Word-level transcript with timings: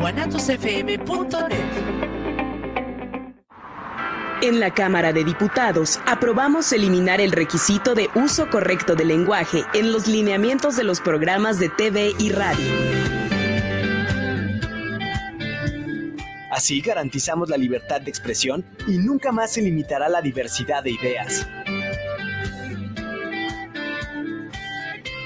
guanatosfm.net 0.00 1.52
En 4.40 4.58
la 4.58 4.72
Cámara 4.72 5.12
de 5.12 5.24
Diputados 5.24 6.00
aprobamos 6.06 6.72
eliminar 6.72 7.20
el 7.20 7.32
requisito 7.32 7.94
de 7.94 8.08
uso 8.14 8.48
correcto 8.48 8.94
del 8.94 9.08
lenguaje 9.08 9.62
en 9.74 9.92
los 9.92 10.08
lineamientos 10.08 10.76
de 10.76 10.84
los 10.84 11.02
programas 11.02 11.58
de 11.58 11.68
TV 11.68 12.14
y 12.18 12.30
radio. 12.30 12.72
Así 16.50 16.80
garantizamos 16.80 17.50
la 17.50 17.58
libertad 17.58 18.00
de 18.00 18.08
expresión 18.08 18.64
y 18.88 18.96
nunca 18.96 19.32
más 19.32 19.52
se 19.52 19.60
limitará 19.60 20.08
la 20.08 20.22
diversidad 20.22 20.82
de 20.82 20.92
ideas. 20.92 21.46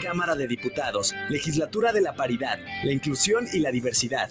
Cámara 0.02 0.34
de 0.34 0.48
Diputados, 0.48 1.14
Legislatura 1.28 1.92
de 1.92 2.00
la 2.00 2.14
Paridad, 2.14 2.58
la 2.82 2.92
Inclusión 2.92 3.46
y 3.52 3.60
la 3.60 3.70
Diversidad. 3.70 4.30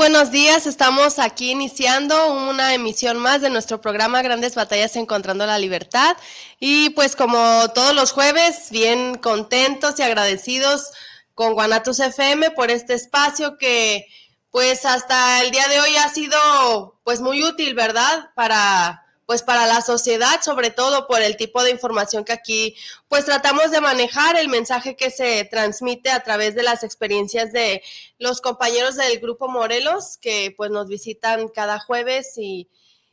buenos 0.00 0.30
días. 0.30 0.66
Estamos 0.66 1.18
aquí 1.18 1.50
iniciando 1.50 2.32
una 2.32 2.72
emisión 2.72 3.18
más 3.18 3.42
de 3.42 3.50
nuestro 3.50 3.82
programa 3.82 4.22
Grandes 4.22 4.54
Batallas 4.54 4.96
Encontrando 4.96 5.44
la 5.44 5.58
Libertad. 5.58 6.16
Y 6.58 6.88
pues 6.90 7.14
como 7.14 7.68
todos 7.74 7.94
los 7.94 8.10
jueves, 8.10 8.68
bien 8.70 9.18
contentos 9.18 9.98
y 9.98 10.02
agradecidos 10.02 10.90
con 11.34 11.52
Guanatos 11.52 12.00
FM 12.00 12.52
por 12.52 12.70
este 12.70 12.94
espacio 12.94 13.58
que 13.58 14.06
pues 14.50 14.86
hasta 14.86 15.42
el 15.42 15.50
día 15.50 15.68
de 15.68 15.80
hoy 15.80 15.94
ha 15.96 16.08
sido 16.08 16.98
pues 17.04 17.20
muy 17.20 17.44
útil, 17.44 17.74
¿verdad? 17.74 18.30
Para 18.34 19.04
pues 19.30 19.44
para 19.44 19.64
la 19.68 19.80
sociedad, 19.80 20.42
sobre 20.42 20.70
todo 20.70 21.06
por 21.06 21.22
el 21.22 21.36
tipo 21.36 21.62
de 21.62 21.70
información 21.70 22.24
que 22.24 22.32
aquí 22.32 22.74
pues 23.06 23.26
tratamos 23.26 23.70
de 23.70 23.80
manejar, 23.80 24.36
el 24.36 24.48
mensaje 24.48 24.96
que 24.96 25.12
se 25.12 25.44
transmite 25.44 26.10
a 26.10 26.24
través 26.24 26.56
de 26.56 26.64
las 26.64 26.82
experiencias 26.82 27.52
de 27.52 27.80
los 28.18 28.40
compañeros 28.40 28.96
del 28.96 29.20
Grupo 29.20 29.46
Morelos, 29.46 30.18
que 30.20 30.52
pues 30.56 30.72
nos 30.72 30.88
visitan 30.88 31.46
cada 31.46 31.78
jueves 31.78 32.36
y, 32.38 32.70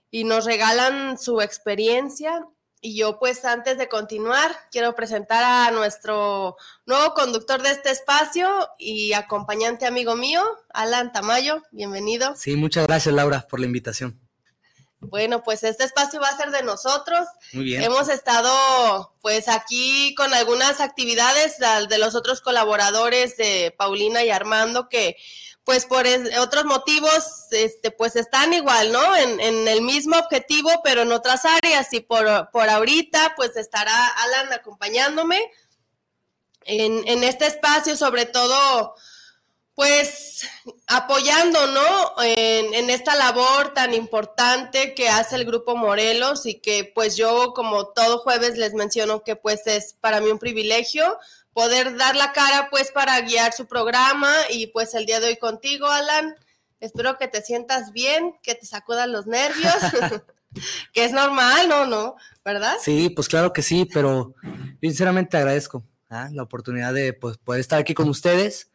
y 0.09 0.23
nos 0.23 0.45
regalan 0.45 1.19
su 1.19 1.39
experiencia. 1.39 2.47
Y 2.81 2.97
yo 2.97 3.19
pues 3.19 3.45
antes 3.45 3.77
de 3.77 3.87
continuar, 3.87 4.57
quiero 4.71 4.95
presentar 4.95 5.43
a 5.43 5.69
nuestro 5.69 6.57
nuevo 6.87 7.13
conductor 7.13 7.61
de 7.61 7.69
este 7.69 7.91
espacio 7.91 8.49
y 8.79 9.13
acompañante 9.13 9.85
amigo 9.85 10.15
mío, 10.15 10.41
Alan 10.73 11.11
Tamayo. 11.11 11.61
Bienvenido. 11.69 12.35
Sí, 12.35 12.55
muchas 12.55 12.87
gracias 12.87 13.13
Laura 13.13 13.45
por 13.47 13.59
la 13.59 13.67
invitación. 13.67 14.26
Bueno, 14.99 15.43
pues 15.43 15.63
este 15.63 15.83
espacio 15.83 16.19
va 16.19 16.29
a 16.29 16.37
ser 16.37 16.51
de 16.51 16.63
nosotros. 16.63 17.27
Muy 17.53 17.65
bien. 17.65 17.83
Hemos 17.83 18.09
estado 18.09 19.15
pues 19.21 19.47
aquí 19.47 20.15
con 20.15 20.33
algunas 20.33 20.81
actividades 20.81 21.57
de 21.59 21.97
los 21.97 22.15
otros 22.15 22.41
colaboradores 22.41 23.37
de 23.37 23.73
Paulina 23.77 24.23
y 24.23 24.31
Armando 24.31 24.89
que 24.89 25.15
pues 25.63 25.85
por 25.85 26.05
otros 26.39 26.63
motivos 26.63 27.25
este 27.51 27.91
pues 27.91 28.15
están 28.15 28.53
igual, 28.53 28.91
¿no? 28.91 29.15
En, 29.17 29.39
en, 29.39 29.67
el 29.67 29.81
mismo 29.81 30.17
objetivo, 30.17 30.71
pero 30.83 31.01
en 31.01 31.11
otras 31.11 31.43
áreas 31.43 31.91
y 31.91 31.99
por, 31.99 32.49
por 32.51 32.69
ahorita 32.69 33.33
pues 33.35 33.55
estará 33.57 34.07
Alan 34.07 34.53
acompañándome 34.53 35.39
en, 36.63 37.07
en 37.07 37.23
este 37.23 37.47
espacio, 37.47 37.97
sobre 37.97 38.25
todo 38.25 38.95
pues 39.77 40.47
apoyando, 40.87 41.67
¿no? 41.67 42.23
En, 42.23 42.89
esta 42.89 43.13
labor 43.13 43.75
tan 43.75 43.93
importante 43.93 44.95
que 44.95 45.07
hace 45.07 45.35
el 45.35 45.45
Grupo 45.45 45.75
Morelos 45.75 46.47
y 46.47 46.55
que 46.55 46.91
pues 46.95 47.15
yo 47.15 47.53
como 47.53 47.89
todo 47.89 48.17
jueves 48.17 48.57
les 48.57 48.73
menciono 48.73 49.23
que 49.23 49.35
pues 49.35 49.67
es 49.67 49.95
para 50.01 50.19
mí 50.19 50.31
un 50.31 50.39
privilegio 50.39 51.19
poder 51.53 51.95
dar 51.95 52.15
la 52.15 52.31
cara 52.33 52.69
pues 52.71 52.91
para 52.91 53.21
guiar 53.21 53.53
su 53.53 53.67
programa 53.67 54.33
y 54.49 54.65
pues 54.65 54.95
el 54.95 55.05
día 55.05 55.19
de 55.19 55.27
hoy 55.27 55.37
contigo, 55.37 55.85
Alan. 55.85 56.35
Espero 56.79 57.19
que 57.19 57.27
te 57.27 57.43
sientas 57.43 57.91
bien, 57.91 58.33
que 58.41 58.55
te 58.55 58.65
sacudan 58.65 59.11
los 59.11 59.27
nervios, 59.27 59.75
que 60.91 61.05
es 61.05 61.11
normal, 61.11 61.69
¿no? 61.69 61.85
¿No? 61.85 62.15
¿Verdad? 62.43 62.77
Sí, 62.81 63.11
pues 63.11 63.27
claro 63.27 63.53
que 63.53 63.61
sí, 63.61 63.87
pero 63.93 64.33
sinceramente 64.81 65.37
agradezco 65.37 65.83
¿ah? 66.09 66.29
la 66.31 66.41
oportunidad 66.41 66.95
de 66.95 67.13
pues, 67.13 67.37
poder 67.37 67.61
estar 67.61 67.77
aquí 67.77 67.93
con 67.93 68.09
ustedes 68.09 68.71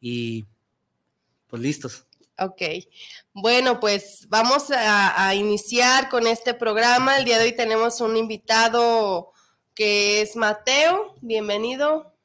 y 0.00 0.46
pues 1.46 1.62
listos. 1.62 2.06
Ok, 2.38 2.62
bueno, 3.34 3.80
pues 3.80 4.26
vamos 4.30 4.70
a, 4.70 5.34
iniciar 5.34 6.08
con 6.08 6.26
este 6.26 6.54
programa. 6.54 7.18
El 7.18 7.26
día 7.26 7.38
de 7.38 7.44
hoy 7.44 7.52
tenemos 7.52 8.00
un 8.00 8.16
invitado 8.16 9.32
que 9.74 10.22
es 10.22 10.36
Mateo. 10.36 11.16
Bienvenido. 11.20 12.16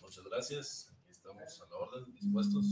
Muchas 0.00 0.24
gracias. 0.24 0.92
Estamos 1.10 1.60
a 1.60 1.68
la 1.68 1.76
orden, 1.76 2.14
dispuestos. 2.14 2.64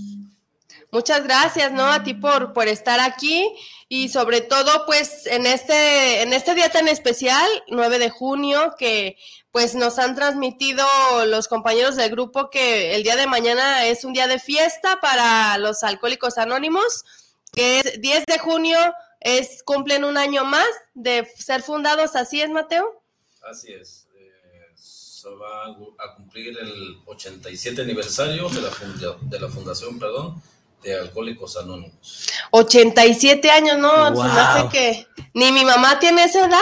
Muchas 0.93 1.25
gracias, 1.25 1.73
¿no? 1.73 1.87
A 1.87 2.05
ti 2.05 2.15
por, 2.15 2.53
por 2.53 2.69
estar 2.69 3.01
aquí 3.01 3.53
y 3.89 4.09
sobre 4.09 4.41
todo, 4.41 4.87
pues, 4.87 5.27
en 5.27 5.47
este, 5.47 6.23
en 6.23 6.33
este 6.33 6.55
día 6.55 6.69
tan 6.69 6.87
especial, 6.87 7.49
9 7.69 7.99
de 7.99 8.11
junio, 8.11 8.77
que 8.79 9.17
pues 9.55 9.77
nos 9.77 10.01
han 10.01 10.17
transmitido 10.17 10.85
los 11.29 11.47
compañeros 11.47 11.95
del 11.95 12.11
grupo 12.11 12.51
que 12.51 12.97
el 12.97 13.05
día 13.05 13.15
de 13.15 13.29
mañana 13.29 13.87
es 13.87 14.05
un 14.05 14.13
día 14.13 14.27
de 14.27 14.41
fiesta 14.41 14.99
para 15.01 15.57
los 15.59 15.85
alcohólicos 15.85 16.39
anónimos, 16.39 17.05
que 17.53 17.79
es 17.79 18.01
10 18.01 18.27
de 18.27 18.39
junio, 18.41 18.77
es, 19.21 19.63
cumplen 19.63 20.03
un 20.03 20.19
año 20.19 20.45
más 20.45 20.67
de 20.95 21.33
ser 21.39 21.63
fundados, 21.63 22.17
¿así 22.17 22.41
es, 22.41 22.51
Mateo? 22.51 23.01
Así 23.49 23.73
es. 23.73 24.09
Eh, 24.17 24.73
se 24.75 25.29
va 25.31 25.67
a 26.05 26.17
cumplir 26.17 26.59
el 26.59 26.97
87 27.07 27.81
aniversario 27.81 28.49
de 28.49 28.61
la, 28.61 28.71
de 29.21 29.39
la 29.39 29.49
fundación, 29.49 30.01
perdón, 30.01 30.43
de 30.83 30.99
Alcohólicos 30.99 31.57
Anónimos. 31.59 32.27
87 32.51 33.49
años, 33.53 33.79
no, 33.79 34.11
wow. 34.11 34.25
no 34.25 34.69
que 34.69 35.07
ni 35.33 35.53
mi 35.53 35.65
mamá 35.65 36.01
tiene 36.01 36.25
esa 36.25 36.45
edad. 36.45 36.59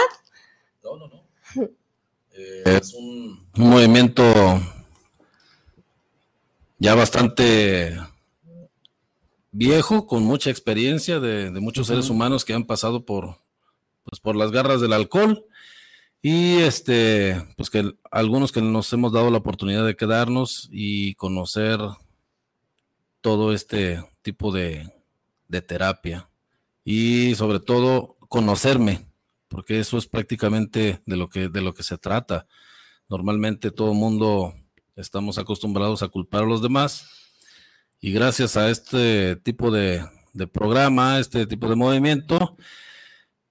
Eh, 2.43 2.63
es 2.81 2.95
un, 2.95 3.47
un, 3.57 3.71
movimiento 3.71 4.25
ya 6.79 6.95
bastante 6.95 7.97
viejo, 9.53 10.07
con 10.07 10.25
mucha 10.25 10.51
experiencia 10.51 11.21
de, 11.21 11.51
de 11.51 11.61
muchos 11.61 11.87
uh 11.89 11.93
-huh. 11.93 11.95
seres 11.95 12.11
humanos 12.11 12.45
que 12.45 12.55
han 12.55 12.65
pasado 12.65 13.05
por, 13.05 13.37
pues, 14.03 14.19
por 14.21 14.35
las 14.35 14.51
garras 14.51 14.81
del 14.81 14.93
alcohol. 14.93 15.45
Y 16.21 16.59
este, 16.59 17.45
pues 17.57 17.69
que 17.69 17.93
algunos 18.11 18.53
que 18.53 18.63
nos 18.63 18.93
hemos 18.93 19.13
dado 19.13 19.31
la 19.31 19.39
oportunidad 19.39 19.85
de 19.85 19.97
quedarnos 19.97 20.69
y 20.71 21.15
conocer 21.15 21.81
todo 23.21 23.53
este 23.53 24.05
tipo 24.23 24.53
de, 24.53 24.89
de 25.49 25.63
terapia 25.63 26.29
y 26.85 27.35
sobre 27.35 27.59
todo 27.61 28.17
conocerme, 28.29 29.12
porque 29.53 29.79
eso 29.79 29.99
es 29.99 30.07
prácticamente 30.07 31.03
de 31.05 31.17
lo 31.17 31.29
que, 31.29 31.51
de 31.51 31.61
lo 31.61 31.75
que 31.75 31.83
se 31.83 31.99
trata. 31.99 32.47
Normalmente 33.09 33.71
todo 33.71 33.93
el 33.93 33.99
mundo 33.99 34.55
estamos 34.97 35.37
acostumbrados 35.37 36.03
a 36.03 36.09
culpar 36.09 36.45
a 36.45 36.47
los 36.47 36.63
demás 36.63 37.07
y 38.01 38.13
gracias 38.13 38.57
a 38.57 38.71
este 38.71 39.37
tipo 39.37 39.71
de, 39.71 40.05
de 40.33 40.47
programa, 40.47 41.19
este 41.19 41.47
tipo 41.47 41.69
de 41.69 41.77
movimiento, 41.77 42.57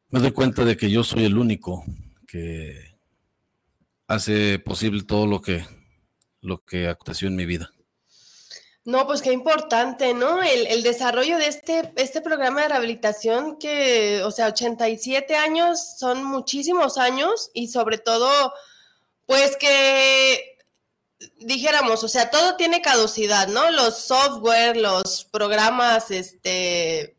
me 0.09 0.19
doy 0.19 0.31
cuenta 0.31 0.65
de 0.65 0.75
que 0.75 0.89
yo 0.89 1.03
soy 1.03 1.25
el 1.25 1.38
único 1.38 1.86
que 2.27 2.95
hace 4.07 4.57
posible 4.57 5.04
todo 5.04 5.27
lo 5.27 5.39
que, 5.39 5.63
lo 6.42 6.65
que 6.65 6.88
aconteció 6.88 7.27
en 7.27 7.36
mi 7.36 7.45
vida. 7.45 7.71
No, 8.83 9.06
pues 9.06 9.22
qué 9.22 9.31
importante, 9.31 10.16
¿no? 10.16 10.42
El, 10.42 10.81
desarrollo 10.81 11.38
de 11.38 11.48
este, 11.48 11.94
este 11.98 12.19
programa 12.19 12.63
de 12.63 12.69
rehabilitación 12.69 13.57
que, 13.60 14.24
o 14.24 14.31
sea, 14.31 14.48
87 14.48 15.36
años 15.36 15.98
son 16.00 16.24
muchísimos 16.24 16.98
años 16.98 17.51
y 17.54 17.68
sobre 17.68 18.00
todo, 18.00 18.54
pues 19.28 19.56
que 19.57 20.57
dijéramos, 21.39 22.04
o 22.04 22.07
sea, 22.07 22.31
todo 22.31 22.56
tiene 22.56 22.81
caducidad, 22.81 23.48
¿no? 23.50 23.69
Los 23.69 24.00
software, 24.00 24.75
los 24.78 25.25
programas, 25.25 26.10
este, 26.10 27.16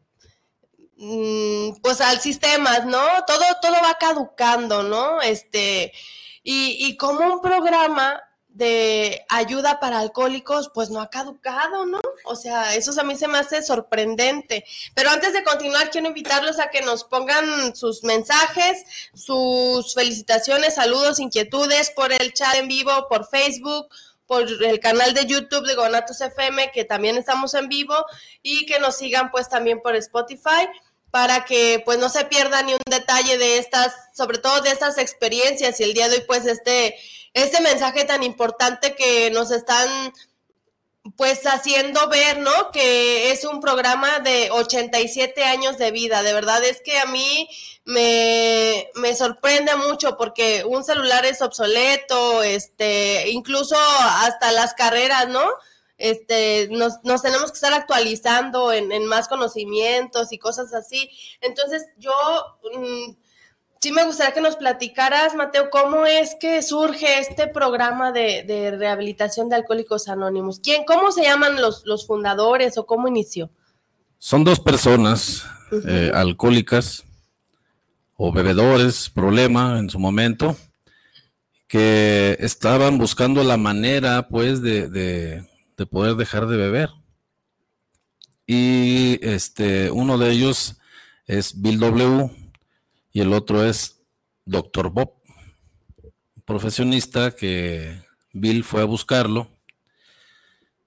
mm, 0.96 1.74
pues 1.80 2.00
al 2.00 2.20
sistemas, 2.20 2.86
¿no? 2.86 3.04
Todo, 3.24 3.44
todo 3.60 3.74
va 3.84 3.96
caducando, 4.00 4.82
¿no? 4.82 5.22
Este, 5.22 5.92
y, 6.42 6.88
y 6.88 6.96
como 6.96 7.20
un 7.34 7.40
programa 7.40 8.20
de 8.54 9.24
ayuda 9.28 9.80
para 9.80 9.98
alcohólicos, 9.98 10.70
pues 10.74 10.90
no 10.90 11.00
ha 11.00 11.10
caducado, 11.10 11.86
¿no? 11.86 12.00
O 12.24 12.36
sea, 12.36 12.74
eso 12.74 12.98
a 13.00 13.04
mí 13.04 13.16
se 13.16 13.28
me 13.28 13.38
hace 13.38 13.62
sorprendente. 13.62 14.64
Pero 14.94 15.10
antes 15.10 15.32
de 15.32 15.42
continuar, 15.42 15.90
quiero 15.90 16.08
invitarlos 16.08 16.58
a 16.58 16.68
que 16.68 16.82
nos 16.82 17.04
pongan 17.04 17.74
sus 17.74 18.04
mensajes, 18.04 18.84
sus 19.14 19.94
felicitaciones, 19.94 20.74
saludos, 20.74 21.18
inquietudes 21.18 21.90
por 21.90 22.12
el 22.12 22.34
chat 22.34 22.56
en 22.56 22.68
vivo, 22.68 23.06
por 23.08 23.26
Facebook, 23.28 23.88
por 24.26 24.44
el 24.64 24.80
canal 24.80 25.14
de 25.14 25.26
YouTube 25.26 25.66
de 25.66 25.74
Gonatos 25.74 26.20
FM, 26.20 26.70
que 26.72 26.84
también 26.84 27.16
estamos 27.16 27.54
en 27.54 27.68
vivo, 27.68 27.94
y 28.42 28.66
que 28.66 28.78
nos 28.78 28.96
sigan 28.96 29.30
pues 29.30 29.48
también 29.48 29.80
por 29.80 29.96
Spotify 29.96 30.68
para 31.10 31.44
que 31.44 31.82
pues 31.84 31.98
no 31.98 32.08
se 32.08 32.24
pierda 32.24 32.62
ni 32.62 32.72
un 32.72 32.80
detalle 32.86 33.36
de 33.36 33.58
estas, 33.58 33.94
sobre 34.14 34.38
todo 34.38 34.62
de 34.62 34.70
estas 34.70 34.96
experiencias 34.96 35.78
y 35.78 35.84
el 35.84 35.92
día 35.92 36.08
de 36.08 36.16
hoy 36.16 36.24
pues 36.26 36.46
este 36.46 36.96
este 37.34 37.60
mensaje 37.60 38.04
tan 38.04 38.22
importante 38.22 38.94
que 38.94 39.30
nos 39.30 39.50
están 39.50 40.12
pues 41.16 41.44
haciendo 41.46 42.08
ver, 42.08 42.38
¿no? 42.38 42.70
Que 42.70 43.32
es 43.32 43.44
un 43.44 43.60
programa 43.60 44.20
de 44.20 44.50
87 44.52 45.44
años 45.44 45.76
de 45.76 45.90
vida. 45.90 46.22
De 46.22 46.32
verdad 46.32 46.62
es 46.64 46.80
que 46.80 46.98
a 46.98 47.06
mí 47.06 47.48
me, 47.84 48.88
me, 48.94 49.14
sorprende 49.16 49.74
mucho 49.76 50.16
porque 50.16 50.64
un 50.64 50.84
celular 50.84 51.26
es 51.26 51.42
obsoleto, 51.42 52.42
este, 52.44 53.28
incluso 53.30 53.76
hasta 53.76 54.52
las 54.52 54.74
carreras, 54.74 55.28
¿no? 55.28 55.44
Este, 55.98 56.68
nos, 56.70 57.02
nos 57.02 57.22
tenemos 57.22 57.50
que 57.50 57.56
estar 57.56 57.74
actualizando 57.74 58.72
en, 58.72 58.92
en, 58.92 59.06
más 59.06 59.26
conocimientos 59.28 60.32
y 60.32 60.38
cosas 60.38 60.72
así. 60.72 61.10
Entonces 61.40 61.86
yo... 61.98 62.12
Mm, 62.74 63.21
sí 63.82 63.90
me 63.90 64.04
gustaría 64.04 64.32
que 64.32 64.40
nos 64.40 64.54
platicaras, 64.54 65.34
Mateo, 65.34 65.68
cómo 65.68 66.06
es 66.06 66.36
que 66.40 66.62
surge 66.62 67.18
este 67.18 67.48
programa 67.48 68.12
de, 68.12 68.76
rehabilitación 68.78 69.48
de 69.48 69.56
alcohólicos 69.56 70.06
anónimos. 70.08 70.60
¿Quién, 70.60 70.84
cómo 70.84 71.10
se 71.10 71.24
llaman 71.24 71.60
los, 71.60 71.84
los 71.84 72.06
fundadores 72.06 72.78
o 72.78 72.86
cómo 72.86 73.08
inició? 73.08 73.50
Son 74.18 74.44
dos 74.44 74.60
personas 74.60 75.44
eh, 75.84 76.12
alcohólicas 76.14 77.02
o 78.16 78.32
bebedores, 78.32 79.10
problema 79.10 79.80
en 79.80 79.90
su 79.90 79.98
momento, 79.98 80.56
que 81.66 82.36
estaban 82.38 82.98
buscando 82.98 83.42
la 83.42 83.56
manera, 83.56 84.28
pues, 84.28 84.62
de, 84.62 84.88
de 84.88 85.86
poder 85.90 86.14
dejar 86.14 86.46
de 86.46 86.56
beber. 86.56 86.90
Y 88.46 89.18
este, 89.26 89.90
uno 89.90 90.18
de 90.18 90.30
ellos 90.30 90.76
es 91.26 91.60
Bill 91.60 91.80
W 91.80 92.41
y 93.12 93.20
el 93.20 93.32
otro 93.32 93.64
es 93.64 94.02
Dr. 94.46 94.90
Bob, 94.90 95.12
profesionista 96.44 97.30
que 97.30 98.02
Bill 98.32 98.64
fue 98.64 98.82
a 98.82 98.86
buscarlo. 98.86 99.48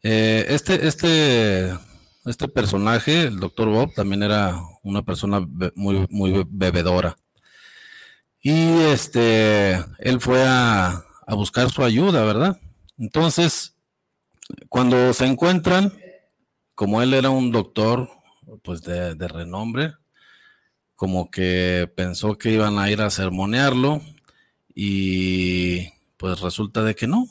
Eh, 0.02 0.46
este, 0.50 0.88
este, 0.88 1.74
este 2.26 2.48
personaje, 2.48 3.24
el 3.24 3.40
Dr. 3.40 3.70
Bob, 3.70 3.94
también 3.94 4.24
era 4.24 4.60
una 4.84 5.04
persona 5.04 5.48
muy, 5.76 6.08
muy 6.10 6.46
bebedora. 6.48 7.16
Y 8.42 8.82
este, 8.82 9.76
él 10.00 10.20
fue 10.20 10.44
a, 10.48 11.04
buscar 11.30 11.70
su 11.72 11.84
ayuda, 11.84 12.24
¿verdad? 12.24 12.60
Entonces, 12.98 13.76
cuando 14.70 15.14
se 15.14 15.26
encuentran, 15.26 15.92
como 16.76 17.02
él 17.02 17.14
era 17.16 17.32
un 17.32 17.52
doctor, 17.52 18.10
pues 18.62 18.82
de, 18.84 19.16
de 19.16 19.28
renombre, 19.28 19.96
como 20.96 21.30
que 21.30 21.90
pensó 21.96 22.38
que 22.38 22.52
iban 22.52 22.80
a 22.80 22.90
ir 22.90 23.02
a 23.02 23.10
sermonearlo 23.10 24.02
y 24.74 25.90
pues 26.18 26.40
resulta 26.42 26.84
de 26.84 26.96
que 26.96 27.08
no, 27.08 27.28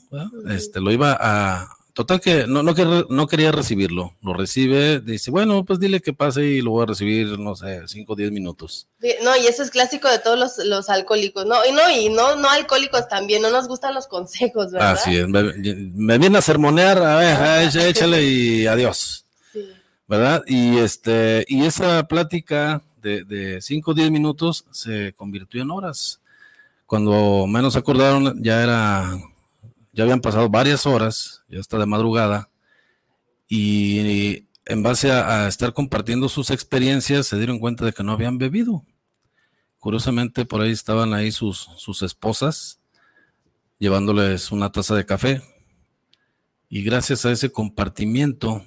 este 0.49 0.81
lo 0.81 0.93
iba 0.93 1.17
a 1.19 1.69
total 1.95 2.21
que 2.21 2.47
no, 2.49 2.63
no, 2.63 2.75
no 3.09 3.27
quería 3.29 3.53
recibirlo, 3.53 4.15
lo 4.21 4.35
recibe, 4.35 4.99
dice, 4.99 5.31
bueno, 5.31 5.65
pues 5.65 5.79
dile 5.79 6.01
que 6.01 6.13
pase 6.13 6.45
y 6.45 6.61
lo 6.61 6.73
voy 6.73 6.83
a 6.83 6.87
recibir, 6.87 7.39
no 7.39 7.55
sé, 7.55 7.83
5 7.87 8.13
o 8.13 8.17
10 8.17 8.33
minutos. 8.33 8.89
no, 9.23 9.37
y 9.37 9.47
eso 9.47 9.63
es 9.63 9.71
clásico 9.71 10.09
de 10.09 10.19
todos 10.19 10.39
los, 10.39 10.59
los, 10.67 10.91
alcohólicos, 10.91 11.47
no, 11.47 11.65
y 11.65 11.73
no, 11.73 11.89
y 11.91 12.09
no, 12.09 12.35
no 12.35 12.51
alcohólicos 12.51 13.09
también, 13.09 13.43
no 13.43 13.51
nos 13.51 13.69
gustan 13.69 13.95
los 13.95 14.09
consejos, 14.09 14.73
¿verdad? 14.73 14.93
Así 14.93 15.17
es, 15.17 15.29
me, 15.29 16.19
viene 16.19 16.39
a 16.39 16.43
sermonear, 16.43 16.99
a 16.99 17.17
ver, 17.17 17.77
échale 17.77 18.25
y 18.25 18.67
adiós. 18.67 19.25
¿Verdad? 20.07 20.43
Y 20.47 20.77
este, 20.79 21.47
y 21.49 21.65
esa 21.65 22.07
plática 22.07 22.83
de 23.05 23.61
5 23.61 23.91
o 23.91 23.95
10 23.95 24.11
minutos 24.11 24.65
se 24.71 25.13
convirtió 25.13 25.63
en 25.63 25.71
horas. 25.71 26.21
Cuando 26.87 27.47
menos 27.47 27.77
acordaron, 27.77 28.43
ya 28.43 28.63
era, 28.63 29.19
ya 29.93 30.05
habían 30.05 30.21
pasado 30.21 30.49
varias 30.49 30.87
horas, 30.87 31.43
ya 31.49 31.61
está 31.61 31.79
de 31.79 31.87
madrugada, 31.87 32.51
y 33.49 34.47
en 34.67 34.83
base 34.83 35.11
a, 35.11 35.47
estar 35.49 35.73
compartiendo 35.73 36.29
sus 36.29 36.51
experiencias, 36.51 37.27
se 37.27 37.37
dieron 37.37 37.59
cuenta 37.59 37.85
de 37.85 37.93
que 37.93 38.03
no 38.03 38.13
habían 38.13 38.39
bebido. 38.39 38.85
Curiosamente, 39.79 40.45
por 40.47 40.63
ahí 40.63 40.73
estaban 40.73 41.13
ahí 41.13 41.31
sus, 41.31 41.69
sus 41.77 42.03
esposas, 42.03 42.81
llevándoles 43.79 44.51
una 44.51 44.73
taza 44.73 44.95
de 44.95 45.05
café. 45.05 45.43
Y 46.69 46.83
gracias 46.83 47.27
a 47.27 47.31
ese 47.31 47.53
compartimiento, 47.53 48.65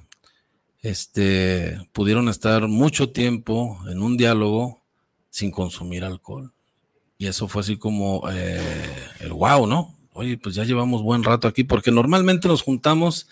este, 0.81 1.79
pudieron 1.91 2.29
estar 2.29 2.67
mucho 2.67 3.11
tiempo 3.11 3.79
en 3.89 4.01
un 4.01 4.17
diálogo 4.17 4.81
sin 5.29 5.51
consumir 5.51 6.03
alcohol. 6.03 6.51
Y 7.17 7.27
eso 7.27 7.47
fue 7.47 7.61
así 7.61 7.77
como 7.77 8.23
eh, 8.31 8.61
el 9.19 9.33
wow, 9.33 9.65
¿no? 9.67 9.95
Oye, 10.13 10.37
pues 10.37 10.55
ya 10.55 10.63
llevamos 10.63 11.01
buen 11.01 11.23
rato 11.23 11.47
aquí, 11.47 11.63
porque 11.63 11.91
normalmente 11.91 12.47
nos 12.47 12.61
juntamos 12.61 13.27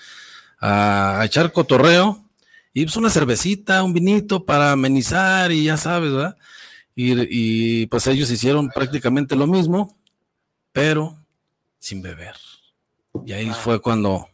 a, 0.60 1.22
echar 1.24 1.52
cotorreo 1.52 2.24
y 2.74 2.84
pues 2.84 2.96
una 2.98 3.10
cervecita, 3.10 3.84
un 3.84 3.94
vinito 3.94 4.46
para 4.46 4.72
amenizar 4.72 5.52
y 5.52 5.64
ya 5.64 5.78
sabes, 5.78 6.12
¿verdad? 6.12 6.38
Y, 6.96 7.14
y 7.30 7.88
pues 7.88 8.08
ellos 8.08 8.30
hicieron 8.32 8.70
prácticamente 8.70 9.36
lo 9.36 9.48
mismo, 9.48 9.98
pero 10.72 11.18
sin 11.80 12.02
beber. 12.02 12.36
Y 13.26 13.34
ahí 13.34 13.50
fue 13.50 13.80
cuando 13.80 14.28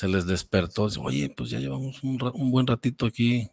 se 0.00 0.08
les 0.08 0.24
despertó. 0.24 0.88
Oye, 1.02 1.28
pues 1.36 1.50
ya 1.50 1.58
llevamos 1.58 2.02
un, 2.02 2.16
buen 2.50 2.66
ratito 2.66 3.04
aquí 3.04 3.50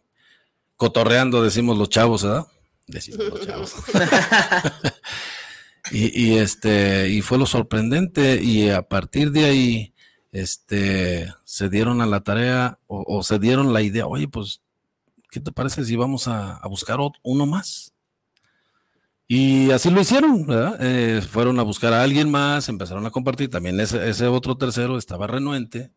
cotorreando, 0.76 1.42
decimos 1.42 1.76
los 1.76 1.90
chavos, 1.90 2.22
¿verdad? 2.22 2.46
Decimos 2.86 3.28
los 3.28 3.46
chavos. 3.46 3.74
y, 5.92 6.36
este, 6.36 7.10
y 7.10 7.20
fue 7.20 7.36
lo 7.36 7.44
sorprendente, 7.44 8.42
y 8.42 8.70
a 8.70 8.80
partir 8.80 9.30
de 9.30 9.44
ahí, 9.44 9.94
este, 10.32 11.30
se 11.44 11.68
dieron 11.68 12.00
a 12.00 12.06
la 12.06 12.20
tarea 12.20 12.78
o, 12.86 13.22
se 13.22 13.38
dieron 13.38 13.74
la 13.74 13.82
idea, 13.82 14.06
oye, 14.06 14.26
pues, 14.26 14.62
¿qué 15.30 15.40
te 15.40 15.52
parece 15.52 15.84
si 15.84 15.96
vamos 15.96 16.28
a, 16.28 16.56
a 16.56 16.66
buscar 16.66 16.98
uno 17.22 17.44
más? 17.44 17.92
Y 19.30 19.70
así 19.72 19.90
lo 19.90 20.00
hicieron, 20.00 20.46
¿verdad? 20.46 20.78
Eh, 20.80 21.20
fueron 21.20 21.60
a 21.60 21.62
buscar 21.62 21.92
a 21.92 22.02
alguien 22.02 22.30
más, 22.30 22.70
empezaron 22.70 23.04
a 23.04 23.10
compartir. 23.10 23.50
También 23.50 23.78
ese, 23.78 24.08
ese 24.08 24.26
otro 24.26 24.56
tercero 24.56 24.96
estaba 24.96 25.26
renuente, 25.26 25.92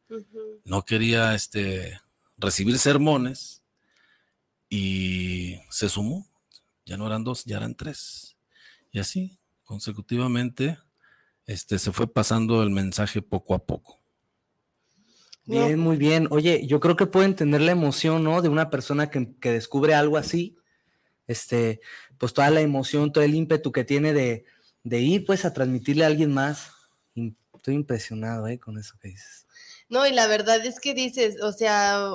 no 0.65 0.83
quería 0.83 1.35
este, 1.35 1.99
recibir 2.37 2.77
sermones 2.77 3.61
y 4.69 5.57
se 5.69 5.89
sumó. 5.89 6.27
Ya 6.85 6.97
no 6.97 7.07
eran 7.07 7.23
dos, 7.23 7.45
ya 7.45 7.57
eran 7.57 7.75
tres. 7.75 8.37
Y 8.91 8.99
así 8.99 9.37
consecutivamente, 9.71 10.77
este, 11.45 11.79
se 11.79 11.93
fue 11.93 12.11
pasando 12.11 12.61
el 12.61 12.71
mensaje 12.71 13.21
poco 13.21 13.53
a 13.53 13.65
poco. 13.65 14.01
Bien, 15.45 15.79
muy 15.79 15.95
bien. 15.95 16.27
Oye, 16.29 16.67
yo 16.67 16.81
creo 16.81 16.97
que 16.97 17.05
pueden 17.05 17.37
tener 17.37 17.61
la 17.61 17.71
emoción, 17.71 18.21
¿no? 18.21 18.41
De 18.41 18.49
una 18.49 18.69
persona 18.69 19.09
que, 19.09 19.33
que 19.39 19.53
descubre 19.53 19.93
algo 19.93 20.17
así. 20.17 20.57
Este, 21.25 21.79
pues 22.17 22.33
toda 22.33 22.49
la 22.49 22.59
emoción, 22.59 23.13
todo 23.13 23.23
el 23.23 23.33
ímpetu 23.33 23.71
que 23.71 23.85
tiene 23.85 24.11
de, 24.11 24.43
de 24.83 24.99
ir, 24.99 25.25
pues, 25.25 25.45
a 25.45 25.53
transmitirle 25.53 26.03
a 26.03 26.07
alguien 26.07 26.33
más. 26.33 26.73
Estoy 27.55 27.75
impresionado, 27.75 28.47
¿eh? 28.47 28.59
Con 28.59 28.77
eso 28.77 28.95
que 28.99 29.07
dices. 29.07 29.40
No, 29.91 30.07
y 30.07 30.13
la 30.13 30.25
verdad 30.25 30.65
es 30.65 30.79
que 30.79 30.93
dices, 30.93 31.41
o 31.43 31.51
sea, 31.51 32.11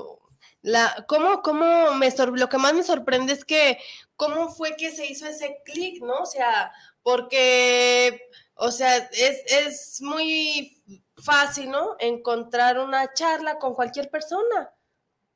la, 0.63 1.05
¿cómo, 1.07 1.43
cómo 1.43 1.93
me 1.93 2.11
lo 2.35 2.49
que 2.49 2.57
más 2.57 2.73
me 2.73 2.83
sorprende 2.83 3.35
es 3.35 3.45
que 3.45 3.79
cómo 4.17 4.49
fue 4.49 4.77
que 4.77 4.91
se 4.91 5.05
hizo 5.05 5.27
ese 5.27 5.59
clic, 5.63 6.03
¿no? 6.03 6.21
O 6.21 6.27
sea, 6.27 6.73
porque, 7.03 8.31
o 8.55 8.71
sea, 8.71 8.97
es, 8.97 9.43
es 9.47 10.01
muy 10.01 10.83
fácil, 11.19 11.71
¿no? 11.71 11.97
Encontrar 11.99 12.79
una 12.79 13.13
charla 13.13 13.59
con 13.59 13.75
cualquier 13.75 14.09
persona. 14.09 14.73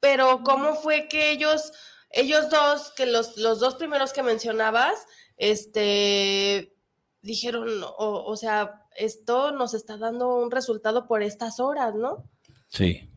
Pero 0.01 0.41
¿cómo 0.43 0.77
fue 0.77 1.09
que 1.09 1.33
ellos, 1.33 1.75
ellos 2.09 2.49
dos, 2.49 2.91
que 2.93 3.05
los, 3.05 3.37
los 3.37 3.61
dos 3.61 3.75
primeros 3.75 4.15
que 4.15 4.23
mencionabas, 4.23 5.07
este, 5.37 6.75
dijeron, 7.23 7.83
o, 7.83 8.25
o 8.25 8.37
sea, 8.37 8.87
esto 8.97 9.53
nos 9.53 9.75
está 9.75 9.97
dando 9.97 10.37
un 10.37 10.51
resultado 10.51 11.07
por 11.07 11.23
estas 11.23 11.61
horas, 11.61 11.95
¿no? 11.95 12.25
Sí. 12.69 13.09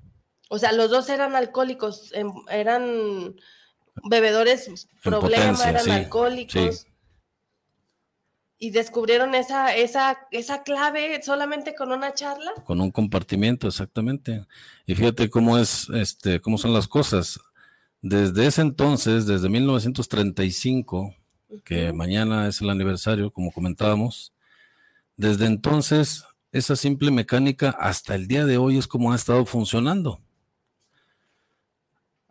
O 0.49 0.59
sea, 0.59 0.71
los 0.71 0.89
dos 0.89 1.09
eran 1.09 1.35
alcohólicos, 1.35 2.11
em, 2.13 2.31
eran 2.49 3.35
bebedores, 4.09 4.87
problemas, 5.01 5.65
eran 5.65 5.89
alcohólicos. 5.89 6.85
Y 8.59 8.69
descubrieron 8.69 9.35
esa, 9.35 9.75
esa, 9.75 10.27
esa 10.31 10.63
clave 10.63 11.21
solamente 11.21 11.75
con 11.75 11.91
una 11.91 12.13
charla. 12.13 12.53
Con 12.63 12.79
un 12.79 12.91
compartimiento, 12.91 13.67
exactamente. 13.67 14.45
Y 14.85 14.95
fíjate 14.95 15.29
cómo 15.29 15.57
es, 15.57 15.89
este, 15.89 16.39
cómo 16.39 16.57
son 16.57 16.73
las 16.73 16.87
cosas. 16.87 17.39
Desde 18.01 18.45
ese 18.45 18.61
entonces, 18.61 19.25
desde 19.25 19.49
1935, 19.49 21.13
que 21.63 21.93
mañana 21.93 22.47
es 22.47 22.61
el 22.61 22.69
aniversario, 22.69 23.31
como 23.31 23.51
comentábamos, 23.51 24.33
desde 25.15 25.45
entonces, 25.45 26.25
esa 26.51 26.75
simple 26.75 27.11
mecánica 27.11 27.69
hasta 27.69 28.15
el 28.15 28.27
día 28.27 28.45
de 28.45 28.57
hoy 28.57 28.77
es 28.77 28.87
como 28.87 29.11
ha 29.11 29.15
estado 29.15 29.45
funcionando. 29.45 30.21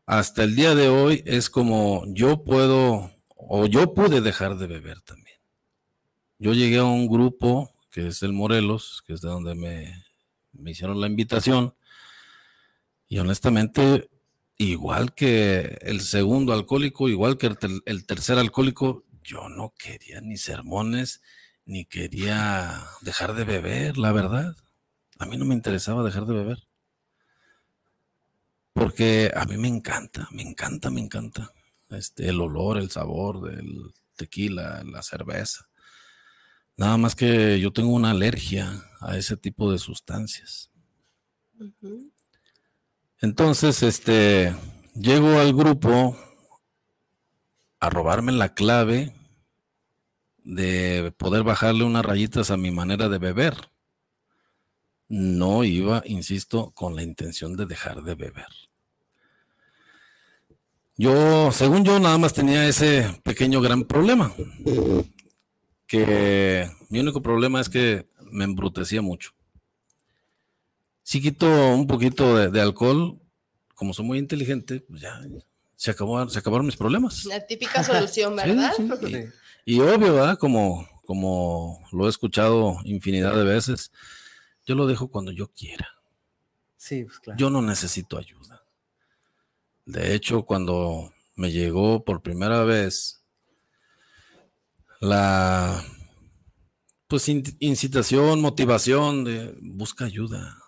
Hasta 0.06 0.42
el 0.42 0.56
día 0.56 0.74
de 0.74 0.88
hoy 0.88 1.22
es 1.26 1.48
como 1.48 2.04
yo 2.08 2.42
puedo 2.42 3.10
o 3.36 3.66
yo 3.66 3.94
pude 3.94 4.20
dejar 4.20 4.58
de 4.58 4.66
beber 4.66 5.00
también. 5.00 5.36
Yo 6.38 6.54
llegué 6.54 6.78
a 6.78 6.84
un 6.84 7.06
grupo 7.06 7.72
que 7.90 8.08
es 8.08 8.22
el 8.22 8.32
Morelos, 8.32 9.02
que 9.06 9.12
es 9.12 9.20
de 9.20 9.28
donde 9.28 9.54
me, 9.54 10.04
me 10.52 10.72
hicieron 10.72 11.00
la 11.00 11.06
invitación. 11.06 11.74
Y 13.08 13.18
honestamente, 13.18 14.10
igual 14.56 15.14
que 15.14 15.78
el 15.82 16.00
segundo 16.00 16.52
alcohólico, 16.52 17.08
igual 17.08 17.38
que 17.38 17.46
el, 17.46 17.82
el 17.84 18.06
tercer 18.06 18.38
alcohólico, 18.38 19.04
yo 19.22 19.48
no 19.48 19.74
quería 19.76 20.20
ni 20.20 20.36
sermones, 20.36 21.22
ni 21.64 21.84
quería 21.84 22.84
dejar 23.00 23.34
de 23.34 23.44
beber, 23.44 23.98
la 23.98 24.12
verdad. 24.12 24.56
A 25.18 25.26
mí 25.26 25.36
no 25.36 25.44
me 25.44 25.54
interesaba 25.54 26.02
dejar 26.02 26.26
de 26.26 26.34
beber. 26.34 26.58
Porque 28.72 29.30
a 29.34 29.44
mí 29.44 29.56
me 29.56 29.68
encanta, 29.68 30.28
me 30.32 30.42
encanta, 30.42 30.90
me 30.90 31.00
encanta. 31.00 31.52
Este, 31.90 32.28
el 32.28 32.40
olor, 32.40 32.78
el 32.78 32.90
sabor 32.90 33.42
del 33.42 33.92
tequila, 34.16 34.82
la 34.84 35.02
cerveza. 35.02 35.68
Nada 36.76 36.96
más 36.96 37.14
que 37.14 37.60
yo 37.60 37.72
tengo 37.72 37.92
una 37.92 38.10
alergia 38.10 38.82
a 39.00 39.16
ese 39.16 39.36
tipo 39.36 39.70
de 39.70 39.78
sustancias. 39.78 40.70
Entonces, 43.20 43.82
este, 43.82 44.54
llego 44.94 45.38
al 45.38 45.54
grupo 45.54 46.16
a 47.82 47.90
robarme 47.90 48.30
la 48.30 48.54
clave 48.54 49.12
de 50.44 51.12
poder 51.18 51.42
bajarle 51.42 51.82
unas 51.82 52.04
rayitas 52.04 52.52
a 52.52 52.56
mi 52.56 52.70
manera 52.70 53.08
de 53.08 53.18
beber. 53.18 53.54
No 55.08 55.64
iba, 55.64 56.00
insisto, 56.06 56.70
con 56.76 56.94
la 56.94 57.02
intención 57.02 57.56
de 57.56 57.66
dejar 57.66 58.04
de 58.04 58.14
beber. 58.14 58.46
Yo, 60.96 61.50
según 61.50 61.84
yo, 61.84 61.98
nada 61.98 62.18
más 62.18 62.32
tenía 62.32 62.68
ese 62.68 63.20
pequeño 63.24 63.60
gran 63.60 63.82
problema. 63.82 64.32
Que 65.88 66.70
mi 66.88 67.00
único 67.00 67.20
problema 67.20 67.60
es 67.60 67.68
que 67.68 68.08
me 68.30 68.44
embrutecía 68.44 69.02
mucho. 69.02 69.32
Si 71.02 71.20
quito 71.20 71.48
un 71.74 71.88
poquito 71.88 72.48
de, 72.48 72.60
alcohol, 72.60 73.18
como 73.74 73.92
soy 73.92 74.06
muy 74.06 74.18
inteligente, 74.18 74.82
pues 74.82 75.00
ya 75.00 75.20
se, 75.82 75.90
acabó, 75.90 76.28
se 76.28 76.38
acabaron 76.38 76.64
mis 76.64 76.76
problemas. 76.76 77.24
La 77.24 77.44
típica 77.44 77.82
solución, 77.82 78.36
¿verdad? 78.36 78.72
Y 79.64 79.80
obvio, 79.80 80.14
¿verdad? 80.14 80.38
Como, 80.38 80.88
como 81.04 81.84
lo 81.90 82.06
he 82.06 82.08
escuchado 82.08 82.76
infinidad 82.84 83.34
de 83.34 83.42
veces, 83.42 83.90
yo 84.64 84.76
lo 84.76 84.86
dejo 84.86 85.08
cuando 85.08 85.32
yo 85.32 85.48
quiera. 85.48 85.88
Sí, 86.76 87.02
pues 87.02 87.18
claro. 87.18 87.36
Yo 87.36 87.50
no 87.50 87.62
necesito 87.62 88.16
ayuda. 88.16 88.62
De 89.84 90.14
hecho, 90.14 90.44
cuando 90.44 91.12
me 91.34 91.50
llegó 91.50 92.04
por 92.04 92.22
primera 92.22 92.62
vez 92.62 93.24
la 95.00 95.84
pues 97.08 97.28
incitación, 97.28 98.40
motivación 98.40 99.24
de 99.24 99.52
busca 99.60 100.04
ayuda. 100.04 100.58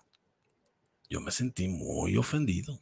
Yo 1.08 1.20
me 1.20 1.30
sentí 1.30 1.68
muy 1.68 2.16
ofendido. 2.16 2.80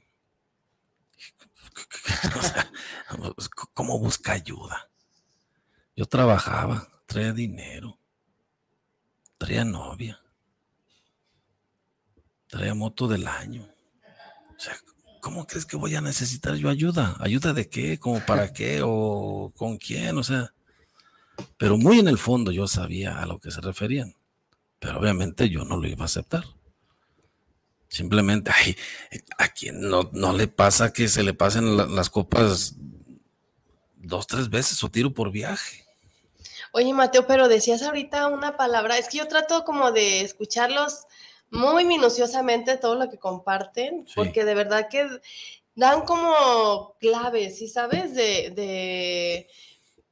¿Cómo 3.74 3.98
busca 3.98 4.32
ayuda? 4.32 4.90
Yo 5.96 6.06
trabajaba, 6.06 6.88
traía 7.06 7.32
dinero, 7.32 7.98
traía 9.38 9.64
novia, 9.64 10.20
traía 12.48 12.74
moto 12.74 13.08
del 13.08 13.26
año. 13.26 13.68
O 14.56 14.60
sea, 14.60 14.74
¿cómo 15.20 15.46
crees 15.46 15.66
que 15.66 15.76
voy 15.76 15.94
a 15.94 16.00
necesitar 16.00 16.54
yo 16.54 16.68
ayuda? 16.68 17.16
¿Ayuda 17.20 17.52
de 17.52 17.68
qué? 17.68 17.98
¿Cómo 17.98 18.24
para 18.24 18.52
qué? 18.52 18.80
¿O 18.84 19.52
con 19.56 19.76
quién? 19.76 20.18
O 20.18 20.22
sea, 20.22 20.52
pero 21.56 21.76
muy 21.76 21.98
en 21.98 22.08
el 22.08 22.18
fondo 22.18 22.52
yo 22.52 22.66
sabía 22.66 23.20
a 23.20 23.26
lo 23.26 23.38
que 23.38 23.50
se 23.50 23.60
referían. 23.60 24.14
Pero 24.78 24.98
obviamente 24.98 25.48
yo 25.48 25.64
no 25.64 25.76
lo 25.76 25.86
iba 25.86 26.02
a 26.02 26.06
aceptar. 26.06 26.44
Simplemente, 27.92 28.50
ay, 28.54 28.74
a 29.36 29.48
quien 29.48 29.82
no, 29.82 30.08
no 30.14 30.32
le 30.32 30.48
pasa 30.48 30.94
que 30.94 31.08
se 31.08 31.22
le 31.22 31.34
pasen 31.34 31.76
las 31.94 32.08
copas 32.08 32.74
dos, 33.96 34.26
tres 34.26 34.48
veces 34.48 34.82
o 34.82 34.90
tiro 34.90 35.12
por 35.12 35.30
viaje. 35.30 35.84
Oye, 36.72 36.94
Mateo, 36.94 37.26
pero 37.26 37.48
decías 37.48 37.82
ahorita 37.82 38.28
una 38.28 38.56
palabra, 38.56 38.96
es 38.96 39.10
que 39.10 39.18
yo 39.18 39.28
trato 39.28 39.64
como 39.64 39.92
de 39.92 40.22
escucharlos 40.22 41.04
muy 41.50 41.84
minuciosamente 41.84 42.78
todo 42.78 42.94
lo 42.94 43.10
que 43.10 43.18
comparten, 43.18 44.06
porque 44.14 44.46
de 44.46 44.54
verdad 44.54 44.88
que 44.88 45.06
dan 45.74 46.06
como 46.06 46.96
claves, 46.98 47.58
¿sí 47.58 47.68
sabes? 47.68 48.14
De, 48.14 48.52
de, 48.56 49.48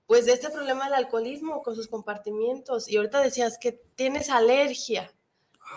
pues 0.04 0.26
de 0.26 0.34
este 0.34 0.50
problema 0.50 0.84
del 0.84 0.96
alcoholismo 0.96 1.62
con 1.62 1.75
sus 1.75 1.88
compartimientos. 1.88 2.90
Y 2.90 2.99
ahorita 2.99 3.22
decías 3.22 3.56
que 3.58 3.72
tienes 3.94 4.28
alergia, 4.28 5.10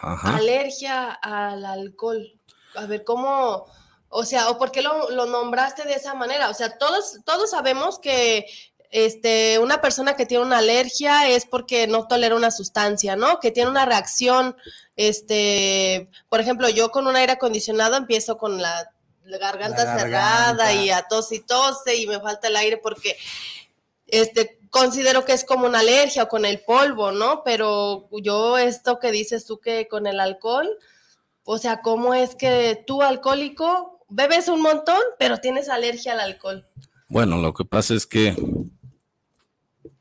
alergia 0.03 1.11
al 1.11 1.65
alcohol. 1.65 2.39
A 2.75 2.85
ver, 2.85 3.03
¿cómo, 3.03 3.65
o 4.09 4.25
sea, 4.25 4.49
o 4.49 4.57
por 4.57 4.71
qué 4.71 4.81
lo, 4.81 5.09
lo, 5.11 5.25
nombraste 5.25 5.83
de 5.85 5.93
esa 5.93 6.13
manera? 6.13 6.49
O 6.49 6.53
sea, 6.53 6.77
todos, 6.77 7.19
todos 7.25 7.51
sabemos 7.51 7.99
que 7.99 8.45
este, 8.93 9.57
una 9.57 9.81
persona 9.81 10.15
que 10.15 10.27
tiene 10.27 10.45
una 10.45 10.59
alergia 10.59 11.27
es 11.27 11.47
porque 11.47 11.87
no 11.87 12.07
tolera 12.07 12.35
una 12.35 12.51
sustancia, 12.51 13.15
¿no? 13.15 13.39
Que 13.39 13.49
tiene 13.49 13.71
una 13.71 13.85
reacción, 13.85 14.55
este, 14.95 16.09
por 16.29 16.39
ejemplo, 16.39 16.69
yo 16.69 16.91
con 16.91 17.07
un 17.07 17.15
aire 17.15 17.33
acondicionado 17.33 17.97
empiezo 17.97 18.37
con 18.37 18.61
la, 18.61 18.89
garganta 19.25 19.97
cerrada 19.97 20.73
y 20.73 20.91
a 20.91 21.03
tos 21.03 21.31
y 21.31 21.39
tose 21.39 21.95
y 21.95 22.05
me 22.05 22.19
falta 22.19 22.49
el 22.49 22.57
aire 22.57 22.77
porque, 22.77 23.17
este, 24.05 24.59
considero 24.73 25.23
que 25.23 25.33
es 25.33 25.45
como 25.45 25.67
una 25.67 25.79
alergia 25.79 26.23
o 26.23 26.27
con 26.27 26.45
el 26.45 26.61
polvo, 26.61 27.11
¿no? 27.11 27.43
Pero 27.45 28.09
yo 28.23 28.57
esto 28.57 28.99
que 28.99 29.11
dices 29.11 29.45
tú 29.45 29.59
que 29.59 29.87
con 29.87 30.07
el 30.07 30.19
alcohol, 30.19 30.67
o 31.43 31.59
sea, 31.59 31.81
¿cómo 31.81 32.15
es 32.15 32.33
que 32.33 32.83
tú 32.87 33.03
alcohólico 33.03 34.03
bebes 34.09 34.47
un 34.47 34.63
montón, 34.63 34.99
pero 35.19 35.37
tienes 35.37 35.69
alergia 35.69 36.13
al 36.13 36.21
alcohol? 36.21 36.65
Bueno, 37.07 37.37
lo 37.37 37.53
que 37.53 37.65
pasa 37.65 37.93
es 37.93 38.07
que 38.07 38.35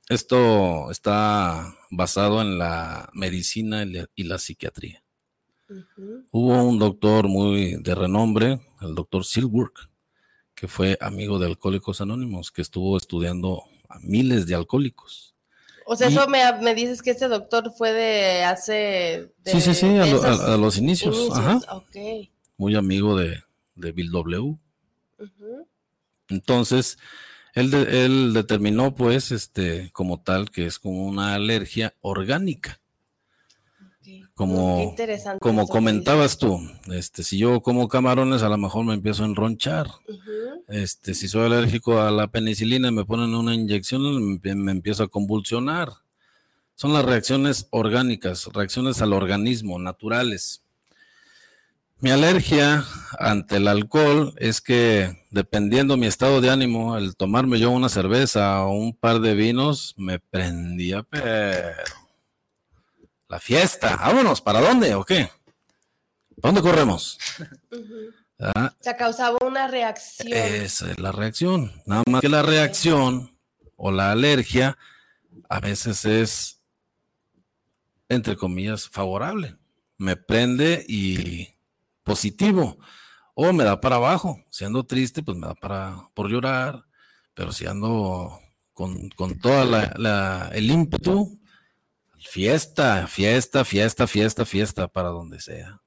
esto 0.09 0.91
está 0.91 1.77
basado 1.91 2.41
en 2.41 2.57
la 2.57 3.11
medicina 3.13 3.85
y 4.15 4.25
la 4.25 4.39
psiquiatría. 4.39 5.05
Hubo 6.31 6.65
un 6.65 6.79
doctor 6.79 7.29
muy 7.29 7.77
de 7.83 7.95
renombre, 7.95 8.63
el 8.81 8.95
doctor 8.95 9.27
Silburg, 9.27 9.75
que 10.55 10.67
fue 10.67 10.97
amigo 10.99 11.39
de 11.39 11.47
Alcohólicos 11.47 12.01
Anónimos, 12.01 12.51
que 12.51 12.63
estuvo 12.63 12.97
estudiando 12.97 13.65
a 13.93 13.99
miles 14.01 14.47
de 14.47 14.55
alcohólicos. 14.55 15.35
O 15.85 15.97
sea, 15.97 16.09
eso 16.09 16.27
me, 16.29 16.75
dices 16.75 17.03
que 17.03 17.11
este 17.11 17.29
doctor 17.29 17.73
fue 17.77 17.93
de 17.93 18.45
hace... 18.45 19.31
sí, 19.45 19.61
sí, 19.61 19.75
sí, 19.75 19.87
a, 19.87 20.57
los 20.57 20.79
inicios. 20.79 21.29
Ajá. 21.33 21.61
Muy 22.57 22.77
amigo 22.77 23.17
de, 23.17 23.43
Bill 23.75 24.11
W. 24.11 24.57
Entonces, 26.29 26.99
él, 27.55 27.75
él 27.75 28.33
determinó, 28.33 28.95
pues, 28.95 29.33
este, 29.33 29.91
como 29.93 30.21
tal, 30.21 30.51
que 30.51 30.67
es 30.67 30.79
como 30.79 31.05
una 31.05 31.35
alergia 31.35 31.95
orgánica. 32.01 32.81
Como, 34.35 34.97
como 35.41 35.69
comentabas 35.69 36.39
tú, 36.39 36.59
este, 36.91 37.23
si 37.23 37.37
yo 37.37 37.61
como 37.61 37.87
camarones, 37.87 38.43
a 38.43 38.49
lo 38.49 38.57
mejor 38.57 38.87
me 38.87 38.95
empiezo 38.95 39.25
a 39.25 39.27
enronchar. 39.27 39.89
Este, 40.69 41.13
si 41.13 41.29
soy 41.29 41.45
alérgico 41.45 42.01
a 42.01 42.11
la 42.11 42.29
penicilina 42.29 42.89
y 42.89 42.93
me 42.93 43.05
ponen 43.05 43.35
una 43.35 43.55
inyección, 43.55 44.41
me, 44.43 44.73
empiezo 44.73 45.03
a 45.03 45.09
convulsionar. 45.09 45.91
Son 46.75 46.95
las 46.95 47.05
reacciones 47.05 47.69
orgánicas, 47.71 48.47
reacciones 48.55 49.03
al 49.03 49.13
organismo, 49.13 49.79
naturales. 49.79 50.63
Mi 51.99 52.11
alergia 52.11 52.85
ante 53.19 53.59
el 53.59 53.69
alcohol 53.69 54.35
es 54.39 54.63
que 54.63 55.15
dependiendo 55.31 55.99
mi 55.99 56.07
estado 56.07 56.41
de 56.41 56.51
ánimo, 56.51 56.97
el 56.97 57.15
tomarme 57.17 57.61
yo 57.61 57.71
una 57.71 57.91
cerveza 57.91 58.65
o 58.65 58.73
un 58.73 58.97
par 58.97 59.21
de 59.21 59.35
vinos 59.35 59.95
me 59.99 60.19
prendía, 60.19 61.03
pero 61.05 61.27
la 63.33 63.41
fiesta, 63.41 63.97
vámonos, 63.97 64.43
¿para 64.43 64.61
dónde 64.61 64.95
o 64.95 65.07
qué? 65.07 65.31
¿Para 66.43 66.53
dónde 66.53 66.61
corremos? 66.61 67.19
¿Ah? 68.39 68.75
Se 68.79 68.95
causaba 68.95 69.39
una 69.41 69.69
reacción. 69.69 70.35
Esa 70.35 70.91
es 70.91 71.01
la 71.01 71.13
reacción. 71.13 71.73
Nada 71.87 72.03
más 72.11 72.21
que 72.21 72.29
la 72.29 72.43
reacción 72.43 73.35
o 73.77 73.91
la 73.91 74.13
alergia 74.13 74.77
a 75.49 75.61
veces 75.61 76.05
es, 76.05 76.61
entre 78.11 78.37
comillas, 78.37 78.87
favorable. 78.87 79.57
Me 79.97 80.17
prende 80.17 80.85
y 80.87 81.49
positivo. 82.03 82.77
O 83.33 83.51
me 83.55 83.65
da 83.65 83.81
para 83.81 83.97
abajo. 83.97 84.45
Si 84.51 84.67
ando 84.67 84.85
triste, 84.85 85.23
pues 85.23 85.39
me 85.39 85.47
da 85.47 85.55
para 85.55 86.11
por 86.13 86.29
llorar. 86.29 86.85
Pero 87.33 87.51
si 87.51 87.65
ando 87.65 88.39
con, 88.75 89.09
con 89.09 89.39
toda 89.39 89.65
la, 89.97 90.51
el 90.53 90.71
ímpetu, 90.71 91.41
Fiesta, 92.29 93.07
fiesta, 93.07 93.65
fiesta, 93.65 94.07
fiesta, 94.07 94.45
fiesta, 94.45 94.89
para 94.89 95.09
donde 95.09 95.41
sea. 95.41 95.83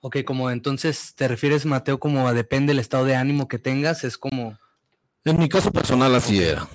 Ok, 0.00 0.18
como 0.24 0.50
entonces 0.50 1.14
te 1.14 1.28
refieres, 1.28 1.66
Mateo, 1.66 2.00
como 2.00 2.32
depende 2.32 2.70
del 2.70 2.78
estado 2.78 3.04
de 3.04 3.16
ánimo 3.16 3.48
que 3.48 3.58
tengas, 3.58 4.04
es 4.04 4.16
como... 4.16 4.58
En 5.24 5.38
mi 5.38 5.48
caso 5.48 5.70
personal 5.70 6.14
así 6.14 6.38
era. 6.38 6.66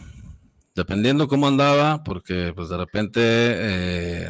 Dependiendo 0.75 1.27
cómo 1.27 1.47
andaba, 1.47 2.03
porque 2.03 2.53
pues 2.55 2.69
de 2.69 2.77
repente 2.77 3.21
eh, 3.23 4.29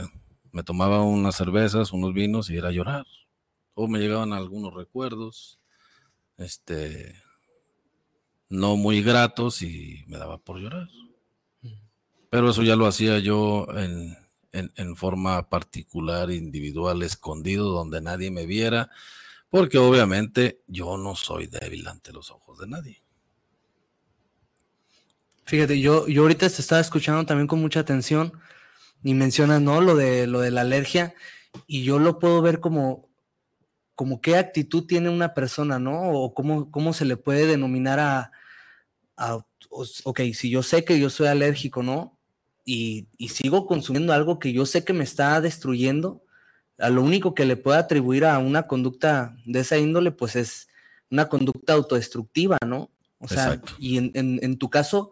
me 0.52 0.64
tomaba 0.64 1.02
unas 1.02 1.36
cervezas, 1.36 1.92
unos 1.92 2.14
vinos 2.14 2.50
y 2.50 2.58
era 2.58 2.70
a 2.70 2.72
llorar. 2.72 3.06
O 3.74 3.88
me 3.90 4.00
llegaban 4.00 4.32
algunos 4.32 4.74
recuerdos, 4.74 5.60
este, 6.38 7.16
no 8.48 8.78
muy 8.78 9.02
gratos 9.02 9.62
y 9.62 10.06
me 10.08 10.18
daba 10.18 10.38
por 10.38 10.60
llorar. 10.60 10.88
Pero 12.30 12.50
eso 12.52 12.64
ya 12.64 12.78
lo 12.78 12.86
hacía 12.86 13.20
yo 13.20 13.68
en, 13.76 14.16
en, 14.56 14.96
forma 14.96 15.50
particular, 15.50 16.32
individual, 16.32 17.04
escondido, 17.04 17.72
donde 17.72 18.02
nadie 18.02 18.32
me 18.32 18.46
viera, 18.46 18.90
porque 19.50 19.78
obviamente 19.78 20.62
yo 20.68 20.98
no 20.98 21.16
soy 21.16 21.48
débil 21.48 21.88
ante 21.88 22.14
los 22.14 22.32
ojos 22.32 22.60
de 22.60 22.68
nadie. 22.68 23.02
Fíjate, 25.46 25.80
yo, 25.80 26.08
yo 26.08 26.24
ahorita 26.24 26.50
te 26.50 26.62
estaba 26.62 26.82
escuchando 26.82 27.26
también 27.26 27.48
con 27.48 27.62
mucha 27.62 27.82
atención 27.82 28.34
y 29.04 29.14
mencionas, 29.14 29.62
¿no? 29.62 29.82
Lo 29.82 29.96
de, 29.96 30.26
lo 30.26 30.40
de 30.40 30.52
la 30.52 30.62
alergia 30.62 31.14
y 31.68 31.84
yo 31.84 32.00
lo 32.00 32.20
puedo 32.20 32.42
ver 32.42 32.60
como, 32.60 33.10
como 33.94 34.22
qué 34.22 34.38
actitud 34.38 34.86
tiene 34.88 35.10
una 35.10 35.34
persona, 35.34 35.78
¿no? 35.80 36.10
O 36.12 36.34
cómo, 36.34 36.72
cómo 36.72 36.94
se 36.94 37.06
le 37.06 37.18
puede 37.18 37.46
denominar 37.46 38.00
a, 38.00 38.32
a, 39.18 39.46
ok, 39.70 40.22
si 40.34 40.50
yo 40.50 40.64
sé 40.64 40.84
que 40.84 41.00
yo 41.00 41.10
soy 41.10 41.28
alérgico, 41.28 41.84
¿no? 41.84 42.15
Y, 42.66 43.08
sigo 43.30 43.68
consumiendo 43.68 44.12
algo 44.12 44.40
que 44.40 44.52
yo 44.52 44.66
sé 44.66 44.84
que 44.84 44.94
me 44.94 45.04
está 45.04 45.40
destruyendo, 45.40 46.24
a 46.80 46.90
lo 46.90 47.04
único 47.04 47.36
que 47.36 47.46
le 47.46 47.56
puedo 47.56 47.78
atribuir 47.78 48.26
a 48.26 48.40
una 48.40 48.64
conducta 48.64 49.38
de 49.46 49.60
esa 49.60 49.78
índole, 49.78 50.12
pues 50.12 50.36
es 50.36 50.68
una 51.10 51.30
conducta 51.30 51.74
autodestructiva, 51.74 52.58
¿no? 52.66 52.92
O 53.20 53.28
sea, 53.28 53.62
y 53.80 53.98
en, 53.98 54.58
tu 54.58 54.70
caso, 54.70 55.12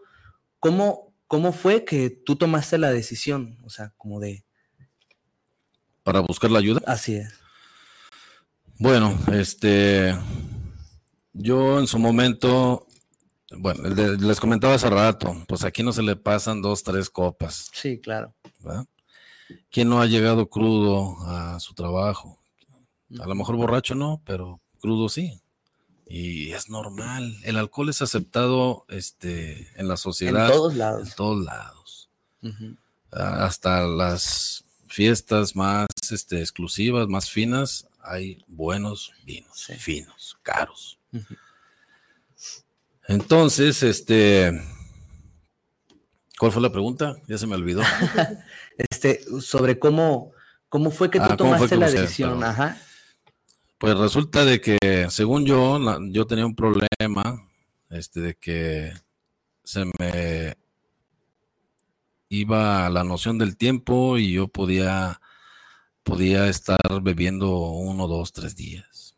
¿cómo, 0.60 1.14
¿cómo 1.28 1.54
fue 1.54 1.86
que 1.86 2.10
tú 2.10 2.36
tomaste 2.36 2.78
la 2.78 2.92
decisión? 2.92 3.58
O 3.64 3.70
sea, 3.70 3.94
como 3.98 4.20
de... 4.20 4.44
Para 6.04 6.20
buscar 6.20 6.52
la 6.52 6.60
ayuda. 6.60 6.82
Así 6.86 7.16
es. 7.16 7.34
Bueno, 8.78 9.18
este, 9.32 10.14
yo 11.32 11.80
en 11.80 11.88
su 11.88 11.98
momento 11.98 12.88
bueno, 13.58 13.84
les 13.90 14.40
comentaba 14.40 14.76
hace 14.76 14.90
rato, 14.90 15.36
pues 15.48 15.64
aquí 15.64 15.84
no 15.84 15.94
se 15.94 16.04
le 16.04 16.16
pasan 16.16 16.62
dos, 16.62 16.84
tres 16.84 17.10
copas. 17.10 17.70
Sí, 17.74 18.00
claro. 18.00 18.34
¿Quién 19.70 19.90
no 19.90 20.02
ha 20.02 20.06
llegado 20.06 20.50
crudo 20.50 21.18
a 21.22 21.60
su 21.60 21.74
trabajo? 21.74 22.40
A 23.20 23.28
lo 23.28 23.36
mejor 23.36 23.56
borracho 23.56 23.96
no, 23.96 24.22
pero 24.26 24.60
crudo 24.80 25.10
sí. 25.10 25.40
Y 26.08 26.52
es 26.52 26.70
normal. 26.70 27.36
El 27.44 27.58
alcohol 27.58 27.90
es 27.90 28.02
aceptado 28.02 28.86
este, 28.90 29.72
en 29.80 29.88
la 29.88 29.98
sociedad. 29.98 30.48
En 30.48 30.52
todos 30.52 30.76
lados. 30.76 31.08
En 31.08 31.16
todos 31.16 31.46
lados. 31.46 32.10
Hasta 33.12 33.88
las 33.88 34.64
fiestas 34.88 35.56
más 35.56 35.88
este, 36.12 36.40
exclusivas, 36.40 37.08
más 37.08 37.30
finas, 37.30 37.88
hay 38.04 38.44
buenos 38.48 39.14
vinos, 39.26 39.72
finos, 39.80 40.38
caros. 40.44 41.00
Entonces, 43.08 43.84
este, 43.84 44.62
¿cuál 46.40 46.52
fue 46.52 46.62
la 46.62 46.72
pregunta? 46.72 47.18
Ya 47.28 47.38
se 47.38 47.48
me 47.48 47.56
olvidó. 47.56 47.82
este, 48.78 49.22
sobre 49.42 49.78
cómo, 49.80 50.32
cómo 50.70 50.92
fue 50.92 51.10
que 51.10 51.20
tú 51.20 51.26
ah, 51.30 51.38
tomaste 51.38 51.76
la 51.76 51.90
decisión, 51.90 52.44
Ajá. 52.44 52.78
Pues 53.78 53.98
resulta 53.98 54.46
de 54.46 54.62
que, 54.62 55.08
según 55.10 55.46
yo, 55.46 55.78
yo 56.10 56.26
tenía 56.26 56.46
un 56.46 56.56
problema, 56.56 57.50
este, 57.90 58.22
de 58.22 58.36
que 58.36 58.94
se 59.66 59.84
me 60.00 60.56
iba 62.30 62.90
la 62.90 63.04
noción 63.04 63.38
del 63.38 63.58
tiempo 63.58 64.18
y 64.18 64.32
yo 64.32 64.48
podía, 64.48 65.20
podía 66.04 66.48
estar 66.48 66.80
bebiendo 67.02 67.58
uno, 67.58 68.08
dos, 68.08 68.32
tres 68.32 68.56
días. 68.56 69.18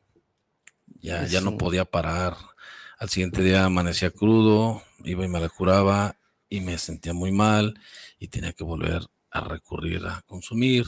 Ya, 0.99 1.27
ya 1.27 1.41
no 1.41 1.57
podía 1.57 1.85
parar 1.85 2.35
al 2.97 3.09
siguiente 3.09 3.43
día 3.43 3.65
amanecía 3.65 4.11
crudo, 4.11 4.81
iba 5.03 5.25
y 5.25 5.27
me 5.27 5.39
la 5.39 5.49
curaba 5.49 6.17
y 6.49 6.61
me 6.61 6.77
sentía 6.77 7.13
muy 7.13 7.31
mal 7.31 7.79
y 8.19 8.27
tenía 8.27 8.53
que 8.53 8.63
volver 8.63 9.05
a 9.31 9.41
recurrir 9.41 10.05
a 10.07 10.21
consumir. 10.21 10.85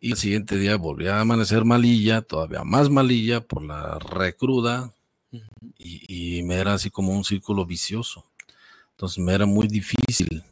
Y 0.00 0.12
al 0.12 0.18
siguiente 0.18 0.56
día 0.56 0.76
volvía 0.76 1.16
a 1.16 1.20
amanecer 1.20 1.64
malilla, 1.64 2.22
todavía 2.22 2.64
más 2.64 2.90
malilla 2.90 3.40
por 3.40 3.62
la 3.62 3.98
recruda 3.98 4.94
y, 5.78 6.38
y 6.38 6.42
me 6.42 6.56
era 6.56 6.74
así 6.74 6.90
como 6.90 7.12
un 7.12 7.24
círculo 7.24 7.66
vicioso. 7.66 8.24
Entonces 8.92 9.18
me 9.18 9.34
era 9.34 9.46
muy 9.46 9.68
difícil 9.68 10.42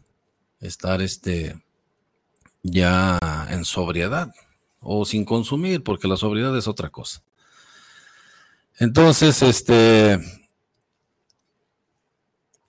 estar 0.61 1.01
este 1.03 1.57
ya 2.63 3.19
en 3.51 3.65
sobriedad 3.65 4.35
o 4.81 5.05
sin 5.05 5.25
consumir, 5.25 5.83
porque 5.83 6.09
la 6.09 6.17
sobriedad 6.17 6.57
es 6.57 6.69
otra 6.69 6.91
cosa. 6.91 7.23
Entonces, 8.81 9.43
este, 9.43 10.21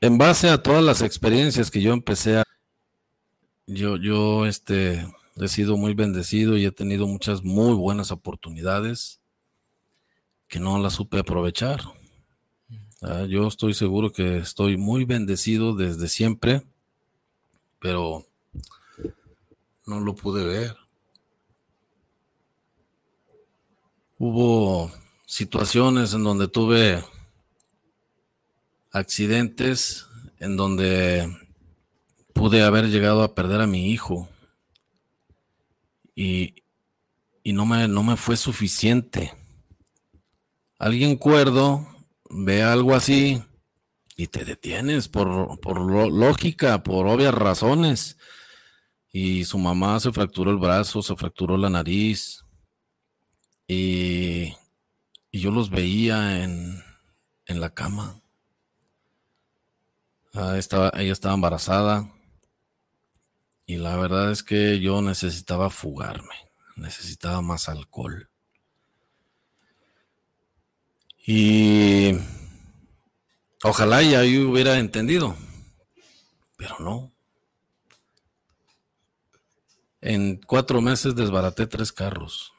en 0.02 0.18
base 0.18 0.50
a 0.50 0.62
todas 0.62 0.84
las 0.84 1.02
experiencias 1.04 1.70
que 1.70 1.82
yo 1.82 1.94
empecé 1.94 2.38
a, 2.38 2.44
yo, 3.68 3.96
yo, 3.98 4.48
este, 4.48 5.06
he 5.36 5.48
sido 5.48 5.78
muy 5.78 5.94
bendecido 5.94 6.58
y 6.58 6.66
he 6.66 6.72
tenido 6.72 7.06
muchas 7.06 7.44
muy 7.44 7.74
buenas 7.74 8.12
oportunidades 8.12 9.22
que 10.48 10.60
no 10.60 10.80
las 10.80 10.94
supe 10.94 11.20
aprovechar. 11.20 11.82
Ah, 13.02 13.26
yo 13.30 13.48
estoy 13.48 13.76
seguro 13.76 14.12
que 14.12 14.38
estoy 14.38 14.78
muy 14.78 15.06
bendecido 15.06 15.76
desde 15.76 16.08
siempre, 16.08 16.66
pero 17.80 18.26
no 19.86 20.00
lo 20.00 20.16
pude 20.16 20.44
ver. 20.44 20.76
Hubo 24.18 24.92
situaciones 25.30 26.16
en 26.16 26.24
donde 26.24 26.48
tuve 26.48 27.04
accidentes, 28.92 30.08
en 30.40 30.58
donde 30.58 31.30
pude 32.34 32.64
haber 32.64 32.90
llegado 32.90 33.22
a 33.22 33.36
perder 33.36 33.62
a 33.62 33.68
mi 33.68 33.92
hijo 33.92 34.28
y, 36.16 36.56
no, 37.46 37.68
me, 37.68 37.88
no 37.88 38.02
me 38.02 38.18
fue 38.18 38.38
suficiente. 38.38 39.32
Alguien 40.80 41.16
cuerdo 41.16 41.88
ve 42.32 42.64
algo 42.64 42.96
así 42.96 43.44
y 44.18 44.28
te 44.28 44.44
detienes 44.44 45.08
por, 45.08 45.60
por 45.60 45.80
lógica, 46.12 46.82
por 46.82 47.06
obvias 47.06 47.36
razones. 47.36 48.18
y 49.12 49.46
su 49.46 49.60
mamá 49.60 50.00
se 50.00 50.12
fracturó 50.12 50.50
el 50.50 50.58
brazo, 50.58 51.04
se 51.04 51.16
fracturó 51.16 51.56
la 51.56 51.70
nariz 51.70 52.44
y, 53.68 54.56
yo 55.38 55.52
los 55.52 55.70
veía 55.70 56.44
en, 56.44 56.84
en 57.46 57.62
la 57.62 57.74
cama. 57.74 58.22
Ah, 60.34 60.58
estaba, 60.58 60.92
ella 60.96 61.14
estaba 61.14 61.34
embarazada 61.34 62.12
y 63.66 63.78
la 63.78 63.96
verdad 63.98 64.32
es 64.32 64.42
que 64.42 64.80
yo 64.80 65.02
necesitaba 65.02 65.70
fugarme, 65.70 66.34
necesitaba 66.76 67.42
más 67.42 67.70
alcohol. 67.70 68.30
Y 71.26 72.18
ojalá 73.64 74.02
ya 74.02 74.24
yo 74.24 74.50
hubiera 74.50 74.80
entendido, 74.80 75.36
pero 76.58 76.78
no. 76.80 77.12
En 80.02 80.38
cuatro 80.42 80.82
meses 80.82 81.14
desbaraté 81.14 81.68
tres 81.68 81.92
carros. 81.92 82.52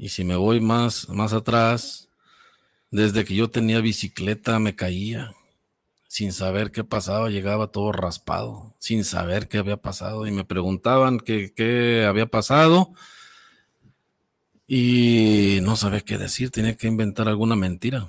Y 0.00 0.08
si 0.08 0.24
me 0.24 0.34
voy 0.34 0.60
más, 0.60 1.10
más 1.10 1.34
atrás, 1.34 2.08
desde 2.90 3.22
que 3.26 3.34
yo 3.34 3.50
tenía 3.50 3.82
bicicleta 3.82 4.58
me 4.58 4.74
caía. 4.74 5.34
Sin 6.08 6.32
saber 6.32 6.72
qué 6.72 6.84
pasaba, 6.84 7.28
llegaba 7.28 7.66
todo 7.66 7.92
raspado, 7.92 8.74
sin 8.78 9.04
saber 9.04 9.46
qué 9.46 9.58
había 9.58 9.76
pasado. 9.76 10.26
Y 10.26 10.30
me 10.30 10.46
preguntaban 10.46 11.20
qué, 11.20 11.52
qué 11.54 12.06
había 12.08 12.24
pasado. 12.24 12.94
Y 14.66 15.58
no 15.64 15.76
sabía 15.76 16.00
qué 16.00 16.16
decir, 16.16 16.50
tenía 16.50 16.78
que 16.78 16.86
inventar 16.88 17.28
alguna 17.28 17.54
mentira. 17.54 18.08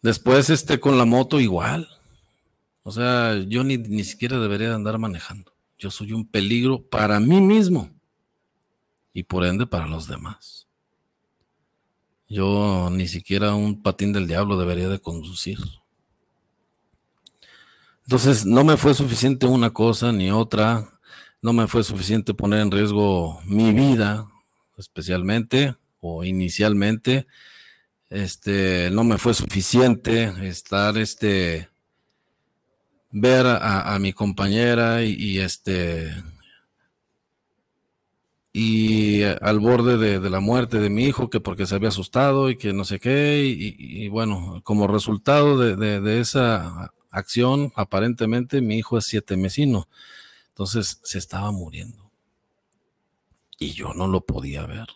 Después, 0.00 0.48
este, 0.48 0.80
con 0.80 0.96
la 0.96 1.04
moto 1.04 1.40
igual. 1.40 1.86
O 2.84 2.90
sea, 2.90 3.36
yo 3.46 3.64
ni, 3.64 3.76
ni 3.76 4.02
siquiera 4.02 4.38
debería 4.38 4.74
andar 4.74 4.98
manejando. 4.98 5.52
Yo 5.76 5.90
soy 5.90 6.12
un 6.12 6.26
peligro 6.26 6.80
para 6.88 7.20
mí 7.20 7.42
mismo 7.42 7.97
y 9.18 9.24
por 9.24 9.44
ende 9.44 9.66
para 9.66 9.88
los 9.88 10.06
demás. 10.06 10.68
Yo 12.28 12.88
ni 12.92 13.08
siquiera 13.08 13.56
un 13.56 13.82
patín 13.82 14.12
del 14.12 14.28
diablo 14.28 14.56
debería 14.56 14.88
de 14.88 15.00
conducir. 15.00 15.58
Entonces, 18.04 18.46
no 18.46 18.62
me 18.62 18.76
fue 18.76 18.94
suficiente 18.94 19.46
una 19.46 19.70
cosa 19.70 20.12
ni 20.12 20.30
otra. 20.30 20.88
No 21.42 21.52
me 21.52 21.66
fue 21.66 21.82
suficiente 21.82 22.32
poner 22.32 22.60
en 22.60 22.70
riesgo 22.70 23.40
mi 23.44 23.72
vida, 23.72 24.24
especialmente 24.76 25.74
o 26.00 26.22
inicialmente. 26.22 27.26
Este, 28.10 28.88
no 28.92 29.02
me 29.02 29.18
fue 29.18 29.34
suficiente 29.34 30.32
estar 30.48 30.96
este 30.96 31.68
ver 33.10 33.46
a, 33.46 33.98
mi 33.98 34.12
compañera 34.12 35.02
y, 35.02 35.40
este 35.40 36.14
y 38.60 39.22
al 39.22 39.60
borde 39.60 40.18
de, 40.18 40.30
la 40.30 40.40
muerte 40.40 40.80
de 40.80 40.90
mi 40.90 41.04
hijo, 41.04 41.30
que 41.30 41.38
porque 41.38 41.64
se 41.64 41.76
había 41.76 41.90
asustado 41.90 42.50
y 42.50 42.56
que 42.56 42.72
no 42.72 42.84
sé 42.84 42.98
qué, 42.98 43.44
y, 43.44 44.08
bueno, 44.08 44.60
como 44.64 44.88
resultado 44.88 45.76
de, 45.76 46.20
esa 46.20 46.92
acción, 47.12 47.72
aparentemente 47.76 48.60
mi 48.60 48.76
hijo 48.76 48.98
es 48.98 49.04
siete 49.04 49.36
mesino, 49.36 49.88
entonces 50.48 50.98
se 51.04 51.18
estaba 51.18 51.52
muriendo. 51.52 52.10
Y 53.60 53.74
yo 53.74 53.94
no 53.94 54.08
lo 54.08 54.26
podía 54.26 54.66
ver. 54.66 54.88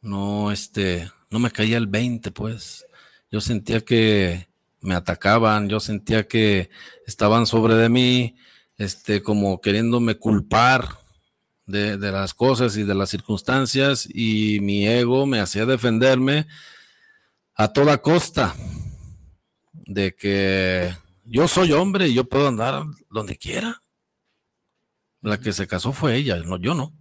No, 0.00 0.52
este, 0.52 1.10
no 1.28 1.38
me 1.38 1.50
caía 1.50 1.76
el 1.76 1.88
20, 1.88 2.30
pues. 2.30 2.86
Yo 3.30 3.42
sentía 3.42 3.82
que 3.82 4.48
me 4.80 4.94
atacaban, 4.94 5.68
yo 5.68 5.80
sentía 5.80 6.26
que 6.26 6.70
estaban 7.06 7.44
sobre 7.44 7.74
de 7.74 7.90
mí, 7.90 8.36
este, 8.78 9.22
como 9.22 9.60
queriéndome 9.60 10.14
culpar 10.14 11.04
de, 11.66 11.98
las 11.98 12.32
cosas 12.32 12.76
y 12.76 12.84
de 12.84 12.94
las 12.94 13.10
circunstancias, 13.10 14.08
y 14.12 14.60
mi 14.60 14.86
ego 14.86 15.26
me 15.26 15.40
hacía 15.40 15.66
defenderme 15.66 16.46
a 17.54 17.72
toda 17.72 18.00
costa 18.00 18.54
de 19.72 20.14
que 20.14 20.94
yo 21.24 21.48
soy 21.48 21.72
hombre 21.72 22.08
y 22.08 22.14
yo 22.14 22.28
puedo 22.28 22.48
andar 22.48 22.84
donde 23.10 23.36
quiera. 23.36 23.82
La 25.22 25.40
que 25.40 25.52
se 25.52 25.66
casó 25.66 25.92
fue 25.92 26.16
ella, 26.16 26.36
no, 26.36 26.56
yo 26.56 26.74
no. 26.74 26.92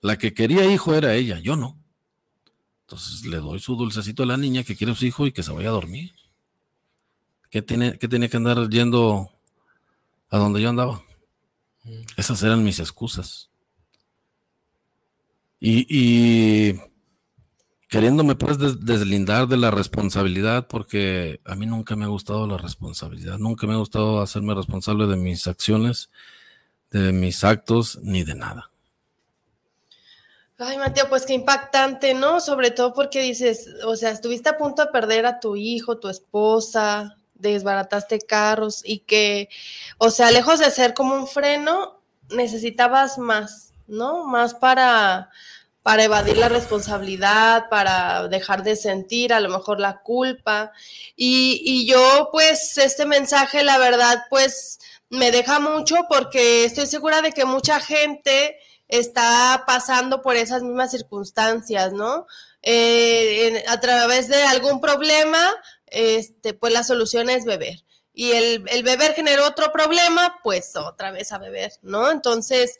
La 0.00 0.16
que 0.16 0.34
quería 0.34 0.64
hijo 0.64 0.94
era 0.94 1.14
ella, 1.14 1.38
yo 1.38 1.54
no. 1.54 1.78
Entonces 2.82 3.26
le 3.26 3.36
doy 3.36 3.60
su 3.60 3.76
dulcecito 3.76 4.22
a 4.22 4.26
la 4.26 4.36
niña 4.36 4.64
que 4.64 4.74
quiere 4.74 4.94
su 4.94 5.06
hijo 5.06 5.26
y 5.26 5.32
que 5.32 5.42
se 5.42 5.52
vaya 5.52 5.68
a 5.68 5.72
dormir. 5.72 6.14
¿Qué 7.50 7.62
tiene, 7.62 7.98
que 7.98 8.08
que 8.08 8.36
andar 8.36 8.68
yendo 8.68 9.30
a 10.30 10.38
donde 10.38 10.60
yo 10.60 10.68
andaba? 10.68 11.02
Mm. 11.84 12.00
Esas 12.16 12.42
eran 12.42 12.64
mis 12.64 12.80
excusas. 12.80 13.47
Y, 15.60 16.74
queriéndome 17.88 18.36
pues 18.36 18.58
deslindar 18.58 19.48
de 19.48 19.56
la 19.56 19.70
responsabilidad, 19.70 20.66
porque 20.68 21.40
a 21.44 21.54
mí 21.54 21.66
nunca 21.66 21.96
me 21.96 22.04
ha 22.04 22.08
gustado 22.08 22.46
la 22.46 22.58
responsabilidad, 22.58 23.38
nunca 23.38 23.66
me 23.66 23.74
ha 23.74 23.78
gustado 23.78 24.20
hacerme 24.20 24.54
responsable 24.54 25.06
de 25.06 25.16
mis 25.16 25.46
acciones, 25.46 26.10
de 26.90 27.12
mis 27.12 27.44
actos, 27.44 27.98
ni 28.02 28.24
de 28.24 28.34
nada. 28.34 28.70
Ay, 30.60 30.76
Mateo, 30.76 31.08
pues 31.08 31.24
qué 31.24 31.34
impactante, 31.34 32.14
¿no? 32.14 32.40
Sobre 32.40 32.72
todo 32.72 32.92
porque 32.92 33.22
dices, 33.22 33.68
o 33.84 33.94
sea, 33.94 34.10
estuviste 34.10 34.48
a 34.48 34.58
punto 34.58 34.84
de 34.84 34.90
perder 34.90 35.24
a 35.24 35.38
tu 35.38 35.54
hijo, 35.54 35.98
tu 35.98 36.08
esposa, 36.08 37.16
desbarataste 37.34 38.20
carros 38.20 38.82
y 38.84 39.00
que, 39.00 39.48
o 39.98 40.10
sea, 40.10 40.30
lejos 40.32 40.58
de 40.58 40.70
ser 40.72 40.94
como 40.94 41.14
un 41.14 41.28
freno, 41.28 42.02
necesitabas 42.30 43.18
más, 43.18 43.67
¿no? 43.88 44.26
Más 44.26 44.54
para, 44.54 45.30
para 45.82 46.04
evadir 46.04 46.36
la 46.36 46.48
responsabilidad, 46.48 47.68
para 47.68 48.28
dejar 48.28 48.62
de 48.62 48.76
sentir 48.76 49.32
a 49.32 49.40
lo 49.40 49.48
mejor 49.48 49.80
la 49.80 50.02
culpa. 50.02 50.72
Y, 51.16 51.62
y 51.64 51.86
yo, 51.86 52.28
pues, 52.30 52.78
este 52.78 53.06
mensaje, 53.06 53.64
la 53.64 53.78
verdad, 53.78 54.24
pues, 54.30 54.78
me 55.10 55.30
deja 55.30 55.58
mucho 55.58 55.96
porque 56.08 56.64
estoy 56.64 56.86
segura 56.86 57.22
de 57.22 57.32
que 57.32 57.44
mucha 57.44 57.80
gente 57.80 58.58
está 58.88 59.64
pasando 59.66 60.22
por 60.22 60.36
esas 60.36 60.62
mismas 60.62 60.90
circunstancias, 60.90 61.92
¿no? 61.92 62.26
Eh, 62.62 63.64
a 63.68 63.80
través 63.80 64.28
de 64.28 64.42
algún 64.42 64.80
problema, 64.80 65.54
este, 65.86 66.54
pues 66.54 66.72
la 66.72 66.84
solución 66.84 67.30
es 67.30 67.44
beber. 67.44 67.84
Y 68.12 68.32
el, 68.32 68.82
beber 68.82 69.14
generó 69.14 69.46
otro 69.46 69.70
problema, 69.70 70.40
pues 70.42 70.74
otra 70.74 71.12
vez 71.12 71.30
a 71.32 71.38
beber, 71.38 71.72
¿no? 71.82 72.10
Entonces, 72.10 72.76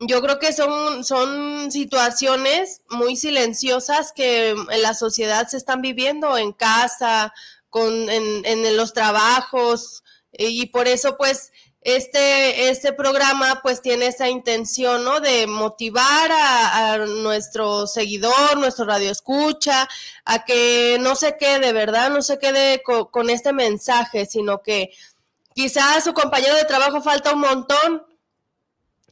yo 0.00 0.20
creo 0.22 0.38
que 0.38 0.52
son, 0.52 1.04
son 1.04 1.70
situaciones 1.70 2.82
muy 2.90 3.16
silenciosas 3.16 4.12
que 4.12 4.50
en 4.50 4.82
la 4.82 4.94
sociedad 4.94 5.46
se 5.48 5.56
están 5.56 5.82
viviendo 5.82 6.36
en 6.36 6.52
casa, 6.52 7.32
con, 7.68 8.10
en, 8.10 8.44
en 8.44 8.76
los 8.76 8.92
trabajos, 8.92 10.02
y 10.32 10.66
por 10.66 10.88
eso 10.88 11.16
pues 11.16 11.52
este, 11.82 12.68
este 12.68 12.92
programa 12.92 13.60
pues 13.62 13.80
tiene 13.80 14.06
esa 14.08 14.28
intención, 14.28 15.02
¿no? 15.02 15.20
De 15.20 15.46
motivar 15.46 16.30
a, 16.30 16.98
nuestro 16.98 17.86
seguidor, 17.86 18.58
nuestro 18.58 18.84
radio 18.84 19.10
escucha, 19.10 19.88
a 20.24 20.44
que 20.44 20.98
no 21.00 21.14
se 21.14 21.36
quede, 21.38 21.72
¿verdad? 21.72 22.10
No 22.10 22.22
se 22.22 22.38
quede 22.38 22.82
con, 22.82 23.30
este 23.30 23.52
mensaje, 23.52 24.26
sino 24.26 24.62
que 24.62 24.90
quizás 25.54 26.04
su 26.04 26.12
compañero 26.12 26.54
de 26.56 26.64
trabajo 26.64 27.00
falta 27.00 27.32
un 27.32 27.40
montón, 27.40 28.06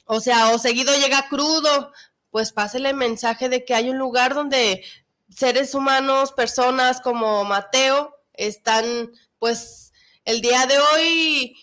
o 0.08 0.20
sea, 0.20 0.50
o 0.50 0.58
seguido 0.58 0.94
llega 0.94 1.28
crudo, 1.28 1.92
pues 2.30 2.52
pásele 2.52 2.88
el 2.88 2.96
mensaje 2.96 3.50
de 3.50 3.64
que 3.64 3.74
hay 3.74 3.90
un 3.90 3.98
lugar 3.98 4.34
donde 4.34 4.82
seres 5.28 5.74
humanos, 5.74 6.32
personas 6.32 7.00
como 7.02 7.44
Mateo, 7.44 8.16
están 8.32 9.12
pues 9.38 9.92
el 10.24 10.40
día 10.40 10.66
de 10.66 10.78
hoy 10.78 11.56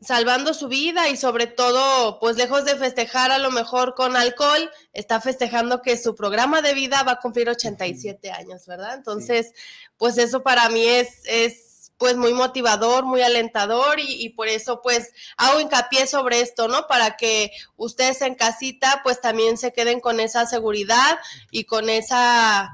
salvando 0.00 0.54
su 0.54 0.68
vida 0.68 1.10
y 1.10 1.16
sobre 1.18 1.46
todo, 1.46 2.18
pues 2.20 2.36
lejos 2.36 2.64
de 2.64 2.76
festejar 2.76 3.32
a 3.32 3.38
lo 3.38 3.50
mejor 3.50 3.94
con 3.94 4.16
alcohol, 4.16 4.70
está 4.94 5.20
festejando 5.20 5.82
que 5.82 5.98
su 5.98 6.14
programa 6.14 6.62
de 6.62 6.72
vida 6.72 7.02
va 7.02 7.12
a 7.12 7.20
cumplir 7.20 7.50
87 7.50 8.30
años, 8.30 8.66
¿verdad? 8.66 8.94
Entonces, 8.94 9.52
pues 9.98 10.16
eso 10.16 10.42
para 10.42 10.70
mí 10.70 10.86
es, 10.86 11.20
es 11.26 11.65
pues 11.98 12.16
muy 12.16 12.32
motivador, 12.32 13.04
muy 13.04 13.22
alentador 13.22 14.00
y, 14.00 14.24
y, 14.24 14.30
por 14.30 14.48
eso 14.48 14.80
pues 14.82 15.12
hago 15.36 15.60
hincapié 15.60 16.06
sobre 16.06 16.40
esto, 16.40 16.68
¿no? 16.68 16.86
Para 16.86 17.16
que 17.16 17.50
ustedes 17.76 18.20
en 18.22 18.34
casita 18.34 19.00
pues 19.02 19.20
también 19.20 19.56
se 19.56 19.72
queden 19.72 20.00
con 20.00 20.20
esa 20.20 20.46
seguridad 20.46 21.18
y 21.50 21.64
con 21.64 21.88
esa 21.88 22.70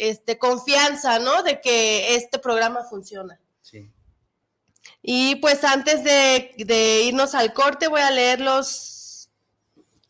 este, 0.00 0.38
confianza, 0.38 1.18
¿no? 1.18 1.42
De 1.42 1.60
que 1.60 2.14
este 2.14 2.38
programa 2.38 2.84
funciona. 2.84 3.38
Y 5.02 5.36
pues 5.36 5.64
antes 5.64 6.04
de, 6.04 7.02
irnos 7.06 7.34
al 7.34 7.54
corte 7.54 7.88
voy 7.88 8.02
a 8.02 8.10
leer 8.10 8.40
los, 8.40 8.99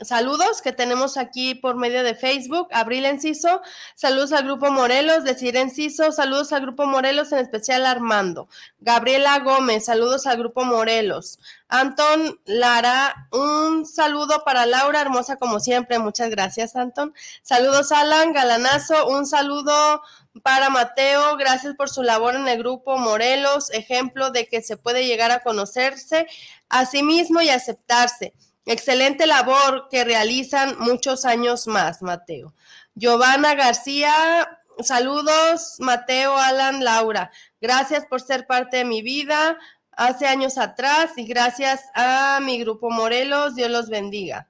saludos 0.02 0.62
que 0.62 0.72
tenemos 0.72 1.16
aquí 1.16 1.54
por 1.54 1.76
medio 1.76 2.02
de 2.02 2.14
Facebook. 2.14 2.68
Abril 2.72 3.04
Enciso, 3.04 3.60
saludos 3.94 4.32
al 4.32 4.44
Grupo 4.44 4.70
Morelos. 4.70 5.24
Decir 5.24 5.56
Enciso, 5.56 6.12
saludos 6.12 6.52
al 6.52 6.62
Grupo 6.62 6.86
Morelos, 6.86 7.32
en 7.32 7.38
especial 7.38 7.86
Armando. 7.86 8.48
Gabriela 8.78 9.38
Gómez, 9.40 9.84
saludos 9.84 10.26
al 10.26 10.38
Grupo 10.38 10.64
Morelos. 10.64 11.38
Anton 11.68 12.40
Lara, 12.46 13.28
un 13.30 13.86
saludo 13.86 14.42
para 14.44 14.66
Laura, 14.66 15.00
hermosa 15.00 15.36
como 15.36 15.60
siempre. 15.60 15.98
Muchas 15.98 16.30
gracias, 16.30 16.76
Anton. 16.76 17.14
Saludos, 17.42 17.92
Alan 17.92 18.32
Galanazo, 18.32 19.08
un 19.08 19.26
saludo 19.26 20.02
para 20.42 20.70
Mateo, 20.70 21.36
gracias 21.36 21.74
por 21.74 21.90
su 21.90 22.02
labor 22.02 22.36
en 22.36 22.46
el 22.48 22.58
grupo 22.58 22.96
Morelos, 22.98 23.70
ejemplo 23.70 24.30
de 24.30 24.46
que 24.46 24.62
se 24.62 24.76
puede 24.76 25.06
llegar 25.06 25.30
a 25.30 25.42
conocerse 25.42 26.26
a 26.68 26.86
sí 26.86 27.02
mismo 27.02 27.40
y 27.40 27.50
aceptarse. 27.50 28.32
Excelente 28.66 29.26
labor 29.26 29.88
que 29.90 30.04
realizan 30.04 30.78
muchos 30.78 31.24
años 31.24 31.66
más, 31.66 32.02
Mateo. 32.02 32.54
Giovanna 32.94 33.54
García, 33.54 34.58
saludos, 34.80 35.76
Mateo, 35.78 36.36
Alan, 36.36 36.84
Laura. 36.84 37.30
Gracias 37.60 38.06
por 38.06 38.20
ser 38.20 38.46
parte 38.46 38.78
de 38.78 38.84
mi 38.84 39.02
vida 39.02 39.58
hace 39.92 40.26
años 40.26 40.56
atrás 40.58 41.12
y 41.16 41.24
gracias 41.26 41.82
a 41.94 42.40
mi 42.42 42.58
grupo 42.58 42.90
Morelos, 42.90 43.54
Dios 43.54 43.70
los 43.70 43.88
bendiga 43.88 44.48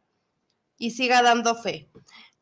y 0.79 0.93
siga 0.93 1.23
dando 1.23 1.55
fe. 1.55 1.89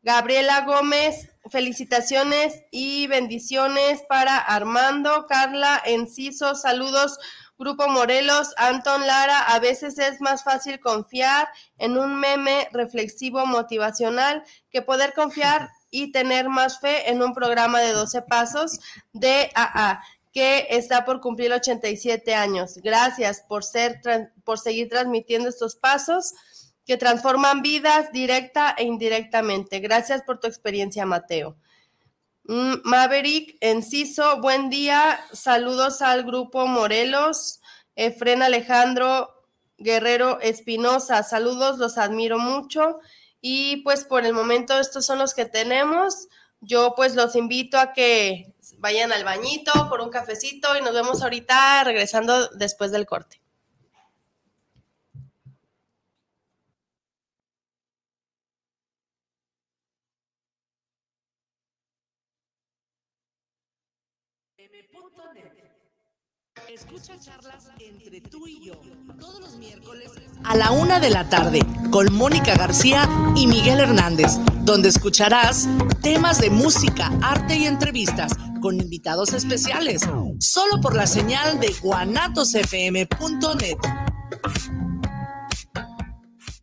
Gabriela 0.01 0.61
Gómez, 0.61 1.29
felicitaciones 1.49 2.53
y 2.71 3.07
bendiciones 3.07 4.01
para 4.07 4.37
Armando, 4.37 5.25
Carla 5.27 5.81
Enciso, 5.85 6.55
saludos 6.55 7.19
Grupo 7.59 7.89
Morelos, 7.89 8.53
Anton 8.55 9.05
Lara, 9.05 9.41
a 9.41 9.59
veces 9.59 9.99
es 9.99 10.21
más 10.21 10.45
fácil 10.45 10.79
confiar 10.79 11.49
en 11.77 11.97
un 11.97 12.17
meme 12.17 12.69
reflexivo 12.71 13.45
motivacional 13.45 14.43
que 14.71 14.81
poder 14.81 15.13
confiar 15.13 15.69
y 15.91 16.13
tener 16.13 16.47
más 16.47 16.79
fe 16.79 17.09
en 17.09 17.21
un 17.21 17.33
programa 17.33 17.81
de 17.81 17.91
12 17.91 18.21
pasos 18.21 18.79
de 19.11 19.51
AA 19.55 20.01
que 20.31 20.67
está 20.69 21.03
por 21.03 21.19
cumplir 21.19 21.51
87 21.51 22.33
años. 22.33 22.77
Gracias 22.77 23.41
por 23.41 23.65
ser 23.65 23.99
por 24.45 24.57
seguir 24.57 24.87
transmitiendo 24.87 25.49
estos 25.49 25.75
pasos 25.75 26.33
que 26.85 26.95
transforman 26.95 27.61
vidas 27.61 28.11
directa 28.13 28.73
e 28.77 28.85
indirectamente. 28.85 29.79
Gracias 29.79 30.21
por 30.21 30.39
tu 30.39 30.47
experiencia, 30.47 31.05
Mateo. 31.05 31.57
Mm, 32.49 32.81
Maverick 32.83 33.57
Enciso, 33.61 34.41
buen 34.41 34.71
día. 34.71 35.19
Saludos 35.31 36.01
al 36.01 36.23
grupo 36.23 36.65
Morelos. 36.65 37.61
Efren 37.95 38.41
Alejandro 38.41 39.29
Guerrero 39.77 40.39
Espinosa, 40.41 41.21
saludos, 41.21 41.77
los 41.77 41.99
admiro 41.99 42.39
mucho. 42.39 43.01
Y 43.39 43.83
pues 43.83 44.03
por 44.03 44.25
el 44.25 44.33
momento 44.33 44.79
estos 44.79 45.05
son 45.05 45.19
los 45.19 45.35
que 45.35 45.45
tenemos. 45.45 46.27
Yo 46.59 46.95
pues 46.95 47.13
los 47.13 47.35
invito 47.35 47.77
a 47.77 47.93
que 47.93 48.51
vayan 48.79 49.11
al 49.11 49.23
bañito 49.23 49.87
por 49.87 50.01
un 50.01 50.09
cafecito 50.09 50.75
y 50.75 50.81
nos 50.81 50.95
vemos 50.95 51.21
ahorita 51.21 51.83
regresando 51.83 52.47
después 52.47 52.91
del 52.91 53.05
corte. 53.05 53.39
Escucha 66.67 67.19
charlas 67.19 67.69
entre 67.79 68.21
tú 68.21 68.45
y 68.47 68.65
yo 68.65 68.73
todos 69.19 69.39
los 69.39 69.55
miércoles 69.57 70.11
a 70.43 70.55
la 70.55 70.71
una 70.71 70.99
de 70.99 71.09
la 71.09 71.27
tarde 71.27 71.61
con 71.91 72.13
Mónica 72.13 72.55
García 72.55 73.09
y 73.35 73.47
Miguel 73.47 73.79
Hernández, 73.79 74.37
donde 74.61 74.89
escucharás 74.89 75.67
temas 76.01 76.39
de 76.39 76.51
música, 76.51 77.11
arte 77.21 77.57
y 77.57 77.65
entrevistas 77.65 78.33
con 78.61 78.79
invitados 78.79 79.33
especiales, 79.33 80.01
solo 80.39 80.79
por 80.81 80.95
la 80.95 81.07
señal 81.07 81.59
de 81.59 81.73
guanatosfm.net. 81.81 83.77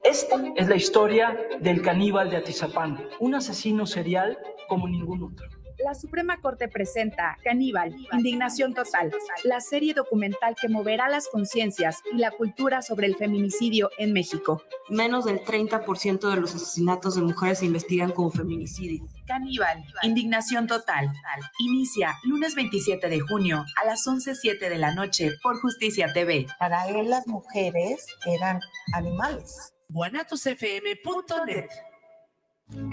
Esta 0.05 0.37
es 0.55 0.69
la 0.69 0.77
historia 0.77 1.37
del 1.61 1.83
caníbal 1.83 2.31
de 2.31 2.37
Atizapán, 2.37 3.09
un 3.19 3.35
asesino 3.35 3.87
serial 3.87 4.39
como 4.69 4.87
ningún 4.89 5.25
otro 5.25 5.56
la 5.79 5.95
Suprema 5.95 6.41
Corte 6.41 6.69
presenta 6.69 7.39
Caníbal, 7.43 7.95
Indignación 8.13 8.75
Total, 8.75 9.13
la 9.45 9.61
serie 9.61 9.95
documental 9.95 10.57
que 10.61 10.69
moverá 10.69 11.09
las 11.09 11.29
conciencias 11.29 12.03
y 12.13 12.19
la 12.19 12.31
cultura 12.31 12.83
sobre 12.83 13.07
el 13.07 13.17
feminicidio 13.17 13.91
en 13.99 14.13
México. 14.13 14.63
Menos 14.89 15.25
del 15.25 15.41
30% 15.41 16.31
de 16.31 16.41
los 16.41 16.55
asesinatos 16.55 17.17
de 17.17 17.23
mujeres 17.23 17.59
se 17.59 17.67
investigan 17.67 18.13
como 18.13 18.31
feminicidio. 18.31 19.07
Caníbal, 19.27 19.85
Indignación 20.03 20.67
Total. 20.67 21.11
Inicia 21.59 22.15
lunes 22.25 22.55
27 22.55 23.09
de 23.09 23.21
junio 23.21 23.65
a 23.83 23.87
las 23.87 24.07
11.07 24.07 24.69
de 24.69 24.79
la 24.79 24.95
noche 24.95 25.33
por 25.43 25.61
Justicia 25.61 26.13
TV. 26.13 26.47
Para 26.59 26.89
él 26.89 27.11
las 27.11 27.27
mujeres 27.27 28.07
eran 28.25 28.61
animales. 28.95 29.73
guanatosfm.net 29.89 31.67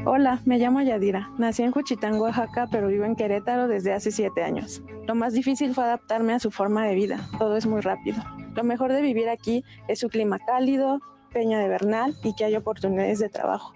Hola, 0.05 0.41
me 0.45 0.59
llamo 0.59 0.81
Yadira. 0.81 1.29
Nací 1.37 1.63
en 1.63 1.71
Juchitán, 1.71 2.15
Oaxaca, 2.15 2.67
pero 2.69 2.89
vivo 2.89 3.05
en 3.05 3.15
Querétaro 3.15 3.67
desde 3.67 3.93
hace 3.93 4.11
siete 4.11 4.43
años. 4.43 4.81
Lo 5.07 5.15
más 5.15 5.33
difícil 5.33 5.73
fue 5.73 5.85
adaptarme 5.85 6.33
a 6.33 6.39
su 6.39 6.51
forma 6.51 6.85
de 6.85 6.93
vida. 6.93 7.27
Todo 7.39 7.57
es 7.57 7.65
muy 7.65 7.81
rápido. 7.81 8.21
Lo 8.53 8.63
mejor 8.63 8.91
de 8.91 9.01
vivir 9.01 9.29
aquí 9.29 9.63
es 9.87 9.99
su 9.99 10.09
clima 10.09 10.39
cálido, 10.39 10.99
peña 11.31 11.59
de 11.59 11.67
Bernal 11.67 12.15
y 12.23 12.35
que 12.35 12.45
hay 12.45 12.55
oportunidades 12.55 13.19
de 13.19 13.29
trabajo. 13.29 13.73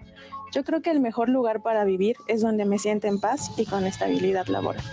Yo 0.52 0.64
creo 0.64 0.82
que 0.82 0.90
el 0.90 1.00
mejor 1.00 1.28
lugar 1.28 1.62
para 1.62 1.84
vivir 1.84 2.16
es 2.26 2.42
donde 2.42 2.64
me 2.64 2.78
siento 2.78 3.06
en 3.06 3.20
paz 3.20 3.50
y 3.56 3.64
con 3.64 3.84
estabilidad 3.84 4.46
laboral. 4.46 4.84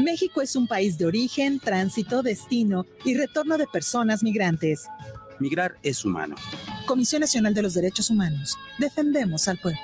México 0.00 0.40
es 0.40 0.54
un 0.54 0.66
país 0.66 0.98
de 0.98 1.06
origen, 1.06 1.60
tránsito, 1.60 2.22
destino 2.22 2.84
y 3.04 3.16
retorno 3.16 3.58
de 3.58 3.66
personas 3.66 4.22
migrantes. 4.22 4.86
Migrar 5.40 5.76
es 5.82 6.04
humano. 6.04 6.36
Comisión 6.86 7.20
Nacional 7.20 7.54
de 7.54 7.62
los 7.62 7.74
Derechos 7.74 8.10
Humanos. 8.10 8.56
Defendemos 8.78 9.48
al 9.48 9.58
pueblo. 9.58 9.80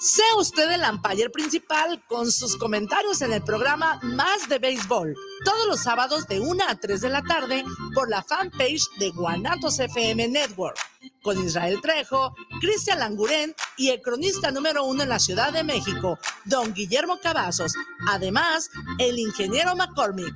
Sea 0.00 0.36
usted 0.36 0.70
el 0.70 0.82
umpire 0.88 1.28
principal 1.28 2.00
con 2.06 2.30
sus 2.30 2.56
comentarios 2.56 3.20
en 3.20 3.32
el 3.32 3.42
programa 3.42 3.98
Más 4.02 4.48
de 4.48 4.60
Béisbol, 4.60 5.16
todos 5.44 5.66
los 5.66 5.80
sábados 5.80 6.28
de 6.28 6.38
1 6.38 6.64
a 6.68 6.76
3 6.76 7.00
de 7.00 7.08
la 7.08 7.22
tarde 7.22 7.64
por 7.94 8.08
la 8.08 8.22
fanpage 8.22 8.84
de 9.00 9.10
Guanatos 9.10 9.80
FM 9.80 10.28
Network, 10.28 10.78
con 11.20 11.44
Israel 11.44 11.80
Trejo, 11.82 12.32
Cristian 12.60 13.00
Languren 13.00 13.56
y 13.76 13.90
el 13.90 14.00
cronista 14.00 14.52
número 14.52 14.84
uno 14.84 15.02
en 15.02 15.08
la 15.08 15.18
Ciudad 15.18 15.52
de 15.52 15.64
México, 15.64 16.16
don 16.44 16.72
Guillermo 16.72 17.18
Cavazos, 17.20 17.72
además 18.08 18.70
el 19.00 19.18
ingeniero 19.18 19.74
McCormick. 19.74 20.32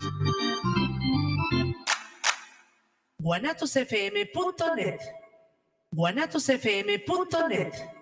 guanatosfm.net 3.18 4.98
guanatosfm.net 5.92 8.01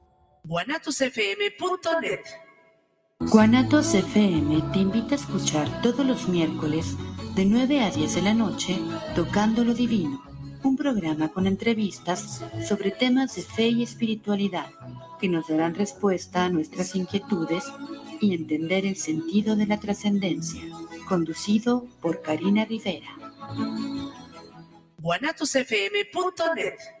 guanatosfm.net. 0.43 2.21
Guanatos 3.19 3.93
FM 3.93 4.63
te 4.73 4.79
invita 4.79 5.13
a 5.13 5.17
escuchar 5.17 5.81
todos 5.83 6.03
los 6.03 6.27
miércoles 6.27 6.95
de 7.35 7.45
9 7.45 7.81
a 7.81 7.91
10 7.91 8.15
de 8.15 8.21
la 8.23 8.33
noche 8.33 8.79
Tocando 9.13 9.63
lo 9.63 9.75
Divino, 9.75 10.19
un 10.63 10.75
programa 10.75 11.29
con 11.29 11.45
entrevistas 11.45 12.43
sobre 12.67 12.89
temas 12.89 13.35
de 13.35 13.43
fe 13.43 13.67
y 13.67 13.83
espiritualidad 13.83 14.65
que 15.19 15.29
nos 15.29 15.47
darán 15.47 15.75
respuesta 15.75 16.45
a 16.45 16.49
nuestras 16.49 16.95
inquietudes 16.95 17.65
y 18.19 18.33
entender 18.33 18.87
el 18.87 18.97
sentido 18.97 19.55
de 19.55 19.67
la 19.67 19.79
trascendencia, 19.79 20.63
conducido 21.07 21.85
por 22.01 22.23
Karina 22.23 22.65
Rivera. 22.65 23.15
guanatosfm.net. 24.97 27.00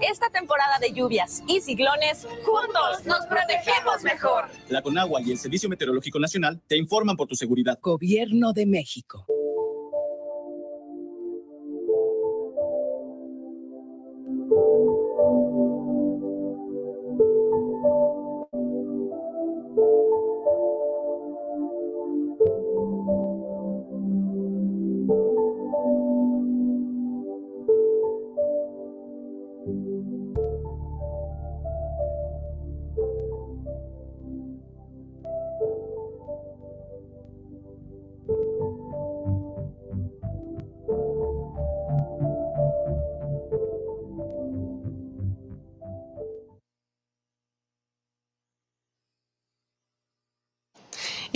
Esta 0.00 0.28
temporada 0.30 0.78
de 0.80 0.92
lluvias 0.92 1.42
y 1.46 1.60
ciclones, 1.60 2.26
juntos 2.44 3.04
nos 3.06 3.26
protegemos 3.26 4.02
mejor. 4.02 4.46
La 4.68 4.82
Conagua 4.82 5.20
y 5.22 5.30
el 5.30 5.38
Servicio 5.38 5.68
Meteorológico 5.68 6.18
Nacional 6.18 6.60
te 6.66 6.76
informan 6.76 7.16
por 7.16 7.28
tu 7.28 7.34
seguridad. 7.34 7.78
Gobierno 7.80 8.52
de 8.52 8.66
México. 8.66 9.26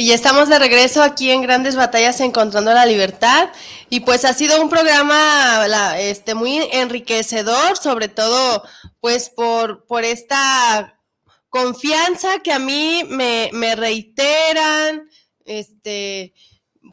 Y 0.09 0.13
estamos 0.13 0.49
de 0.49 0.59
regreso 0.59 1.03
aquí 1.03 1.31
en 1.31 1.43
Grandes 1.43 1.77
Batallas 1.77 2.23
Encontrando 2.23 2.73
la 2.73 2.87
Libertad. 2.87 3.51
Y 3.91 4.01
pues 4.01 4.25
ha 4.25 4.33
sido 4.33 4.59
un 4.63 4.71
programa 4.71 5.69
la, 5.69 6.01
este, 6.01 6.33
muy 6.33 6.67
enriquecedor, 6.73 7.77
sobre 7.77 8.09
todo 8.09 8.65
pues 9.01 9.29
por, 9.29 9.85
por 9.85 10.05
esta 10.05 10.99
confianza 11.51 12.39
que 12.43 12.55
a 12.55 12.59
mí 12.59 13.05
me, 13.07 13.51
me 13.53 13.77
reiteran, 13.77 15.11
este, 15.45 16.33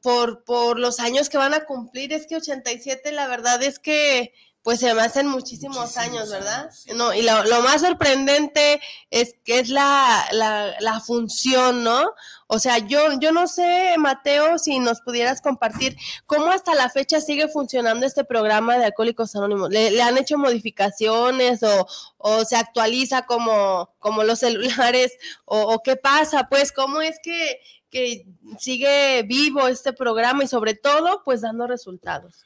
por, 0.04 0.44
por 0.44 0.78
los 0.78 1.00
años 1.00 1.30
que 1.30 1.38
van 1.38 1.54
a 1.54 1.64
cumplir. 1.64 2.12
Es 2.12 2.28
que 2.28 2.36
87, 2.36 3.14
la 3.14 3.28
verdad 3.28 3.64
es 3.64 3.80
que 3.80 4.34
pues 4.66 4.80
se 4.80 4.92
me 4.96 5.04
hacen 5.04 5.28
muchísimos, 5.28 5.78
muchísimos 5.78 5.98
años, 5.98 6.32
¿verdad? 6.32 6.72
No, 6.96 7.14
y 7.14 7.22
lo, 7.22 7.44
lo, 7.44 7.62
más 7.62 7.82
sorprendente 7.82 8.82
es 9.12 9.36
que 9.46 9.60
es 9.60 9.70
la, 9.70 10.28
la, 10.32 10.74
la, 10.80 11.00
función, 11.02 11.84
¿no? 11.84 12.04
O 12.48 12.60
sea, 12.60 12.78
yo, 12.78 13.00
yo 13.20 13.32
no 13.32 13.48
sé, 13.48 13.96
Mateo, 13.98 14.60
si 14.60 14.78
nos 14.78 15.02
pudieras 15.02 15.42
compartir 15.42 15.98
cómo 16.28 16.52
hasta 16.52 16.76
la 16.76 16.90
fecha 16.90 17.20
sigue 17.20 17.48
funcionando 17.48 18.06
este 18.06 18.24
programa 18.24 18.78
de 18.78 18.86
Alcohólicos 18.86 19.36
Anónimos. 19.36 19.72
¿Le, 19.72 20.00
han 20.02 20.18
hecho 20.18 20.38
modificaciones 20.38 21.64
o, 21.64 21.88
o, 22.18 22.46
se 22.46 22.56
actualiza 22.56 23.26
como, 23.26 23.90
como 23.98 24.24
los 24.24 24.40
celulares? 24.40 25.14
O, 25.46 25.74
¿O 25.74 25.82
qué 25.82 25.96
pasa? 25.96 26.48
Pues, 26.48 26.72
¿cómo 26.72 27.02
es 27.02 27.18
que, 27.24 27.60
que 27.90 28.28
sigue 28.60 29.24
vivo 29.24 29.68
este 29.68 29.92
programa 29.94 30.44
y 30.44 30.48
sobre 30.48 30.76
todo, 30.76 31.24
pues 31.26 31.42
dando 31.42 31.66
resultados? 31.66 32.46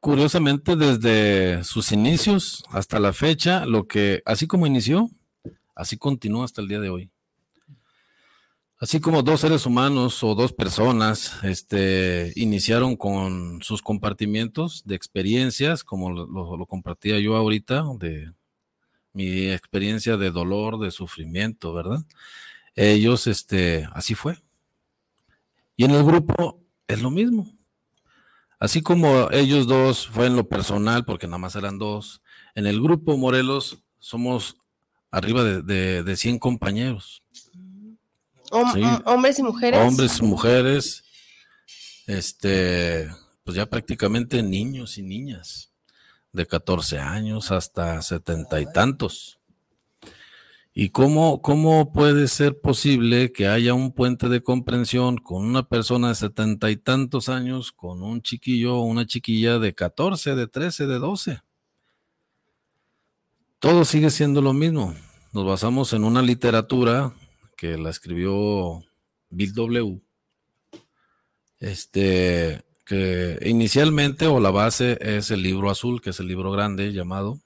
Curiosamente, 0.00 0.74
desde 0.74 1.62
sus 1.62 1.92
inicios 1.92 2.64
hasta 2.70 2.98
la 2.98 3.12
fecha, 3.12 3.66
lo 3.66 3.86
que, 3.86 4.22
así 4.24 4.48
como 4.48 4.66
inició, 4.66 5.08
así 5.76 5.96
continúa 5.96 6.44
hasta 6.44 6.60
el 6.60 6.68
día 6.68 6.80
de 6.80 6.90
hoy. 6.90 7.10
Así 8.78 9.00
como 9.00 9.22
dos 9.22 9.40
seres 9.40 9.64
humanos 9.64 10.22
o 10.22 10.34
dos 10.34 10.52
personas 10.52 11.42
este, 11.42 12.32
iniciaron 12.36 12.96
con 12.96 13.62
sus 13.62 13.80
compartimientos 13.80 14.82
de 14.84 14.94
experiencias, 14.94 15.82
como 15.82 16.10
lo, 16.10 16.66
compartía 16.66 17.18
yo 17.18 17.36
ahorita, 17.36 17.84
de 17.98 18.32
mi 19.14 19.50
experiencia 19.50 20.18
de 20.18 20.30
dolor, 20.30 20.78
de 20.78 20.90
sufrimiento, 20.90 21.72
¿verdad? 21.72 22.04
Ellos, 22.74 23.26
este, 23.28 23.88
así 23.94 24.14
fue. 24.14 24.36
Y 25.74 25.86
en 25.86 25.92
el 25.92 26.04
grupo 26.04 26.62
es 26.86 27.00
lo 27.00 27.10
mismo. 27.10 27.50
Así 28.58 28.82
como 28.82 29.30
ellos 29.30 29.66
dos 29.66 30.06
fue 30.06 30.26
en 30.26 30.36
lo 30.36 30.48
personal, 30.50 31.06
porque 31.06 31.26
nada 31.26 31.38
más 31.38 31.56
eran 31.56 31.78
dos, 31.78 32.20
en 32.54 32.66
el 32.66 32.82
grupo 32.82 33.16
Morelos 33.16 33.82
somos 34.00 34.58
arriba 35.10 35.44
de, 35.44 35.62
de, 35.62 36.02
de 36.02 36.16
100 36.16 36.38
compañeros. 36.38 37.22
Hom 38.50 38.72
sí. 38.72 38.82
Hombres 39.04 39.38
y 39.38 39.42
mujeres. 39.42 39.80
Hombres 39.80 40.18
y 40.18 40.22
mujeres, 40.22 41.04
este, 42.06 43.08
pues 43.44 43.56
ya 43.56 43.66
prácticamente 43.66 44.42
niños 44.42 44.98
y 44.98 45.02
niñas, 45.02 45.70
de 46.32 46.46
14 46.46 46.98
años 46.98 47.50
hasta 47.50 48.02
setenta 48.02 48.60
y 48.60 48.70
tantos. 48.72 49.38
¿Y 50.78 50.90
cómo, 50.90 51.40
cómo 51.40 51.90
puede 51.90 52.28
ser 52.28 52.60
posible 52.60 53.32
que 53.32 53.48
haya 53.48 53.72
un 53.72 53.92
puente 53.92 54.28
de 54.28 54.42
comprensión 54.42 55.16
con 55.16 55.42
una 55.42 55.66
persona 55.66 56.08
de 56.08 56.14
setenta 56.14 56.70
y 56.70 56.76
tantos 56.76 57.30
años, 57.30 57.72
con 57.72 58.02
un 58.02 58.20
chiquillo 58.20 58.76
o 58.76 58.82
una 58.82 59.06
chiquilla 59.06 59.58
de 59.58 59.74
14, 59.74 60.34
de 60.34 60.46
13, 60.46 60.86
de 60.86 60.98
12? 60.98 61.40
Todo 63.58 63.86
sigue 63.86 64.10
siendo 64.10 64.42
lo 64.42 64.52
mismo. 64.52 64.94
Nos 65.32 65.46
basamos 65.46 65.94
en 65.94 66.04
una 66.04 66.20
literatura 66.20 67.14
que 67.56 67.76
la 67.78 67.90
escribió 67.90 68.84
Bill 69.30 69.52
W. 69.54 70.00
Este, 71.58 72.62
que 72.84 73.38
inicialmente 73.44 74.26
o 74.26 74.40
la 74.40 74.50
base 74.50 74.98
es 75.00 75.30
el 75.30 75.42
libro 75.42 75.70
azul, 75.70 76.00
que 76.00 76.10
es 76.10 76.20
el 76.20 76.28
libro 76.28 76.52
grande 76.52 76.92
llamado 76.92 77.40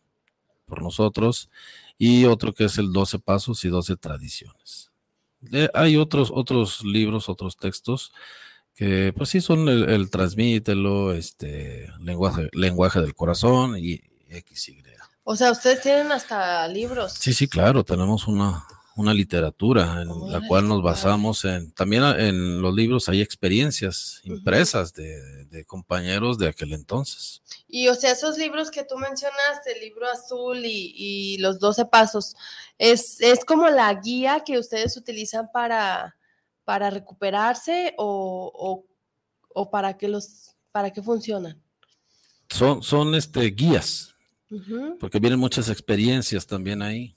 por 0.67 0.83
nosotros, 0.83 1.49
y 1.97 2.25
otro 2.25 2.53
que 2.53 2.65
es 2.65 2.79
el 2.79 2.93
12 2.93 3.19
pasos 3.21 3.65
y 3.65 3.69
12 3.69 3.97
tradiciones. 3.97 4.91
Eh, 5.53 5.69
hay 5.73 5.97
otros, 5.97 6.31
otros 6.35 6.85
libros, 6.85 7.29
otros 7.29 7.57
textos 7.57 8.13
que 8.75 9.13
pues 9.17 9.29
sí 9.31 9.41
son 9.41 9.69
el, 9.69 9.91
el 9.91 10.11
transmítelo, 10.11 11.13
este, 11.13 11.89
lenguaje, 12.01 12.49
lenguaje 12.53 13.01
del 13.01 13.15
corazón 13.15 13.77
y 13.77 14.01
XY. 14.31 14.83
O 15.25 15.37
sea, 15.37 15.53
ustedes 15.53 15.83
tienen 15.83 16.11
hasta 16.13 16.67
libros. 16.69 17.13
Sí, 17.13 17.33
sí, 17.33 17.47
claro, 17.47 17.85
tenemos 17.85 18.27
una, 18.27 18.65
una 19.01 19.15
literatura 19.15 20.03
en 20.03 20.11
oh, 20.11 20.29
la 20.29 20.47
cual 20.47 20.69
nos 20.69 20.83
basamos 20.83 21.45
en, 21.47 21.73
también 21.73 22.03
en 22.05 22.61
los 22.61 22.75
libros 22.75 23.09
hay 23.09 23.23
experiencias 23.23 24.21
impresas 24.25 24.91
uh 24.91 24.93
-huh. 24.93 24.97
de, 24.97 25.45
de, 25.47 25.65
compañeros 25.65 26.37
de 26.37 26.49
aquel 26.49 26.73
entonces. 26.75 27.43
Y 27.67 27.89
o 27.89 27.95
sea, 27.95 28.13
esos 28.13 28.37
libros 28.37 28.71
que 28.71 28.85
tú 28.85 28.97
mencionaste, 28.99 29.73
el 29.75 29.81
libro 29.81 30.07
azul 30.07 30.59
y, 30.65 30.93
y 30.95 31.39
los 31.39 31.59
12 31.59 31.87
pasos, 31.87 32.35
es, 32.79 33.21
es 33.21 33.45
como 33.45 33.69
la 33.69 33.93
guía 33.95 34.43
que 34.45 34.59
ustedes 34.59 34.97
utilizan 34.97 35.51
para, 35.53 36.17
para 36.65 36.91
recuperarse 36.91 37.95
o, 37.97 38.53
o, 38.55 38.85
o 39.55 39.71
para 39.71 39.97
qué 39.97 40.09
los, 40.09 40.55
para 40.73 40.91
qué 40.91 41.03
funcionan. 41.03 41.61
Son, 42.51 42.83
son 42.83 43.15
este, 43.15 43.41
guías, 43.51 44.15
uh 44.51 44.57
-huh. 44.57 44.99
porque 44.99 45.19
vienen 45.21 45.39
muchas 45.39 45.69
experiencias 45.69 46.47
también 46.47 46.83
ahí 46.83 47.17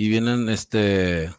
y 0.00 0.08
vienen 0.08 0.48
este 0.48 1.30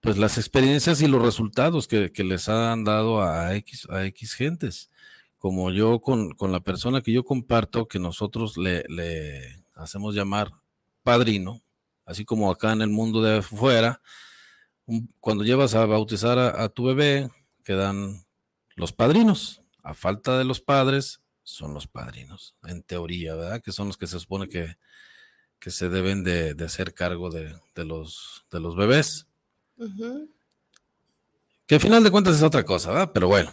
pues 0.00 0.16
las 0.16 0.38
experiencias 0.38 1.02
y 1.02 1.08
los 1.08 1.20
resultados 1.20 1.86
que, 1.86 2.10
les 2.24 2.48
han 2.48 2.84
dado 2.84 3.20
a 3.20 3.54
X, 3.56 3.86
a 3.90 4.06
X 4.06 4.32
gentes. 4.32 4.90
Como 5.36 5.70
yo 5.70 6.00
con, 6.00 6.30
con, 6.30 6.52
la 6.52 6.60
persona 6.60 7.02
que 7.02 7.12
yo 7.12 7.22
comparto, 7.24 7.86
que 7.86 7.98
nosotros 7.98 8.56
le, 8.56 8.82
hacemos 9.74 10.14
llamar 10.14 10.52
padrino, 11.02 11.60
así 12.06 12.24
como 12.24 12.50
acá 12.50 12.72
en 12.72 12.80
el 12.80 12.88
mundo 12.88 13.20
de 13.20 13.38
afuera, 13.38 14.00
cuando 15.20 15.44
llevas 15.44 15.74
a 15.74 15.84
bautizar 15.84 16.38
a, 16.38 16.62
a, 16.62 16.70
tu 16.70 16.84
bebé, 16.84 17.28
quedan 17.62 18.24
los 18.74 18.92
padrinos. 18.92 19.60
A 19.82 19.92
falta 19.92 20.38
de 20.38 20.44
los 20.44 20.62
padres, 20.62 21.20
son 21.42 21.74
los 21.74 21.86
padrinos, 21.86 22.56
en 22.64 22.82
teoría, 22.82 23.34
¿verdad? 23.34 23.60
Que 23.60 23.72
son 23.72 23.88
los 23.88 23.98
que 23.98 24.06
se 24.06 24.18
supone 24.18 24.48
que, 24.48 24.76
que 25.66 25.72
se 25.72 25.88
deben 25.88 26.22
de, 26.22 26.54
de 26.54 26.64
hacer 26.64 26.94
cargo 26.94 27.28
de, 27.28 27.52
de, 27.74 27.84
los, 27.84 28.46
de 28.52 28.60
los 28.60 28.76
bebés. 28.76 29.26
Uh 29.76 29.86
-huh. 29.86 30.30
Que 31.66 31.74
al 31.74 31.80
final 31.80 32.04
de 32.04 32.12
cuentas 32.12 32.36
es 32.36 32.44
otra 32.44 32.64
cosa, 32.64 32.92
¿verdad? 32.92 33.10
Pero 33.12 33.26
bueno, 33.26 33.50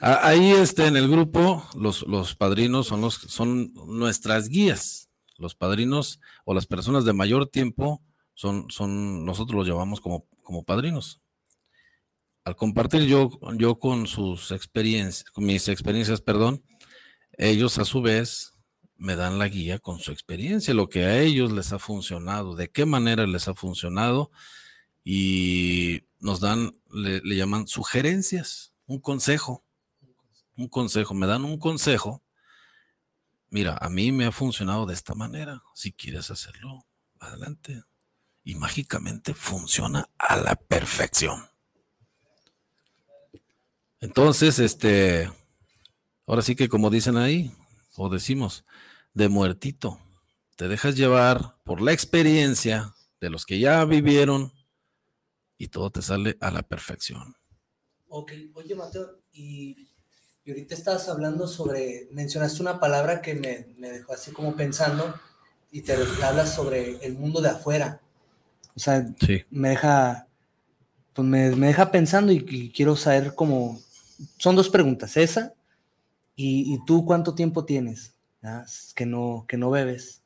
ahí 0.00 0.50
este, 0.50 0.88
en 0.88 0.96
el 0.96 1.08
grupo 1.08 1.64
los, 1.76 2.04
los 2.08 2.34
padrinos 2.34 2.88
son, 2.88 3.00
los, 3.00 3.14
son 3.14 3.72
nuestras 3.86 4.48
guías. 4.48 5.08
Los 5.38 5.54
padrinos 5.54 6.18
o 6.44 6.52
las 6.52 6.66
personas 6.66 7.04
de 7.04 7.12
mayor 7.12 7.46
tiempo 7.46 8.02
son, 8.34 8.68
son 8.68 9.24
nosotros 9.24 9.56
los 9.56 9.68
llamamos 9.68 10.00
como, 10.00 10.26
como 10.42 10.64
padrinos. 10.64 11.20
al 12.44 12.56
compartir 12.56 13.02
yo, 13.02 13.30
yo 13.56 13.78
con 13.78 14.08
sus 14.08 14.50
experiencias, 14.50 15.30
con 15.30 15.44
mis 15.44 15.68
experiencias, 15.68 16.20
perdón, 16.20 16.64
ellos 17.38 17.78
a 17.78 17.84
su 17.84 18.02
vez 18.02 18.51
me 18.96 19.16
dan 19.16 19.38
la 19.38 19.48
guía 19.48 19.78
con 19.78 19.98
su 19.98 20.12
experiencia, 20.12 20.74
lo 20.74 20.88
que 20.88 21.04
a 21.04 21.20
ellos 21.20 21.52
les 21.52 21.72
ha 21.72 21.78
funcionado, 21.78 22.54
de 22.54 22.70
qué 22.70 22.86
manera 22.86 23.26
les 23.26 23.48
ha 23.48 23.54
funcionado 23.54 24.30
y 25.04 26.04
nos 26.20 26.40
dan, 26.40 26.76
le, 26.92 27.20
llaman 27.36 27.66
sugerencias, 27.66 28.72
un 28.86 29.00
consejo, 29.00 29.64
un 30.56 30.68
consejo, 30.68 31.14
me 31.14 31.26
dan 31.26 31.44
un 31.44 31.58
consejo. 31.58 32.22
Mira, 33.50 33.76
a 33.80 33.88
mí 33.88 34.12
me 34.12 34.26
ha 34.26 34.32
funcionado 34.32 34.86
de 34.86 34.94
esta 34.94 35.14
manera. 35.14 35.62
Si 35.74 35.92
quieres 35.92 36.30
hacerlo, 36.30 36.86
adelante. 37.18 37.82
Y 38.44 38.54
mágicamente 38.54 39.34
funciona 39.34 40.08
a 40.18 40.36
la 40.36 40.56
perfección. 40.56 41.48
Entonces, 44.00 44.58
este, 44.58 45.30
ahora 46.26 46.42
sí 46.42 46.56
que 46.56 46.68
como 46.68 46.90
dicen 46.90 47.16
ahí, 47.16 47.54
o 47.96 48.08
decimos, 48.08 48.64
de 49.14 49.28
muertito, 49.28 49.98
te 50.56 50.68
dejas 50.68 50.96
llevar 50.96 51.56
por 51.64 51.80
la 51.80 51.92
experiencia 51.92 52.94
de 53.20 53.30
los 53.30 53.46
que 53.46 53.58
ya 53.58 53.84
vivieron 53.84 54.52
y 55.58 55.68
todo 55.68 55.90
te 55.90 56.02
sale 56.02 56.36
a 56.40 56.50
la 56.50 56.62
perfección. 56.62 57.36
Ok, 58.08 58.32
oye 58.54 58.74
Mateo, 58.74 59.20
y, 59.32 59.88
y 60.44 60.50
ahorita 60.50 60.74
estabas 60.74 61.08
hablando 61.08 61.46
sobre, 61.46 62.08
mencionaste 62.10 62.60
una 62.62 62.80
palabra 62.80 63.22
que 63.22 63.34
me, 63.34 63.66
me 63.78 63.90
dejó 63.90 64.12
así 64.12 64.32
como 64.32 64.54
pensando 64.56 65.14
y 65.70 65.82
te 65.82 65.94
hablas 66.22 66.54
sobre 66.54 67.04
el 67.04 67.14
mundo 67.14 67.40
de 67.40 67.50
afuera. 67.50 68.00
O 68.74 68.80
sea, 68.80 69.06
Sí. 69.20 69.44
me 69.50 69.70
deja, 69.70 70.26
pues 71.14 71.26
me, 71.26 71.54
me 71.56 71.68
deja 71.68 71.90
pensando 71.90 72.32
y, 72.32 72.44
y 72.48 72.70
quiero 72.70 72.96
saber 72.96 73.34
cómo, 73.34 73.80
son 74.38 74.56
dos 74.56 74.68
preguntas, 74.68 75.16
esa 75.16 75.54
y, 76.42 76.74
y 76.74 76.78
tú 76.84 77.04
cuánto 77.04 77.34
tiempo 77.34 77.64
tienes 77.64 78.14
que 78.94 79.06
no, 79.06 79.44
que 79.48 79.56
no 79.56 79.70
bebes. 79.70 80.22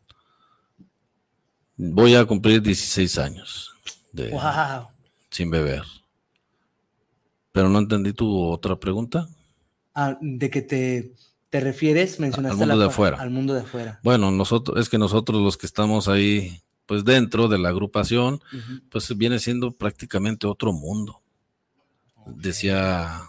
Voy 1.76 2.14
a 2.14 2.24
cumplir 2.24 2.62
16 2.62 3.18
años 3.18 3.70
de, 4.12 4.30
Wow. 4.30 4.88
sin 5.30 5.50
beber. 5.50 5.82
Pero 7.52 7.68
no 7.68 7.78
entendí 7.78 8.12
tu 8.12 8.42
otra 8.44 8.76
pregunta. 8.78 9.28
Ah, 9.94 10.16
de 10.20 10.48
que 10.50 10.62
te, 10.62 11.14
te 11.50 11.60
refieres, 11.60 12.18
mencionaste 12.20 12.56
mundo 12.58 12.74
la 12.74 12.80
de 12.84 12.88
afuera. 12.88 13.18
Al 13.20 13.30
mundo 13.30 13.54
de 13.54 13.60
afuera. 13.60 14.00
Bueno, 14.02 14.30
nosotros, 14.30 14.78
es 14.80 14.88
que 14.88 14.98
nosotros 14.98 15.42
los 15.42 15.56
que 15.56 15.66
estamos 15.66 16.08
ahí, 16.08 16.62
pues 16.86 17.04
dentro 17.04 17.48
de 17.48 17.58
la 17.58 17.68
agrupación, 17.70 18.40
pues 18.90 19.14
viene 19.16 19.38
siendo 19.38 19.72
prácticamente 19.76 20.46
otro 20.46 20.72
mundo. 20.72 21.20
Decía 22.26 23.20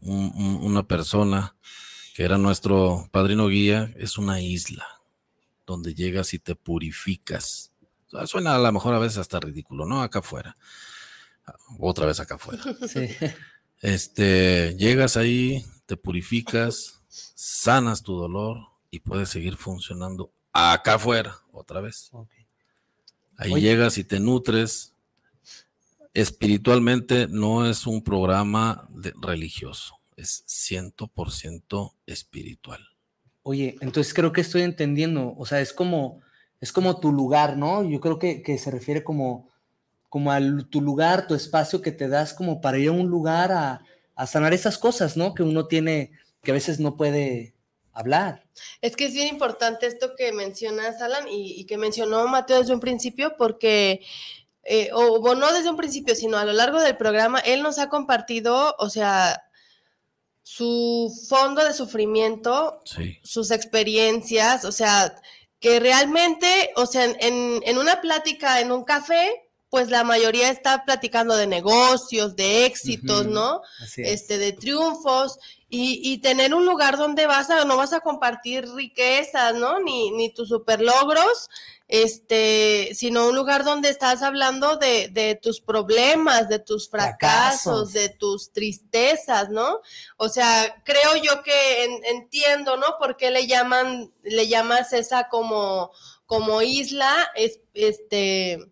un- 0.00 0.32
un- 0.34 0.58
una 0.62 0.86
persona 0.86 1.54
que 2.14 2.22
era 2.24 2.38
nuestro 2.38 3.08
padrino 3.10 3.48
guía, 3.48 3.92
es 3.96 4.16
una 4.16 4.40
isla 4.40 4.86
donde 5.66 5.94
llegas 5.94 6.32
y 6.32 6.38
te 6.38 6.54
purificas. 6.54 7.72
O 8.06 8.10
sea, 8.16 8.26
suena 8.28 8.54
a 8.54 8.58
lo 8.58 8.70
mejor 8.72 8.94
a 8.94 8.98
veces 9.00 9.18
hasta 9.18 9.40
ridículo, 9.40 9.84
¿no? 9.84 10.00
Acá 10.00 10.20
afuera. 10.20 10.56
Otra 11.78 12.06
vez 12.06 12.20
acá 12.20 12.36
afuera. 12.36 12.62
Sí. 12.88 13.08
Este, 13.80 14.74
llegas 14.78 15.16
ahí, 15.18 15.66
te 15.84 15.96
purificas, 15.98 17.02
sanas 17.08 18.02
tu 18.02 18.16
dolor 18.16 18.58
y 18.90 19.00
puedes 19.00 19.28
seguir 19.28 19.56
funcionando 19.56 20.30
acá 20.52 20.94
afuera 20.94 21.36
otra 21.52 21.80
vez. 21.82 22.10
Ahí 23.36 23.52
Oye. 23.52 23.62
llegas 23.62 23.98
y 23.98 24.04
te 24.04 24.20
nutres. 24.20 24.92
Espiritualmente 26.14 27.26
no 27.28 27.66
es 27.68 27.86
un 27.88 28.02
programa 28.04 28.86
de- 28.90 29.12
religioso, 29.20 29.96
es 30.16 30.44
100% 30.46 31.94
espiritual. 32.06 32.80
Oye, 33.42 33.76
entonces 33.80 34.14
creo 34.14 34.32
que 34.32 34.40
estoy 34.40 34.62
entendiendo, 34.62 35.34
o 35.36 35.44
sea, 35.44 35.60
es 35.60 35.72
como, 35.72 36.20
es 36.60 36.72
como 36.72 36.98
tu 36.98 37.12
lugar, 37.12 37.56
¿no? 37.56 37.82
Yo 37.82 38.00
creo 38.00 38.18
que, 38.18 38.42
que 38.42 38.56
se 38.56 38.70
refiere 38.70 39.04
como, 39.04 39.50
como 40.08 40.32
a 40.32 40.40
tu 40.70 40.80
lugar, 40.80 41.26
tu 41.26 41.34
espacio 41.34 41.82
que 41.82 41.92
te 41.92 42.08
das 42.08 42.32
como 42.32 42.60
para 42.60 42.78
ir 42.78 42.88
a 42.88 42.92
un 42.92 43.08
lugar 43.08 43.52
a, 43.52 43.84
a 44.14 44.26
sanar 44.26 44.54
esas 44.54 44.78
cosas, 44.78 45.16
¿no? 45.16 45.34
Que 45.34 45.42
uno 45.42 45.66
tiene, 45.66 46.12
que 46.42 46.52
a 46.52 46.54
veces 46.54 46.80
no 46.80 46.96
puede 46.96 47.54
hablar. 47.92 48.46
Es 48.80 48.96
que 48.96 49.06
es 49.06 49.12
bien 49.12 49.28
importante 49.28 49.86
esto 49.86 50.14
que 50.16 50.32
mencionas, 50.32 51.00
Alan, 51.00 51.28
y, 51.28 51.52
y 51.60 51.64
que 51.66 51.76
mencionó 51.76 52.26
Mateo 52.28 52.60
desde 52.60 52.74
un 52.74 52.80
principio, 52.80 53.34
porque, 53.36 54.00
eh, 54.64 54.90
o 54.92 55.20
bueno, 55.20 55.42
no 55.42 55.52
desde 55.52 55.70
un 55.70 55.76
principio, 55.76 56.14
sino 56.14 56.36
a 56.36 56.44
lo 56.44 56.52
largo 56.52 56.80
del 56.80 56.96
programa, 56.96 57.40
él 57.40 57.62
nos 57.62 57.78
ha 57.78 57.88
compartido, 57.88 58.74
o 58.78 58.88
sea, 58.88 59.43
su 60.46 61.10
fondo 61.28 61.64
de 61.64 61.72
sufrimiento, 61.72 62.80
Sí. 62.84 63.18
sus 63.24 63.50
experiencias, 63.50 64.64
o 64.66 64.70
sea, 64.72 65.14
que 65.58 65.80
realmente, 65.80 66.70
o 66.76 66.84
sea, 66.86 67.04
en- 67.06 67.16
en, 67.20 67.60
en 67.64 67.78
una 67.78 68.00
plática, 68.02 68.60
en 68.60 68.70
un 68.70 68.84
café, 68.84 69.43
pues 69.74 69.90
la 69.90 70.04
mayoría 70.04 70.50
está 70.50 70.84
platicando 70.84 71.34
de 71.34 71.48
negocios, 71.48 72.36
de 72.36 72.64
éxitos, 72.64 73.26
¿no? 73.26 73.60
así 73.82 74.02
es. 74.02 74.20
Este, 74.20 74.38
de 74.38 74.52
triunfos 74.52 75.36
y, 75.68 76.00
y 76.12 76.18
tener 76.18 76.54
un 76.54 76.64
lugar 76.64 76.96
donde 76.96 77.26
vas 77.26 77.50
a, 77.50 77.64
no 77.64 77.76
vas 77.76 77.92
a 77.92 77.98
compartir 77.98 78.72
riquezas, 78.72 79.56
¿no? 79.56 79.80
Ni, 79.80 80.12
ni 80.12 80.32
tus 80.32 80.48
super 80.50 80.80
logros, 80.80 81.48
este, 81.88 82.90
sino 82.94 83.26
un 83.26 83.34
lugar 83.34 83.64
donde 83.64 83.88
estás 83.88 84.22
hablando 84.22 84.76
de, 84.76 85.08
de 85.08 85.34
tus 85.42 85.60
problemas, 85.60 86.48
de 86.48 86.60
tus 86.60 86.88
fracasos, 86.88 87.90
Fracasos. 87.90 87.92
de 87.94 88.08
tus 88.10 88.52
tristezas, 88.52 89.48
¿no? 89.50 89.80
O 90.18 90.28
sea, 90.28 90.82
creo 90.84 91.16
yo 91.20 91.42
que 91.42 91.82
en- 91.84 92.04
entiendo, 92.04 92.76
¿no? 92.76 92.96
¿Por 93.00 93.16
qué 93.16 93.32
le 93.32 93.48
llaman, 93.48 94.12
le 94.22 94.46
llamas 94.46 94.92
esa 94.92 95.28
como, 95.28 95.90
como 96.26 96.62
isla, 96.62 97.12
es, 97.34 97.58
este, 97.74 98.70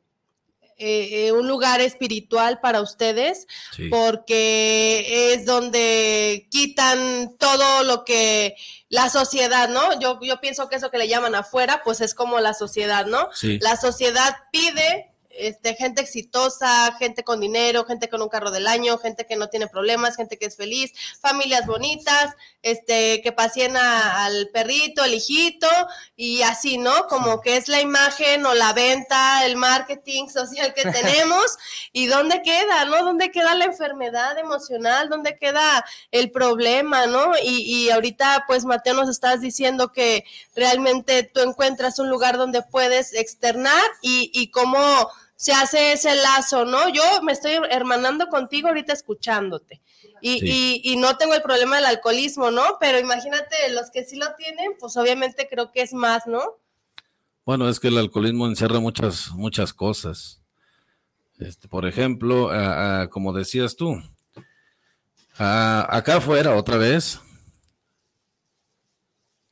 eh, 0.82 1.26
eh, 1.28 1.32
un 1.32 1.46
lugar 1.46 1.80
espiritual 1.80 2.58
para 2.60 2.80
ustedes, 2.80 3.46
Sí. 3.76 3.88
porque 3.88 5.32
es 5.32 5.46
donde 5.46 6.46
quitan 6.50 7.36
todo 7.38 7.84
lo 7.84 8.04
que 8.04 8.56
la 8.88 9.08
sociedad, 9.08 9.68
¿no? 9.68 9.98
Yo, 10.00 10.18
yo 10.22 10.40
pienso 10.40 10.68
que 10.68 10.76
eso 10.76 10.90
que 10.90 10.98
le 10.98 11.08
llaman 11.08 11.34
afuera, 11.34 11.82
pues 11.84 12.00
es 12.00 12.14
como 12.14 12.40
la 12.40 12.52
sociedad, 12.54 13.06
¿no? 13.06 13.28
Sí. 13.32 13.58
La 13.60 13.76
sociedad 13.76 14.34
pide 14.50 15.11
este, 15.38 15.74
gente 15.74 16.02
exitosa, 16.02 16.94
gente 16.98 17.24
con 17.24 17.40
dinero, 17.40 17.84
gente 17.84 18.08
con 18.08 18.22
un 18.22 18.28
carro 18.28 18.50
del 18.50 18.66
año, 18.66 18.98
gente 18.98 19.26
que 19.26 19.36
no 19.36 19.48
tiene 19.48 19.66
problemas, 19.68 20.16
gente 20.16 20.38
que 20.38 20.46
es 20.46 20.56
feliz, 20.56 20.92
familias 21.20 21.66
bonitas, 21.66 22.34
este, 22.62 23.20
que 23.22 23.32
paseen 23.32 23.76
a- 23.76 24.24
al 24.24 24.48
perrito, 24.52 25.04
el 25.04 25.14
hijito, 25.14 25.68
y 26.16 26.42
así, 26.42 26.78
¿no? 26.78 27.06
Como 27.08 27.40
que 27.40 27.56
es 27.56 27.68
la 27.68 27.80
imagen 27.80 28.46
o 28.46 28.54
la 28.54 28.72
venta, 28.72 29.44
el 29.46 29.56
marketing 29.56 30.28
social 30.28 30.74
que 30.74 30.82
tenemos, 31.24 31.58
y 31.92 32.06
dónde 32.06 32.42
queda, 32.42 32.84
¿no? 32.84 33.04
¿Dónde 33.04 33.30
queda 33.30 33.54
la 33.54 33.64
enfermedad 33.64 34.38
emocional? 34.38 35.08
¿Dónde 35.08 35.36
queda 35.38 35.84
el 36.10 36.30
problema, 36.30 37.06
¿no? 37.06 37.32
Y, 37.42 37.62
y 37.86 37.90
ahorita, 37.90 38.44
pues, 38.46 38.64
Mateo, 38.64 38.94
nos 38.94 39.08
estás 39.08 39.40
diciendo 39.40 39.92
que 39.92 40.24
realmente 40.54 41.22
tú 41.24 41.40
encuentras 41.40 41.98
un 41.98 42.08
lugar 42.08 42.36
donde 42.38 42.62
puedes 42.62 43.12
externar 43.14 43.82
y, 44.02 44.30
y 44.32 44.50
cómo 44.50 45.08
se 45.42 45.52
hace 45.52 45.90
ese 45.94 46.14
lazo, 46.14 46.64
¿no? 46.64 46.88
Yo 46.90 47.02
me 47.24 47.32
estoy 47.32 47.54
hermanando 47.68 48.28
contigo 48.28 48.68
ahorita 48.68 48.92
escuchándote. 48.92 49.82
Y, 50.20 50.38
Sí. 50.38 50.80
y, 50.84 50.92
y 50.92 50.96
no 50.98 51.16
tengo 51.16 51.34
el 51.34 51.42
problema 51.42 51.74
del 51.74 51.86
alcoholismo, 51.86 52.52
¿no? 52.52 52.76
Pero 52.78 53.00
imagínate, 53.00 53.56
los 53.70 53.90
que 53.90 54.04
sí 54.04 54.14
lo 54.14 54.32
tienen, 54.36 54.76
pues 54.78 54.96
obviamente 54.96 55.48
creo 55.50 55.72
que 55.72 55.82
es 55.82 55.94
más, 55.94 56.28
¿no? 56.28 56.60
Bueno, 57.44 57.68
es 57.68 57.80
que 57.80 57.88
el 57.88 57.98
alcoholismo 57.98 58.46
encierra 58.46 58.78
muchas, 58.78 59.32
muchas 59.32 59.72
cosas. 59.74 60.40
Este, 61.40 61.66
por 61.66 61.86
ejemplo, 61.86 62.48
como 63.10 63.32
decías 63.32 63.74
tú, 63.74 64.00
acá 65.38 66.18
afuera, 66.18 66.54
otra 66.54 66.76
vez, 66.76 67.18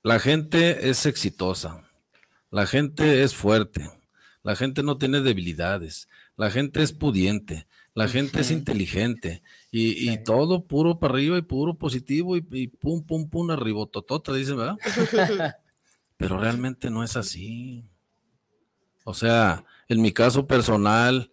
la 0.04 0.20
gente 0.20 0.88
es 0.88 1.04
exitosa, 1.04 1.82
la 2.52 2.64
gente 2.68 3.24
es 3.24 3.34
fuerte, 3.34 3.90
la 4.42 4.56
gente 4.56 4.82
no 4.82 4.98
tiene 4.98 5.20
debilidades, 5.20 6.08
la 6.36 6.50
gente 6.50 6.82
es 6.82 6.92
pudiente, 6.92 7.66
la 7.94 8.08
gente 8.08 8.40
es 8.40 8.50
inteligente 8.50 9.42
y, 9.70 10.10
y 10.10 10.22
todo 10.22 10.66
puro 10.66 10.98
para 10.98 11.14
arriba 11.14 11.38
y 11.38 11.42
puro 11.42 11.74
positivo 11.74 12.36
y, 12.36 12.46
y 12.52 12.68
pum, 12.68 13.04
pum, 13.04 13.28
pum, 13.28 13.50
arribototota, 13.50 14.32
dicen, 14.32 14.56
¿verdad? 14.56 14.78
Pero 16.16 16.38
realmente 16.38 16.90
no 16.90 17.02
es 17.02 17.16
así. 17.16 17.84
O 19.04 19.14
sea, 19.14 19.64
en 19.88 20.00
mi 20.02 20.12
caso 20.12 20.46
personal, 20.46 21.32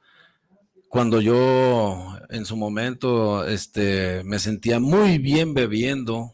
cuando 0.90 1.22
yo 1.22 2.18
en 2.30 2.46
su 2.46 2.56
momento 2.56 3.46
este, 3.46 4.24
me 4.24 4.40
sentía 4.40 4.80
muy 4.80 5.18
bien 5.18 5.54
bebiendo, 5.54 6.34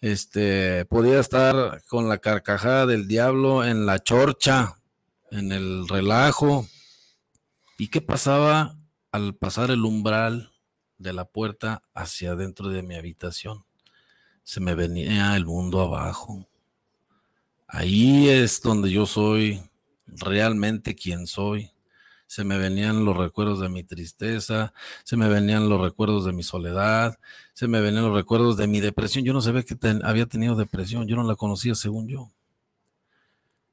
este, 0.00 0.84
podía 0.86 1.18
estar 1.18 1.82
con 1.88 2.08
la 2.08 2.18
carcajada 2.18 2.86
del 2.86 3.08
diablo 3.08 3.64
en 3.64 3.86
la 3.86 3.98
chorcha, 3.98 4.76
en 5.30 5.52
el 5.52 5.88
relajo. 5.88 6.66
¿Y 7.78 7.88
qué 7.88 8.00
pasaba 8.00 8.76
al 9.10 9.34
pasar 9.36 9.70
el 9.70 9.84
umbral 9.84 10.54
de 10.98 11.12
la 11.12 11.24
puerta 11.24 11.82
hacia 11.94 12.32
adentro 12.32 12.68
de 12.68 12.82
mi 12.82 12.94
habitación. 12.94 13.64
Se 14.42 14.60
me 14.60 14.74
venía 14.74 15.36
el 15.36 15.46
mundo 15.46 15.80
abajo. 15.80 16.48
Ahí 17.66 18.28
es 18.28 18.60
donde 18.60 18.90
yo 18.90 19.06
soy 19.06 19.62
realmente 20.06 20.94
quien 20.94 21.26
soy. 21.26 21.70
Se 22.26 22.42
me 22.42 22.58
venían 22.58 23.04
los 23.04 23.16
recuerdos 23.16 23.60
de 23.60 23.68
mi 23.68 23.84
tristeza, 23.84 24.72
se 25.04 25.16
me 25.16 25.28
venían 25.28 25.68
los 25.68 25.80
recuerdos 25.80 26.24
de 26.24 26.32
mi 26.32 26.42
soledad, 26.42 27.18
se 27.52 27.68
me 27.68 27.80
venían 27.80 28.04
los 28.04 28.14
recuerdos 28.14 28.56
de 28.56 28.66
mi 28.66 28.80
depresión. 28.80 29.24
Yo 29.24 29.32
no 29.32 29.42
sabía 29.42 29.62
que 29.62 29.76
había 30.02 30.26
tenido 30.26 30.56
depresión, 30.56 31.06
yo 31.06 31.16
no 31.16 31.22
la 31.22 31.36
conocía 31.36 31.74
según 31.74 32.08
yo. 32.08 32.32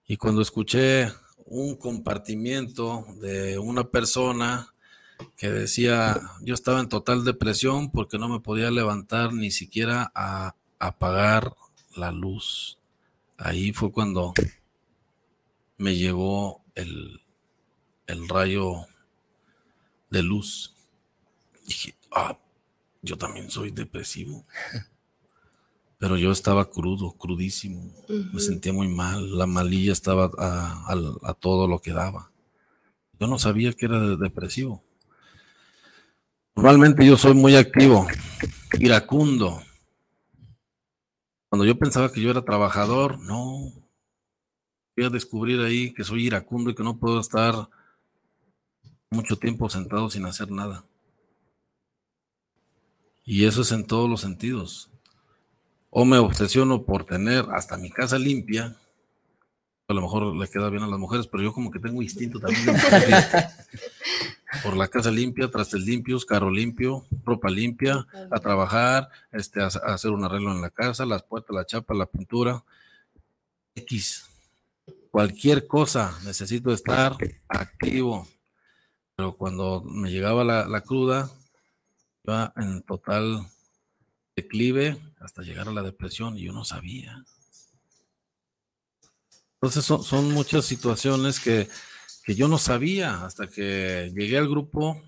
Y 0.05 0.17
cuando 0.17 0.41
escuché 0.41 1.11
un 1.45 1.75
compartimiento 1.75 3.05
de 3.19 3.59
una 3.59 3.89
persona 3.89 4.73
que 5.37 5.49
decía, 5.49 6.19
yo 6.41 6.53
estaba 6.53 6.79
en 6.79 6.89
total 6.89 7.23
depresión 7.23 7.91
porque 7.91 8.17
no 8.17 8.27
me 8.27 8.39
podía 8.39 8.71
levantar 8.71 9.33
ni 9.33 9.51
siquiera 9.51 10.11
a 10.15 10.55
apagar 10.79 11.53
la 11.95 12.11
luz. 12.11 12.79
Ahí 13.37 13.73
fue 13.73 13.91
cuando 13.91 14.33
me 15.77 15.95
llegó 15.95 16.63
el, 16.75 17.21
el 18.07 18.27
rayo 18.27 18.87
de 20.09 20.23
luz. 20.23 20.75
Dije, 21.65 21.95
ah, 22.11 22.37
yo 23.01 23.17
también 23.17 23.49
soy 23.49 23.71
depresivo. 23.71 24.45
Pero 26.01 26.17
yo 26.17 26.31
estaba 26.31 26.67
crudo, 26.67 27.11
crudísimo. 27.11 27.93
Me 28.33 28.39
sentía 28.39 28.73
muy 28.73 28.87
mal. 28.87 29.37
La 29.37 29.45
malilla 29.45 29.91
estaba 29.91 30.31
a, 30.35 31.33
todo 31.35 31.67
lo 31.67 31.77
que 31.77 31.93
daba. 31.93 32.31
Yo 33.19 33.27
no 33.27 33.37
sabía 33.37 33.71
que 33.73 33.85
era 33.85 33.99
depresivo. 34.17 34.81
Normalmente 36.55 37.05
yo 37.05 37.17
soy 37.17 37.35
muy 37.35 37.55
activo, 37.55 38.07
iracundo. 38.79 39.61
Cuando 41.49 41.65
yo 41.65 41.77
pensaba 41.77 42.11
que 42.11 42.19
yo 42.19 42.31
era 42.31 42.43
trabajador, 42.43 43.19
no. 43.19 43.71
Voy 44.97 45.05
a 45.05 45.09
descubrir 45.11 45.61
ahí 45.61 45.93
que 45.93 46.03
soy 46.03 46.25
iracundo 46.25 46.71
y 46.71 46.75
que 46.75 46.83
no 46.83 46.97
puedo 46.97 47.19
estar 47.19 47.69
mucho 49.11 49.37
tiempo 49.37 49.69
sentado 49.69 50.09
sin 50.09 50.25
hacer 50.25 50.49
nada. 50.49 50.83
Y 53.23 53.45
eso 53.45 53.61
es 53.61 53.71
en 53.71 53.85
todos 53.85 54.09
los 54.09 54.21
sentidos. 54.21 54.90
O 55.91 56.05
me 56.05 56.17
obsesiono 56.17 56.83
por 56.83 57.05
tener 57.05 57.45
hasta 57.51 57.77
mi 57.77 57.91
casa 57.91 58.17
limpia. 58.17 58.75
A 59.87 59.93
lo 59.93 60.01
mejor 60.01 60.35
le 60.35 60.47
queda 60.47 60.69
bien 60.69 60.81
a 60.81 60.87
las 60.87 60.97
mujeres, 60.97 61.27
pero 61.27 61.43
yo 61.43 61.53
como 61.53 61.69
que 61.69 61.79
tengo 61.79 62.01
instinto 62.01 62.39
también. 62.39 62.75
por 64.63 64.75
la 64.75 64.87
casa 64.87 65.11
limpia, 65.11 65.49
trastes 65.49 65.81
limpios, 65.81 66.25
carro 66.25 66.49
limpio, 66.49 67.05
ropa 67.23 67.49
limpia, 67.49 68.05
a 68.29 68.39
trabajar, 68.39 69.09
este, 69.31 69.61
a, 69.61 69.67
hacer 69.67 70.11
un 70.11 70.23
arreglo 70.23 70.51
en 70.51 70.61
la 70.61 70.69
casa, 70.69 71.05
las 71.05 71.23
puertas, 71.23 71.55
la 71.55 71.65
chapa, 71.65 71.93
la 71.93 72.05
pintura. 72.05 72.63
X. 73.75 74.25
Cualquier 75.09 75.67
cosa, 75.67 76.17
necesito 76.25 76.71
estar 76.71 77.17
activo. 77.47 78.27
Pero 79.15 79.33
cuando 79.33 79.83
me 79.83 80.09
llegaba 80.09 80.43
la, 80.43 80.81
cruda, 80.81 81.29
iba 82.23 82.53
en 82.55 82.81
total 82.83 83.45
declive 84.41 84.97
hasta 85.19 85.41
llegar 85.41 85.67
a 85.67 85.73
la 85.73 85.83
depresión 85.83 86.37
y 86.37 86.43
yo 86.43 86.53
no 86.53 86.65
sabía. 86.65 87.23
Entonces 89.55 89.85
son, 89.85 90.03
son 90.03 90.31
muchas 90.31 90.65
situaciones 90.65 91.39
que 91.39 91.67
que 92.23 92.35
yo 92.35 92.47
no 92.47 92.57
sabía 92.57 93.25
hasta 93.25 93.47
que 93.47 94.11
llegué 94.15 94.37
al 94.37 94.49
grupo, 94.49 95.01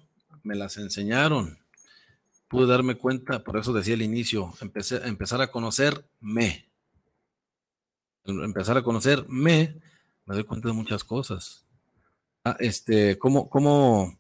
me 0.43 0.55
las 0.55 0.77
enseñaron. 0.77 1.59
Pude 2.47 2.67
darme 2.67 2.95
cuenta, 2.95 3.43
por 3.43 3.57
eso 3.57 3.73
decía 3.73 3.95
al 3.95 4.01
inicio, 4.01 4.53
empecé 4.61 5.07
empezar 5.07 5.41
a 5.41 5.51
conocerme. 5.51 6.69
Empezar 8.25 8.77
a 8.77 8.83
conocerme, 8.83 9.81
me 10.25 10.35
doy 10.35 10.43
cuenta 10.43 10.69
de 10.69 10.73
muchas 10.73 11.03
cosas. 11.03 11.65
Ah, 12.43 12.55
este, 12.59 13.17
cómo, 13.17 13.49
cómo 13.49 14.17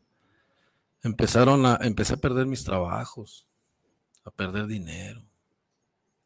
empezaron 1.03 1.65
a, 1.65 1.79
empecé 1.81 2.13
a 2.13 2.17
perder 2.17 2.45
mis 2.45 2.63
trabajos, 2.63 3.47
a 4.23 4.31
perder 4.31 4.67
dinero, 4.67 5.21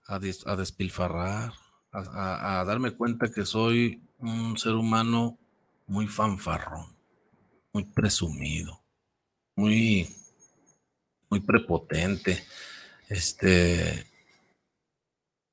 a, 0.08 0.20
despilfarrar, 0.20 1.54
a 1.92 2.64
darme 2.66 2.92
cuenta 2.92 3.32
que 3.32 3.46
soy 3.46 4.02
un 4.20 4.58
ser 4.58 4.74
humano 4.74 5.38
muy 5.88 6.08
fanfarrón, 6.08 6.96
muy 7.74 7.86
presumido, 7.86 8.82
muy, 9.56 10.08
muy 11.30 11.40
prepotente. 11.40 12.44
Este, 13.10 14.06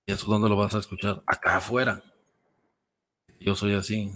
¿y 0.07 0.13
eso 0.13 0.27
dónde 0.27 0.49
lo 0.49 0.57
vas 0.57 0.75
a 0.75 0.79
escuchar? 0.79 1.23
Acá 1.27 1.57
afuera. 1.57 2.03
Yo 3.41 3.55
soy 3.55 3.75
así. 3.75 4.13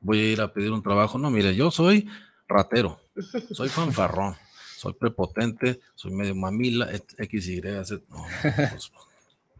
Voy 0.00 0.18
a 0.18 0.32
ir 0.32 0.40
a 0.40 0.52
pedir 0.52 0.72
un 0.72 0.82
trabajo. 0.82 1.18
No, 1.18 1.30
mire, 1.30 1.54
yo 1.54 1.70
soy 1.70 2.08
ratero, 2.48 3.00
soy 3.52 3.68
fanfarrón, 3.68 4.36
soy 4.82 4.94
prepotente, 4.94 5.78
soy 5.94 6.10
medio 6.10 6.34
mamila, 6.34 6.90
X, 6.92 7.48
Y, 7.48 7.60
Z. 7.60 8.02
No, 8.10 8.26
pues, 8.42 8.92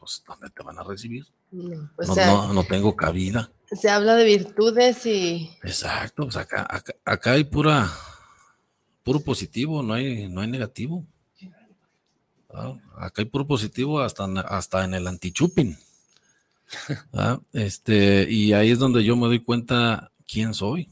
pues, 0.00 0.24
¿dónde 0.26 0.50
te 0.50 0.64
van 0.64 0.80
a 0.80 0.82
recibir? 0.82 1.24
No, 1.52 1.88
no, 2.16 2.52
no 2.52 2.64
tengo 2.64 2.96
cabida. 2.96 3.52
Se 3.70 3.88
habla 3.88 4.16
de 4.16 4.24
virtudes 4.24 5.06
y. 5.06 5.48
Exacto, 5.62 6.24
pues 6.24 6.36
acá, 6.36 6.66
acá, 7.04 7.30
hay 7.32 7.44
pura, 7.44 7.88
puro 9.04 9.20
positivo, 9.20 9.80
no 9.84 9.94
hay, 9.94 10.28
no 10.28 10.40
hay 10.40 10.48
negativo. 10.48 11.06
Ah, 12.52 12.74
acá 12.96 13.22
hay 13.22 13.26
puro 13.26 13.46
positivo 13.46 14.00
hasta, 14.00 14.24
hasta 14.24 14.84
en 14.84 14.94
el 14.94 15.06
antichupin. 15.06 15.78
Ah, 17.12 17.38
este, 17.52 18.26
y 18.30 18.54
ahí 18.54 18.70
es 18.70 18.78
donde 18.78 19.04
yo 19.04 19.14
me 19.14 19.26
doy 19.26 19.40
cuenta 19.40 20.10
quién 20.26 20.54
soy. 20.54 20.88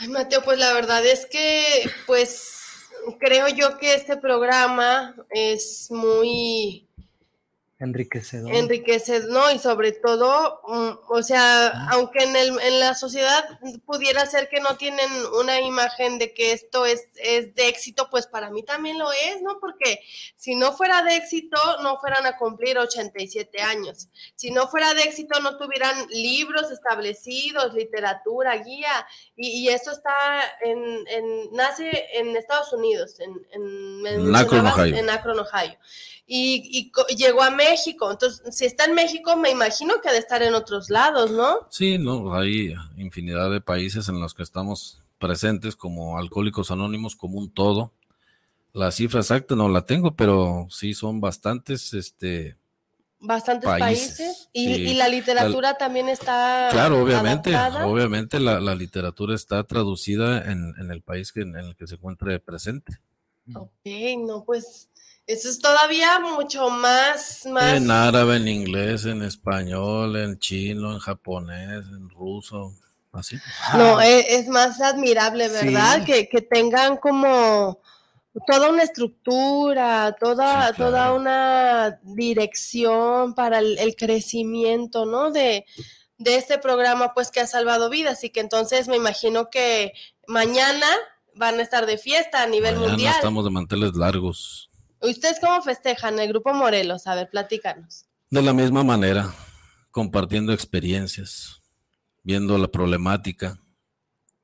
Ay, 0.00 0.08
Mateo, 0.08 0.42
pues 0.42 0.58
la 0.58 0.72
verdad 0.72 1.04
es 1.04 1.26
que, 1.26 1.90
pues, 2.06 2.88
creo 3.18 3.48
yo 3.48 3.78
que 3.78 3.94
este 3.94 4.16
programa 4.16 5.14
es 5.30 5.90
muy 5.90 6.87
Enriquecedor. 7.80 8.52
Enriquecedor, 8.52 9.30
¿no? 9.30 9.52
Y 9.52 9.60
sobre 9.60 9.92
todo, 9.92 10.60
mm, 10.66 11.12
o 11.12 11.22
sea, 11.22 11.68
aunque 11.92 12.24
en, 12.24 12.34
el, 12.34 12.60
en 12.60 12.80
la 12.80 12.96
sociedad 12.96 13.60
pudiera 13.86 14.26
ser 14.26 14.48
que 14.48 14.58
no 14.58 14.76
tienen 14.76 15.08
una 15.40 15.60
imagen 15.60 16.18
de 16.18 16.34
que 16.34 16.50
esto 16.50 16.86
es, 16.86 17.06
es 17.14 17.54
de 17.54 17.68
éxito, 17.68 18.08
pues 18.10 18.26
para 18.26 18.50
mí 18.50 18.64
también 18.64 18.98
lo 18.98 19.12
es, 19.12 19.40
¿no? 19.42 19.60
Porque 19.60 20.00
si 20.34 20.56
no 20.56 20.72
fuera 20.72 21.04
de 21.04 21.14
éxito, 21.14 21.56
no 21.84 22.00
fueran 22.00 22.26
a 22.26 22.36
cumplir 22.36 22.78
87 22.78 23.62
años. 23.62 24.08
Si 24.34 24.50
no 24.50 24.66
fuera 24.66 24.92
de 24.94 25.04
éxito, 25.04 25.38
no 25.38 25.56
tuvieran 25.56 26.08
libros 26.08 26.72
establecidos, 26.72 27.74
literatura, 27.74 28.56
guía, 28.56 29.06
y, 29.36 29.50
y 29.50 29.68
eso 29.68 29.92
está 29.92 30.16
en, 30.62 31.06
en, 31.06 31.52
nace 31.52 32.06
en 32.14 32.36
Estados 32.36 32.72
Unidos, 32.72 33.20
en, 33.20 33.34
en, 33.52 34.04
en 34.04 34.34
Akron, 34.34 34.66
Ohio. 34.66 34.96
En 34.96 35.10
Akron, 35.10 35.38
Ohio 35.38 35.78
y, 36.30 36.92
llegó 37.16 37.42
a 37.42 37.50
México. 37.50 38.10
Entonces, 38.10 38.54
si 38.54 38.66
está 38.66 38.84
en 38.84 38.94
México, 38.94 39.34
me 39.36 39.50
imagino 39.50 39.94
que 40.02 40.10
ha 40.10 40.12
de 40.12 40.18
estar 40.18 40.42
en 40.42 40.54
otros 40.54 40.90
lados, 40.90 41.30
¿no? 41.30 41.66
Sí, 41.70 41.96
no, 41.96 42.34
hay 42.34 42.74
infinidad 42.98 43.50
de 43.50 43.62
países 43.62 44.08
en 44.10 44.20
los 44.20 44.34
que 44.34 44.42
estamos 44.42 45.02
presentes 45.18 45.74
como 45.74 46.18
Alcohólicos 46.18 46.70
Anónimos, 46.70 47.16
como 47.16 47.38
un 47.38 47.50
todo. 47.50 47.92
La 48.74 48.92
cifra 48.92 49.20
exacta 49.20 49.56
no 49.56 49.70
la 49.70 49.86
tengo, 49.86 50.14
pero 50.14 50.68
sí 50.70 50.92
son 50.92 51.22
bastantes, 51.22 51.94
este, 51.94 52.58
bastantes 53.20 53.68
países, 53.68 54.50
y, 54.52 54.92
la 54.94 55.08
literatura 55.08 55.78
también 55.78 56.08
está 56.08 56.68
claro 56.70 57.02
obviamente 57.02 57.52
obviamente 57.84 58.38
la, 58.38 58.74
literatura 58.76 59.34
está 59.34 59.64
traducida 59.64 60.52
en, 60.52 60.74
el 60.90 61.02
país 61.02 61.32
que, 61.32 61.40
en 61.40 61.56
el 61.56 61.74
que 61.74 61.88
se 61.88 61.96
encuentre 61.96 62.38
presente 62.38 63.00
ok 63.52 63.88
no 64.24 64.44
pues 64.44 64.88
eso 65.28 65.50
es 65.50 65.58
todavía 65.58 66.18
mucho 66.20 66.70
más, 66.70 67.44
más. 67.44 67.74
En 67.74 67.90
árabe, 67.90 68.36
en 68.36 68.48
inglés, 68.48 69.04
en 69.04 69.22
español, 69.22 70.16
en 70.16 70.38
chino, 70.38 70.90
en 70.90 70.98
japonés, 70.98 71.84
en 71.84 72.08
ruso, 72.08 72.72
así. 73.12 73.36
No, 73.74 74.00
e, 74.00 74.36
es, 74.36 74.48
más 74.48 74.80
admirable, 74.80 75.50
¿verdad? 75.50 76.02
Que, 76.06 76.24
tengan 76.50 76.96
como 76.96 77.78
toda 78.46 78.70
una 78.70 78.82
estructura, 78.82 80.16
toda, 80.18 80.72
toda 80.72 81.12
una 81.12 82.00
dirección 82.02 83.34
para 83.34 83.58
el, 83.58 83.96
crecimiento, 83.96 85.04
¿no? 85.04 85.30
De, 85.30 85.66
de 86.16 86.36
este 86.36 86.56
programa, 86.56 87.12
pues 87.12 87.30
que 87.30 87.40
ha 87.40 87.46
salvado 87.46 87.90
vidas 87.90 88.24
y 88.24 88.30
que 88.30 88.40
entonces 88.40 88.88
me 88.88 88.96
imagino 88.96 89.50
que 89.50 89.92
mañana 90.26 90.86
van 91.34 91.58
a 91.58 91.62
estar 91.62 91.84
de 91.84 91.98
fiesta 91.98 92.42
a 92.42 92.46
nivel 92.46 92.76
mañana 92.76 92.92
mundial. 92.92 93.14
Estamos 93.14 93.44
de 93.44 93.50
manteles 93.50 93.94
largos. 93.94 94.67
¿Ustedes 95.00 95.38
cómo 95.40 95.62
festejan 95.62 96.18
el 96.18 96.28
Grupo 96.28 96.52
Morelos? 96.52 97.06
A 97.06 97.14
ver, 97.14 97.30
platícanos. 97.30 98.06
De 98.30 98.42
la 98.42 98.52
misma 98.52 98.82
manera, 98.82 99.32
compartiendo 99.90 100.52
experiencias, 100.52 101.62
viendo 102.22 102.58
la 102.58 102.68
problemática 102.68 103.60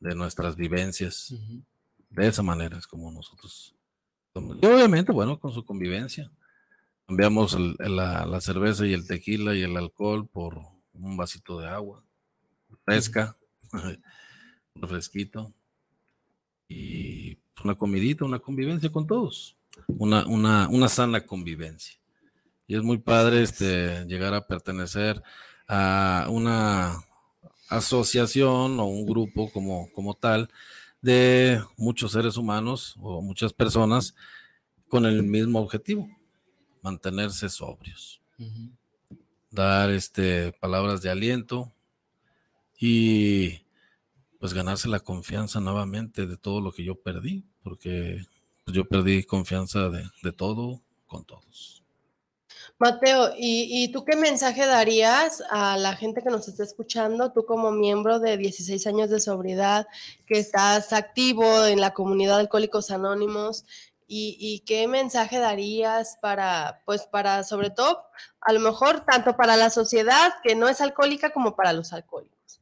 de 0.01 0.15
nuestras 0.15 0.57
vivencias. 0.57 1.35
De 2.11 2.29
esa 2.29 2.43
manera 2.43 2.79
es 2.79 2.87
como 2.87 3.11
nosotros 3.11 3.75
Y 4.35 4.67
obviamente, 4.67 5.13
bueno, 5.13 5.39
con 5.39 5.53
su 5.53 5.65
convivencia. 5.65 6.31
Cambiamos 7.07 7.59
la, 7.79 8.25
la, 8.25 8.41
cerveza 8.41 8.87
y 8.87 8.95
el 8.95 9.07
tequila 9.07 9.55
y 9.55 9.63
el 9.63 9.77
alcohol 9.77 10.27
por 10.27 10.59
un 10.95 11.17
vasito 11.17 11.59
de 11.61 11.69
agua, 11.69 12.03
fresca, 12.85 13.37
refresquito 14.75 15.53
y 16.69 17.39
una 17.63 17.75
comidita, 17.75 18.25
una 18.25 18.39
convivencia 18.39 18.91
con 18.91 19.07
todos, 19.07 19.57
una, 19.87 20.27
una, 20.27 20.69
una 20.69 20.89
sana 20.89 21.25
convivencia. 21.27 21.99
Y 22.67 22.77
es 22.77 22.83
muy 22.83 22.99
padre 22.99 23.43
este, 23.43 24.05
llegar 24.07 24.35
a 24.35 24.47
pertenecer 24.47 25.23
a 25.69 26.27
una 26.31 27.05
asociación 27.69 28.79
o 28.79 28.87
un 28.87 29.07
grupo 29.07 29.51
como, 29.53 29.91
como 29.93 30.15
tal 30.15 30.49
de 31.01 31.63
muchos 31.77 32.13
seres 32.13 32.37
humanos 32.37 32.97
o 33.01 33.21
muchas 33.21 33.53
personas 33.53 34.15
con 34.89 35.05
el 35.05 35.23
mismo 35.23 35.59
objetivo, 35.61 36.09
mantenerse 36.83 37.49
sobrios, 37.49 38.23
dar 39.51 39.91
este, 39.91 40.53
palabras 40.53 41.03
de 41.03 41.11
aliento 41.11 41.73
y 42.79 43.61
pues 44.39 44.55
ganarse 44.55 44.89
la 44.89 45.01
confianza 45.01 45.61
nuevamente 45.61 46.27
de 46.27 46.37
todo 46.37 46.61
lo 46.61 46.73
que 46.73 46.85
yo 46.85 46.95
perdí, 46.95 47.45
porque 47.63 48.25
pues, 48.65 48.77
yo 48.77 48.85
perdí 48.87 49.25
confianza 49.25 49.89
de, 49.89 50.05
de 50.23 50.33
todo 50.33 50.83
con 51.07 51.25
todos. 51.25 51.85
Mateo, 52.79 53.33
¿y, 53.39 53.91
tú 53.93 54.05
qué 54.05 54.17
mensaje 54.17 54.67
darías 54.67 55.43
a 55.51 55.77
la 55.77 55.95
gente 55.95 56.23
que 56.23 56.31
nos 56.31 56.49
está 56.49 56.65
escuchando, 56.65 57.31
tú 57.31 57.47
como 57.47 57.71
miembro 57.71 58.19
de 58.19 58.37
16 58.37 58.87
años 58.89 59.11
de 59.11 59.21
sobriedad, 59.21 59.87
que 60.27 60.39
estás 60.39 60.93
activo 60.93 61.65
en 61.67 61.81
la 61.81 61.95
comunidad 61.95 62.35
de 62.35 62.43
Alcohólicos 62.43 62.91
Anónimos? 62.91 63.65
Y, 64.07 64.63
qué 64.67 64.87
mensaje 64.87 65.39
darías 65.39 66.19
para, 66.21 66.83
pues 66.85 67.03
para, 67.03 67.43
sobre 67.43 67.71
todo, 67.71 68.03
a 68.41 68.53
lo 68.53 68.61
mejor 68.61 69.01
tanto 69.01 69.37
para 69.37 69.57
la 69.57 69.71
sociedad 69.71 70.35
que 70.43 70.55
no 70.55 70.69
es 70.69 70.81
alcohólica 70.81 71.31
como 71.31 71.57
para 71.57 71.73
los 71.73 71.93
alcohólicos? 71.93 72.61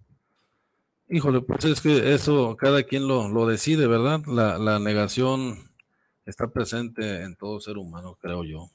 Híjole, 1.09 1.41
pues 1.41 1.65
es 1.65 1.81
que 1.81 2.15
eso 2.15 2.57
cada 2.57 2.85
quien 2.85 3.07
lo, 3.07 3.29
lo 3.29 3.47
decide, 3.47 3.87
¿verdad? 3.87 4.21
La, 4.27 4.57
la 4.57 4.79
negación 4.79 5.72
está 6.25 6.49
presente 6.49 7.23
en 7.23 7.37
todo 7.37 7.61
ser 7.61 7.79
humano, 7.79 8.17
creo 8.21 8.45
yo 8.45 8.71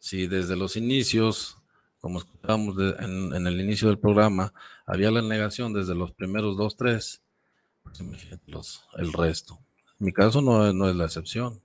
si 0.00 0.26
desde 0.26 0.56
los 0.56 0.76
inicios, 0.76 1.58
como 2.00 2.18
escuchábamos 2.18 2.74
en, 2.98 3.46
el 3.46 3.60
inicio 3.60 3.88
del 3.88 3.98
programa, 3.98 4.52
había 4.86 5.10
la 5.10 5.22
negación 5.22 5.72
desde 5.72 5.94
los 5.94 6.12
primeros 6.12 6.56
dos, 6.56 6.76
tres, 6.76 7.22
pues 7.84 8.02
los, 8.46 8.82
el 8.96 9.12
resto. 9.12 9.60
En 10.00 10.06
mi 10.06 10.12
caso 10.12 10.40
no, 10.40 10.72
no 10.72 10.88
es 10.88 10.96
la 10.96 11.04
excepción. 11.04 11.60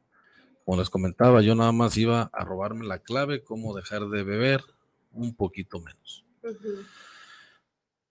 Como 0.66 0.80
les 0.80 0.90
comentaba, 0.90 1.42
yo 1.42 1.56
nada 1.56 1.72
más 1.72 1.98
iba 1.98 2.30
a 2.34 2.44
robarme 2.44 2.86
la 2.86 3.00
clave, 3.00 3.44
cómo 3.44 3.74
dejar 3.74 4.10
de 4.10 4.24
beber 4.24 4.62
un 5.12 5.34
poquito 5.34 5.80
menos. 5.80 6.26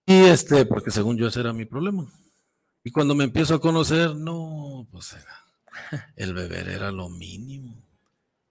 Y 0.06 0.24
este, 0.24 0.64
porque 0.64 0.90
según 0.90 1.18
yo 1.18 1.26
ese 1.26 1.40
era 1.40 1.52
mi 1.52 1.66
problema. 1.66 2.06
Y 2.82 2.90
cuando 2.90 3.14
me 3.14 3.24
empiezo 3.24 3.54
a 3.54 3.60
conocer, 3.60 4.14
no, 4.16 4.86
pues 4.90 5.16
el 6.16 6.34
beber 6.34 6.68
era 6.68 6.90
lo 6.90 7.08
mínimo. 7.08 7.82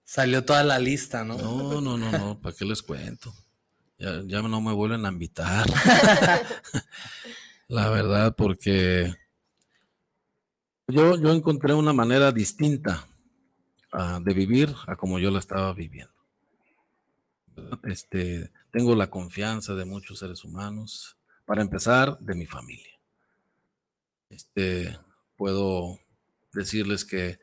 Salió 0.04 0.44
toda 0.44 0.62
la 0.64 0.78
lista, 0.78 1.24
¿no? 1.24 1.38
No, 1.38 1.80
no, 1.80 1.96
no, 1.96 2.10
no, 2.10 2.40
¿para 2.40 2.54
qué 2.54 2.64
les 2.64 2.82
cuento? 2.82 3.34
Ya, 3.98 4.22
ya 4.26 4.42
no 4.42 4.60
me 4.60 4.72
vuelven 4.72 5.06
a 5.06 5.08
invitar. 5.08 5.66
la 7.68 7.88
verdad, 7.88 8.34
porque 8.36 9.14
yo, 10.88 11.18
yo 11.18 11.32
encontré 11.32 11.72
una 11.72 11.92
manera 11.92 12.32
distinta 12.32 13.06
ah, 13.92 14.20
de 14.22 14.34
vivir 14.34 14.74
a 14.86 14.96
como 14.96 15.18
yo 15.18 15.30
la 15.30 15.38
estaba 15.38 15.72
viviendo. 15.72 16.12
Este, 17.84 18.50
tengo 18.70 18.94
la 18.94 19.08
confianza 19.08 19.74
de 19.74 19.84
muchos 19.84 20.18
seres 20.18 20.44
humanos. 20.44 21.16
Para 21.46 21.62
empezar, 21.62 22.18
de 22.20 22.34
mi 22.34 22.46
familia. 22.46 22.98
Este, 24.30 24.98
puedo 25.36 25.98
decirles 26.54 27.04
que 27.04 27.38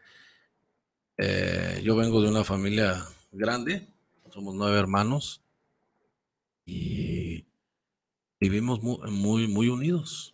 eh, 1.17 1.81
yo 1.83 1.95
vengo 1.95 2.21
de 2.21 2.29
una 2.29 2.43
familia 2.43 3.05
grande, 3.31 3.87
somos 4.31 4.55
nueve 4.55 4.79
hermanos 4.79 5.41
y 6.65 7.45
vivimos 8.39 8.81
muy, 8.81 9.47
muy, 9.47 9.69
unidos. 9.69 10.33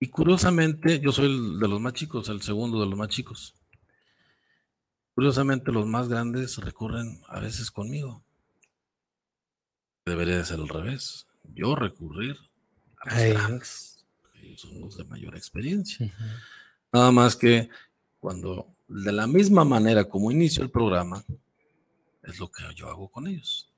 Y 0.00 0.08
curiosamente, 0.08 1.00
yo 1.00 1.10
soy 1.10 1.26
el 1.26 1.58
de 1.58 1.68
los 1.68 1.80
más 1.80 1.94
chicos, 1.94 2.28
el 2.28 2.42
segundo 2.42 2.80
de 2.80 2.86
los 2.86 2.98
más 2.98 3.08
chicos. 3.08 3.54
Curiosamente, 5.14 5.72
los 5.72 5.86
más 5.86 6.08
grandes 6.08 6.58
recurren 6.58 7.20
a 7.28 7.40
veces 7.40 7.70
conmigo. 7.70 8.22
Debería 10.04 10.38
de 10.38 10.44
ser 10.44 10.60
al 10.60 10.68
revés. 10.68 11.26
Yo 11.54 11.74
recurrir 11.74 12.36
a 13.00 13.14
los 13.14 13.32
grandes. 13.32 13.97
Son 14.58 14.80
los 14.80 14.96
de 14.96 15.04
mayor 15.04 15.36
experiencia. 15.36 16.12
Nada 16.92 17.12
más 17.12 17.36
que 17.36 17.68
cuando 18.18 18.74
de 18.88 19.12
la 19.12 19.28
misma 19.28 19.64
manera 19.64 20.08
como 20.08 20.32
inicio 20.32 20.64
el 20.64 20.70
programa, 20.70 21.24
es 22.24 22.40
lo 22.40 22.50
que 22.50 22.64
yo 22.74 22.88
hago 22.88 23.08
con 23.08 23.28
ellos. 23.28 23.72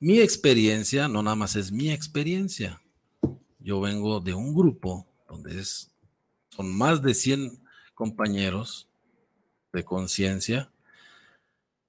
Mi 0.00 0.18
experiencia 0.18 1.06
no 1.06 1.22
nada 1.22 1.36
más 1.36 1.54
es 1.54 1.70
mi 1.70 1.92
experiencia. 1.92 2.82
Yo 3.60 3.80
vengo 3.80 4.18
de 4.18 4.34
un 4.34 4.52
grupo 4.52 5.06
donde 5.28 5.60
es, 5.60 5.92
son 6.48 6.76
más 6.76 7.00
de 7.02 7.14
100 7.14 7.62
compañeros 7.94 8.88
de 9.72 9.84
conciencia, 9.84 10.72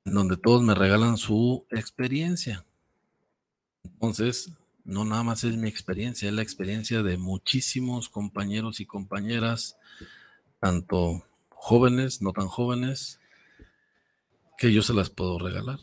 donde 0.06 0.38
todos 0.38 0.62
me 0.62 0.76
regalan 0.76 1.18
su 1.18 1.66
experiencia. 1.72 2.64
Entonces, 3.84 4.52
no 4.84 5.06
nada 5.06 5.24
más 5.24 5.44
es 5.44 5.56
mi 5.58 5.68
experiencia, 5.68 6.28
es 6.28 6.34
la 6.34 6.42
experiencia 6.42 7.04
de 7.04 7.18
muchísimos 7.18 8.10
compañeros 8.10 8.80
y 8.80 8.86
compañeras, 8.86 9.78
tanto 10.60 11.26
jóvenes, 11.50 12.22
no 12.22 12.34
tan 12.34 12.48
jóvenes, 12.48 13.20
que 14.58 14.74
yo 14.74 14.82
se 14.82 14.94
las 14.94 15.10
puedo 15.10 15.40
regalar. 15.40 15.80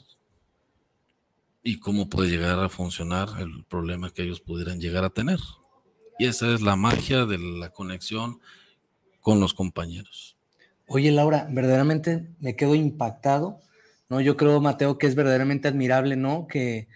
Y 1.63 1.81
cómo 1.81 2.09
puede 2.09 2.31
llegar 2.31 2.59
a 2.61 2.69
funcionar 2.69 3.29
el 3.41 3.65
problema 3.65 4.13
que 4.13 4.23
ellos 4.23 4.41
pudieran 4.41 4.81
llegar 4.81 5.05
a 5.05 5.11
tener. 5.11 5.39
Y 6.19 6.27
esa 6.27 6.53
es 6.55 6.63
la 6.63 6.77
magia 6.77 7.27
de 7.27 7.39
la 7.39 7.71
conexión 7.71 8.41
con 9.21 9.41
los 9.41 9.55
compañeros. 9.55 10.37
Oye, 10.87 11.13
Laura, 11.13 11.47
verdaderamente 11.51 12.29
me 12.41 12.57
quedo 12.57 12.75
impactado, 12.75 13.61
¿no? 14.09 14.21
Yo 14.21 14.37
creo, 14.37 14.61
Mateo, 14.61 14.97
que 14.97 15.07
es 15.07 15.15
verdaderamente 15.15 15.69
admirable, 15.69 16.17
¿no? 16.17 16.47
Que, 16.47 16.89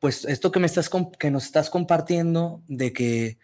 pues, 0.00 0.24
esto 0.24 0.50
que 0.50 0.60
me 0.60 0.66
estás, 0.66 0.90
que 1.18 1.30
nos 1.30 1.44
estás 1.44 1.70
compartiendo, 1.70 2.62
de 2.66 2.92
que 2.92 3.38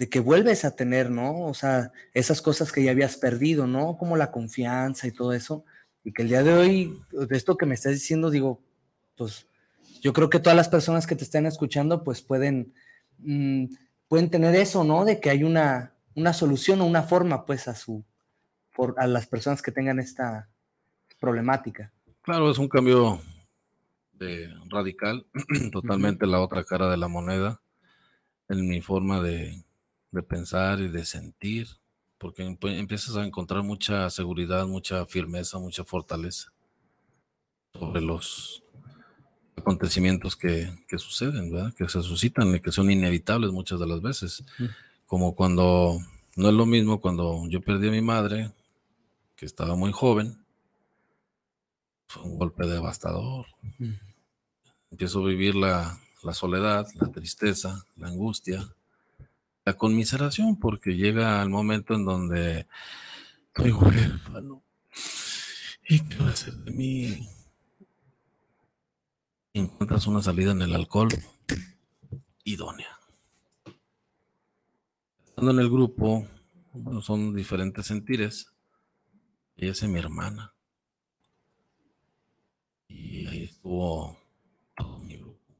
de 0.00 0.08
que 0.08 0.20
vuelves 0.20 0.64
a 0.64 0.74
tener, 0.74 1.10
¿no? 1.10 1.42
O 1.42 1.52
sea, 1.52 1.92
esas 2.14 2.40
cosas 2.40 2.72
que 2.72 2.82
ya 2.82 2.90
habías 2.90 3.18
perdido, 3.18 3.66
¿no? 3.66 3.98
Como 3.98 4.16
la 4.16 4.30
confianza 4.30 5.06
y 5.06 5.10
todo 5.10 5.34
eso. 5.34 5.66
Y 6.02 6.14
que 6.14 6.22
el 6.22 6.28
día 6.28 6.42
de 6.42 6.54
hoy, 6.54 6.98
de 7.12 7.36
esto 7.36 7.58
que 7.58 7.66
me 7.66 7.74
estás 7.74 7.92
diciendo, 7.92 8.30
digo, 8.30 8.62
pues 9.14 9.46
yo 10.00 10.14
creo 10.14 10.30
que 10.30 10.40
todas 10.40 10.56
las 10.56 10.70
personas 10.70 11.06
que 11.06 11.16
te 11.16 11.24
están 11.24 11.44
escuchando, 11.44 12.02
pues 12.02 12.22
pueden, 12.22 12.72
mm, 13.18 13.66
pueden 14.08 14.30
tener 14.30 14.54
eso, 14.54 14.84
¿no? 14.84 15.04
De 15.04 15.20
que 15.20 15.28
hay 15.28 15.44
una, 15.44 15.92
una 16.14 16.32
solución 16.32 16.80
o 16.80 16.86
una 16.86 17.02
forma, 17.02 17.44
pues, 17.44 17.68
a 17.68 17.74
su, 17.74 18.02
por, 18.74 18.94
a 18.96 19.06
las 19.06 19.26
personas 19.26 19.60
que 19.60 19.70
tengan 19.70 20.00
esta 20.00 20.48
problemática. 21.18 21.92
Claro, 22.22 22.50
es 22.50 22.56
un 22.56 22.68
cambio 22.70 23.20
de 24.20 24.54
radical, 24.68 25.26
totalmente 25.72 26.26
la 26.26 26.40
otra 26.40 26.62
cara 26.64 26.90
de 26.90 26.96
la 26.96 27.08
moneda 27.08 27.60
en 28.48 28.68
mi 28.68 28.80
forma 28.80 29.20
de, 29.20 29.64
de 30.12 30.22
pensar 30.22 30.80
y 30.80 30.88
de 30.88 31.04
sentir, 31.04 31.68
porque 32.18 32.42
empiezas 32.42 33.16
a 33.16 33.24
encontrar 33.24 33.62
mucha 33.62 34.08
seguridad, 34.10 34.66
mucha 34.66 35.06
firmeza, 35.06 35.58
mucha 35.58 35.84
fortaleza 35.84 36.52
sobre 37.72 38.00
los 38.00 38.62
acontecimientos 39.56 40.36
que, 40.36 40.68
suceden, 40.98 41.50
¿verdad? 41.50 41.72
que 41.74 41.88
se 41.88 42.02
suscitan 42.02 42.54
y 42.54 42.60
que 42.60 42.72
son 42.72 42.90
inevitables 42.90 43.50
muchas 43.52 43.80
de 43.80 43.86
las 43.86 44.02
veces. 44.02 44.44
Como 45.06 45.34
cuando, 45.34 45.98
no 46.36 46.48
es 46.48 46.54
lo 46.54 46.66
mismo 46.66 47.00
cuando 47.00 47.46
yo 47.48 47.60
perdí 47.60 47.88
a 47.88 47.92
mi 47.92 48.00
madre, 48.00 48.52
que 49.36 49.46
estaba 49.46 49.76
muy 49.76 49.92
joven, 49.92 50.44
fue 52.08 52.24
un 52.24 52.38
golpe 52.38 52.66
devastador. 52.66 53.46
Empiezo 54.90 55.20
a 55.20 55.28
vivir 55.28 55.54
la, 55.54 55.98
soledad, 56.32 56.86
la 56.94 57.08
tristeza, 57.12 57.84
la 57.96 58.08
angustia, 58.08 58.74
la 59.64 59.74
conmiseración, 59.74 60.58
porque 60.58 60.96
llega 60.96 61.42
el 61.42 61.48
momento 61.48 61.94
en 61.94 62.04
donde 62.04 62.66
estoy 63.46 63.72
huérfano. 63.72 64.62
¿Y 65.88 66.00
qué 66.00 66.16
va 66.18 66.28
a 66.28 66.32
hacer 66.32 66.54
de 66.54 66.70
mí? 66.70 67.28
Encuentras 69.52 70.06
una 70.06 70.22
salida 70.22 70.52
en 70.52 70.62
el 70.62 70.74
alcohol 70.74 71.08
idónea. 72.44 72.98
Estando 75.26 75.50
en 75.52 75.60
el 75.60 75.70
grupo, 75.70 76.26
son 77.02 77.34
diferentes 77.34 77.86
sentires, 77.86 78.52
Ella 79.56 79.72
es 79.72 79.82
mi 79.84 79.98
hermana. 79.98 80.54
Y 82.88 83.26
ahí 83.26 83.44
estuvo 83.44 84.18
todo 84.76 84.98
mi 85.00 85.16
grupo. 85.16 85.56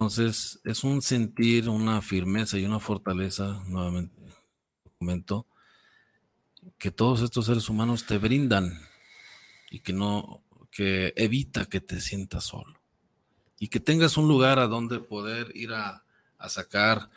Entonces, 0.00 0.58
es 0.64 0.82
un 0.82 1.02
sentir, 1.02 1.68
una 1.68 2.00
firmeza 2.00 2.56
y 2.56 2.64
una 2.64 2.80
fortaleza, 2.80 3.62
nuevamente 3.66 4.16
comento, 4.98 5.46
que 6.78 6.90
todos 6.90 7.20
estos 7.20 7.44
seres 7.44 7.68
humanos 7.68 8.06
te 8.06 8.16
brindan 8.16 8.80
y 9.70 9.80
que 9.80 9.92
no, 9.92 10.42
que 10.70 11.12
evita 11.16 11.66
que 11.66 11.82
te 11.82 12.00
sientas 12.00 12.44
solo 12.44 12.80
y 13.58 13.68
que 13.68 13.78
tengas 13.78 14.16
un 14.16 14.26
lugar 14.26 14.58
a 14.58 14.68
donde 14.68 15.00
poder 15.00 15.54
ir 15.54 15.74
a, 15.74 16.02
a 16.38 16.48
sacar 16.48 17.10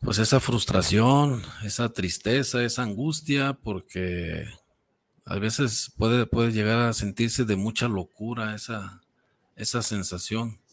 pues 0.00 0.18
esa 0.18 0.40
frustración, 0.40 1.42
esa 1.62 1.92
tristeza, 1.92 2.64
esa 2.64 2.84
angustia, 2.84 3.52
porque 3.52 4.46
a 5.26 5.38
veces 5.38 5.92
puede, 5.98 6.24
puede 6.24 6.52
llegar 6.52 6.78
a 6.78 6.94
sentirse 6.94 7.44
de 7.44 7.56
mucha 7.56 7.86
locura 7.86 8.54
esa, 8.54 9.02
esa 9.56 9.82
sensación. 9.82 10.63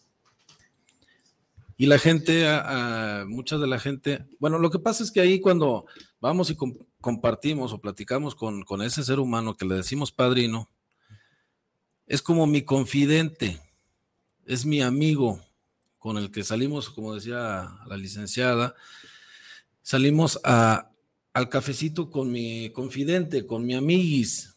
Y 1.82 1.88
la 1.88 1.98
gente, 1.98 2.48
a, 2.48 3.26
mucha 3.28 3.58
de 3.58 3.66
la 3.66 3.80
gente, 3.80 4.24
bueno, 4.38 4.60
lo 4.60 4.70
que 4.70 4.78
pasa 4.78 5.04
es 5.04 5.10
que 5.10 5.20
ahí 5.20 5.42
cuando 5.42 5.88
vamos 6.20 6.52
y 6.52 6.58
compartimos 7.02 7.74
o 7.74 7.82
platicamos 7.82 8.36
con, 8.36 8.62
con 8.62 8.84
ese 8.84 9.04
ser 9.04 9.20
humano 9.20 9.58
que 9.58 9.66
le 9.66 9.74
decimos 9.74 10.12
padrino, 10.12 10.70
es 12.06 12.22
como 12.22 12.46
mi 12.46 12.62
confidente, 12.62 13.60
es 14.46 14.64
mi 14.64 14.84
amigo 14.84 15.42
con 15.98 16.20
el 16.20 16.30
que 16.30 16.44
salimos, 16.44 16.88
como 16.88 17.16
decía 17.16 17.72
la 17.88 17.98
licenciada, 17.98 18.76
salimos 19.82 20.40
a, 20.44 20.92
al 21.34 21.50
cafecito 21.50 22.12
con 22.12 22.32
mi 22.32 22.70
confidente, 22.70 23.48
con 23.48 23.66
mi 23.66 23.74
amiguis, 23.74 24.56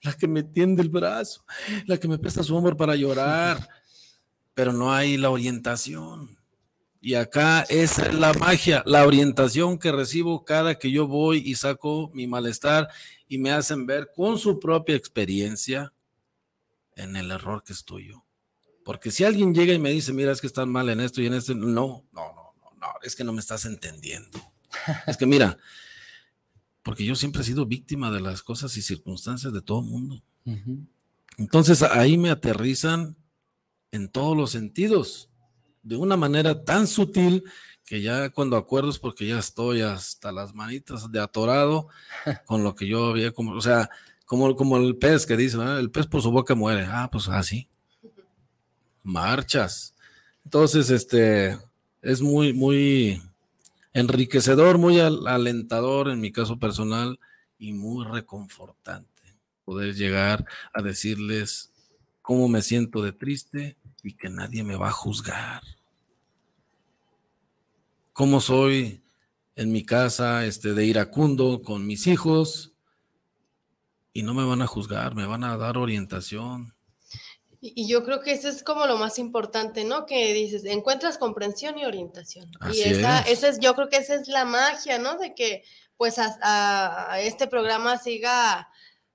la 0.00 0.14
que 0.14 0.28
me 0.28 0.42
tiende 0.42 0.80
el 0.80 0.88
brazo, 0.88 1.44
la 1.84 1.98
que 1.98 2.08
me 2.08 2.18
presta 2.18 2.42
su 2.42 2.56
hombro 2.56 2.74
para 2.74 2.96
llorar, 2.96 3.81
pero 4.54 4.72
no 4.72 4.92
hay 4.92 5.16
la 5.16 5.30
orientación. 5.30 6.38
Y 7.00 7.14
acá 7.14 7.62
esa 7.62 8.06
es 8.06 8.14
la 8.14 8.32
magia, 8.34 8.82
la 8.86 9.04
orientación 9.04 9.78
que 9.78 9.90
recibo 9.90 10.44
cada 10.44 10.78
que 10.78 10.90
yo 10.90 11.08
voy 11.08 11.38
y 11.38 11.56
saco 11.56 12.10
mi 12.14 12.28
malestar 12.28 12.88
y 13.26 13.38
me 13.38 13.50
hacen 13.50 13.86
ver 13.86 14.10
con 14.14 14.38
su 14.38 14.60
propia 14.60 14.94
experiencia 14.94 15.92
en 16.94 17.16
el 17.16 17.30
error 17.30 17.64
que 17.64 17.72
estoy 17.72 18.08
yo. 18.08 18.24
Porque 18.84 19.10
si 19.10 19.24
alguien 19.24 19.54
llega 19.54 19.72
y 19.72 19.78
me 19.78 19.90
dice, 19.90 20.12
mira, 20.12 20.32
es 20.32 20.40
que 20.40 20.46
están 20.46 20.68
mal 20.68 20.88
en 20.90 21.00
esto 21.00 21.20
y 21.22 21.26
en 21.26 21.34
esto, 21.34 21.54
no, 21.54 21.66
no, 21.66 22.04
no, 22.12 22.54
no, 22.56 22.70
no, 22.80 22.88
es 23.02 23.16
que 23.16 23.24
no 23.24 23.32
me 23.32 23.40
estás 23.40 23.64
entendiendo. 23.64 24.40
es 25.06 25.16
que 25.16 25.26
mira, 25.26 25.58
porque 26.82 27.04
yo 27.04 27.14
siempre 27.14 27.42
he 27.42 27.44
sido 27.44 27.66
víctima 27.66 28.10
de 28.10 28.20
las 28.20 28.42
cosas 28.42 28.76
y 28.76 28.82
circunstancias 28.82 29.52
de 29.52 29.62
todo 29.62 29.80
el 29.80 29.86
mundo. 29.86 30.22
Entonces 31.38 31.82
ahí 31.82 32.18
me 32.18 32.30
aterrizan 32.30 33.16
en 33.92 34.08
todos 34.08 34.36
los 34.36 34.50
sentidos, 34.50 35.30
de 35.82 35.96
una 35.96 36.16
manera 36.16 36.64
tan 36.64 36.86
sutil 36.86 37.44
que 37.84 38.00
ya 38.00 38.30
cuando 38.30 38.56
acuerdo 38.56 38.90
es 38.90 38.98
porque 38.98 39.26
ya 39.26 39.38
estoy 39.38 39.82
hasta 39.82 40.32
las 40.32 40.54
manitas 40.54 41.10
de 41.12 41.20
atorado 41.20 41.88
con 42.46 42.64
lo 42.64 42.74
que 42.74 42.86
yo 42.86 43.06
había 43.06 43.32
como, 43.32 43.52
o 43.52 43.60
sea, 43.60 43.90
como, 44.24 44.56
como 44.56 44.78
el 44.78 44.96
pez 44.96 45.26
que 45.26 45.36
dice, 45.36 45.58
el 45.78 45.90
pez 45.90 46.06
por 46.06 46.22
su 46.22 46.30
boca 46.30 46.54
muere. 46.54 46.86
Ah, 46.88 47.08
pues 47.12 47.28
así. 47.28 47.68
Marchas. 49.02 49.94
Entonces, 50.44 50.90
este, 50.90 51.58
es 52.00 52.22
muy, 52.22 52.52
muy 52.52 53.22
enriquecedor, 53.92 54.78
muy 54.78 55.00
alentador 55.00 56.08
en 56.08 56.20
mi 56.20 56.32
caso 56.32 56.58
personal 56.58 57.20
y 57.58 57.72
muy 57.74 58.06
reconfortante 58.06 59.10
poder 59.64 59.94
llegar 59.94 60.46
a 60.72 60.82
decirles 60.82 61.71
cómo 62.22 62.48
me 62.48 62.62
siento 62.62 63.02
de 63.02 63.12
triste 63.12 63.76
y 64.02 64.16
que 64.16 64.30
nadie 64.30 64.62
me 64.64 64.76
va 64.76 64.88
a 64.88 64.92
juzgar. 64.92 65.62
Cómo 68.12 68.40
soy 68.40 69.02
en 69.56 69.72
mi 69.72 69.84
casa 69.84 70.46
este, 70.46 70.72
de 70.72 70.86
iracundo 70.86 71.62
con 71.62 71.86
mis 71.86 72.06
hijos 72.06 72.72
y 74.12 74.22
no 74.22 74.34
me 74.34 74.44
van 74.44 74.62
a 74.62 74.66
juzgar, 74.66 75.14
me 75.14 75.26
van 75.26 75.44
a 75.44 75.56
dar 75.56 75.76
orientación. 75.78 76.74
Y 77.60 77.86
yo 77.86 78.04
creo 78.04 78.20
que 78.22 78.32
eso 78.32 78.48
es 78.48 78.64
como 78.64 78.86
lo 78.86 78.98
más 78.98 79.20
importante, 79.20 79.84
¿no? 79.84 80.04
Que 80.04 80.34
dices, 80.34 80.64
encuentras 80.64 81.16
comprensión 81.16 81.78
y 81.78 81.84
orientación. 81.84 82.50
y 82.72 82.80
esa, 82.80 83.20
es. 83.20 83.44
es, 83.44 83.60
yo 83.60 83.74
creo 83.76 83.88
que 83.88 83.98
esa 83.98 84.16
es 84.16 84.26
la 84.26 84.44
magia, 84.44 84.98
¿no? 84.98 85.16
De 85.16 85.32
que 85.32 85.62
pues 85.96 86.16
a, 86.18 87.20
este 87.20 87.46
programa 87.46 87.96
siga 87.98 88.68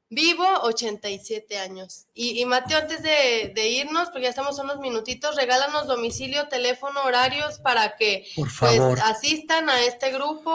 vivo 0.10 0.44
87 0.64 1.58
años. 1.58 2.06
Y, 2.14 2.44
Mateo, 2.46 2.80
antes 2.80 3.02
de, 3.04 3.70
irnos, 3.70 4.10
porque 4.10 4.24
ya 4.24 4.30
estamos 4.30 4.60
unos 4.60 4.80
minutitos, 4.80 5.36
regálanos 5.36 5.88
domicilio, 5.88 6.48
teléfono, 6.48 7.02
horarios 7.06 7.60
para 7.60 7.96
que 7.96 8.26
pues, 8.36 8.62
asistan 9.04 9.70
a 9.70 9.84
este 9.84 10.12
grupo 10.12 10.52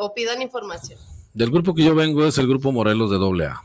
o 0.00 0.14
pidan 0.14 0.42
información. 0.42 0.98
Del 1.34 1.50
grupo 1.50 1.74
que 1.74 1.84
yo 1.84 1.94
vengo 1.94 2.24
es 2.24 2.38
el 2.38 2.48
grupo 2.48 2.72
Morelos 2.72 3.10
de 3.10 3.16
AA. 3.16 3.62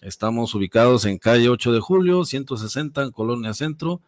Estamos 0.00 0.52
ubicados 0.54 1.04
en 1.04 1.16
calle 1.18 1.48
8 1.48 1.72
de 1.72 1.80
julio, 1.80 2.24
160, 2.24 3.02
en 3.04 3.12
Colonia 3.12 3.54
Centro, 3.54 4.00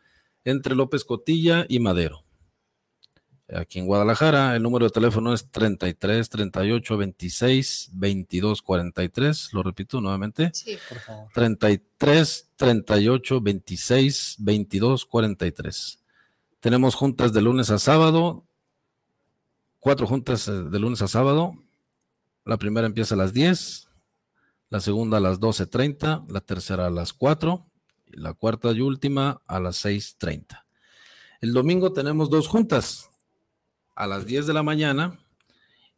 entre 0.44 0.74
López 0.74 1.04
Cotilla 1.04 1.66
y 1.68 1.78
Madero. 1.78 2.23
Aquí 3.52 3.78
en 3.78 3.86
Guadalajara, 3.86 4.56
el 4.56 4.62
número 4.62 4.86
de 4.86 4.90
teléfono 4.90 5.34
es 5.34 5.50
33 5.50 6.30
38 6.30 6.96
26 6.96 7.90
22 7.92 8.62
43. 8.62 9.50
Lo 9.52 9.62
repito 9.62 10.00
nuevamente. 10.00 10.50
Sí, 10.54 10.78
por 10.88 10.98
favor. 10.98 11.28
33 11.34 12.50
38 12.56 13.40
26 13.40 14.36
22 14.38 15.04
43. 15.04 15.98
Tenemos 16.60 16.94
juntas 16.94 17.34
de 17.34 17.42
lunes 17.42 17.68
a 17.68 17.78
sábado, 17.78 18.46
cuatro 19.78 20.06
juntas 20.06 20.48
eh, 20.48 20.52
de 20.52 20.78
lunes 20.78 21.02
a 21.02 21.08
sábado, 21.08 21.54
la 22.46 22.56
primera 22.56 22.86
empieza 22.86 23.14
a 23.14 23.18
las 23.18 23.34
10, 23.34 23.88
la 24.70 24.80
segunda 24.80 25.18
a 25.18 25.20
las 25.20 25.40
12.30, 25.40 26.26
la 26.28 26.40
tercera 26.40 26.86
a 26.86 26.90
las 26.90 27.12
4 27.12 27.66
y 28.06 28.16
la 28.18 28.32
cuarta 28.32 28.72
y 28.72 28.80
última 28.80 29.42
a 29.46 29.60
las 29.60 29.84
6.30. 29.84 30.64
El 31.42 31.52
domingo 31.52 31.92
tenemos 31.92 32.30
dos 32.30 32.48
juntas, 32.48 33.10
a 33.94 34.06
las 34.06 34.26
10 34.26 34.46
de 34.46 34.54
la 34.54 34.62
mañana 34.62 35.18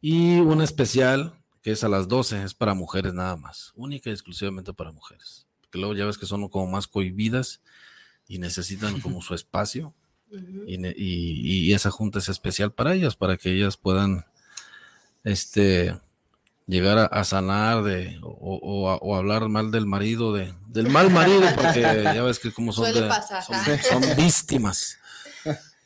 y 0.01 0.39
una 0.39 0.63
especial 0.63 1.33
que 1.61 1.71
es 1.71 1.83
a 1.83 1.89
las 1.89 2.07
12, 2.07 2.43
es 2.43 2.53
para 2.53 2.73
mujeres 2.73 3.13
nada 3.13 3.35
más, 3.35 3.73
única 3.75 4.09
y 4.09 4.13
exclusivamente 4.13 4.73
para 4.73 4.91
mujeres. 4.91 5.47
Porque 5.61 5.79
luego 5.79 5.93
ya 5.95 6.05
ves 6.05 6.17
que 6.17 6.25
son 6.25 6.47
como 6.47 6.67
más 6.67 6.87
cohibidas 6.87 7.61
y 8.27 8.39
necesitan 8.39 9.01
como 9.01 9.21
su 9.21 9.33
espacio. 9.33 9.93
y, 10.65 10.77
y, 10.95 11.73
esa 11.73 11.91
junta 11.91 12.19
es 12.19 12.29
especial 12.29 12.71
para 12.71 12.93
ellas, 12.93 13.15
para 13.15 13.37
que 13.37 13.51
ellas 13.51 13.77
puedan 13.77 14.25
este, 15.23 15.97
llegar 16.67 17.09
a, 17.11 17.23
sanar 17.23 17.83
de, 17.83 18.19
o, 18.21 19.15
hablar 19.15 19.47
mal 19.49 19.71
del 19.71 19.85
marido, 19.85 20.33
de, 20.33 20.53
del 20.67 20.89
mal 20.89 21.09
marido, 21.09 21.41
porque 21.55 21.81
ya 21.81 22.23
ves 22.23 22.39
que 22.39 22.51
como 22.51 22.71
son, 22.73 22.93
son, 22.93 24.01
víctimas. 24.15 24.97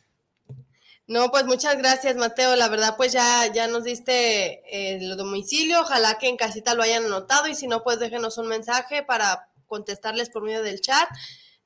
No, 1.12 1.30
pues 1.30 1.43
muchas 1.43 1.78
gracias, 1.78 2.16
Mateo. 2.16 2.55
La 2.55 2.70
verdad, 2.70 2.95
pues 2.95 3.12
ya, 3.12 3.45
ya 3.51 3.68
nos 3.68 3.84
diste 3.84 4.62
eh, 4.74 4.95
el 4.95 5.18
domicilio. 5.18 5.82
Ojalá 5.82 6.18
que 6.18 6.30
en 6.30 6.38
casita 6.38 6.74
lo 6.74 6.84
hayan 6.84 7.03
anotado 7.03 7.47
y 7.47 7.55
si 7.55 7.68
no, 7.68 7.84
pues 7.84 7.99
déjenos 7.99 8.38
un 8.38 8.47
mensaje 8.47 9.03
para 9.03 9.49
contestarles 9.68 10.30
por 10.30 10.41
medio 10.41 10.64
del 10.64 10.80
chat. 10.80 11.09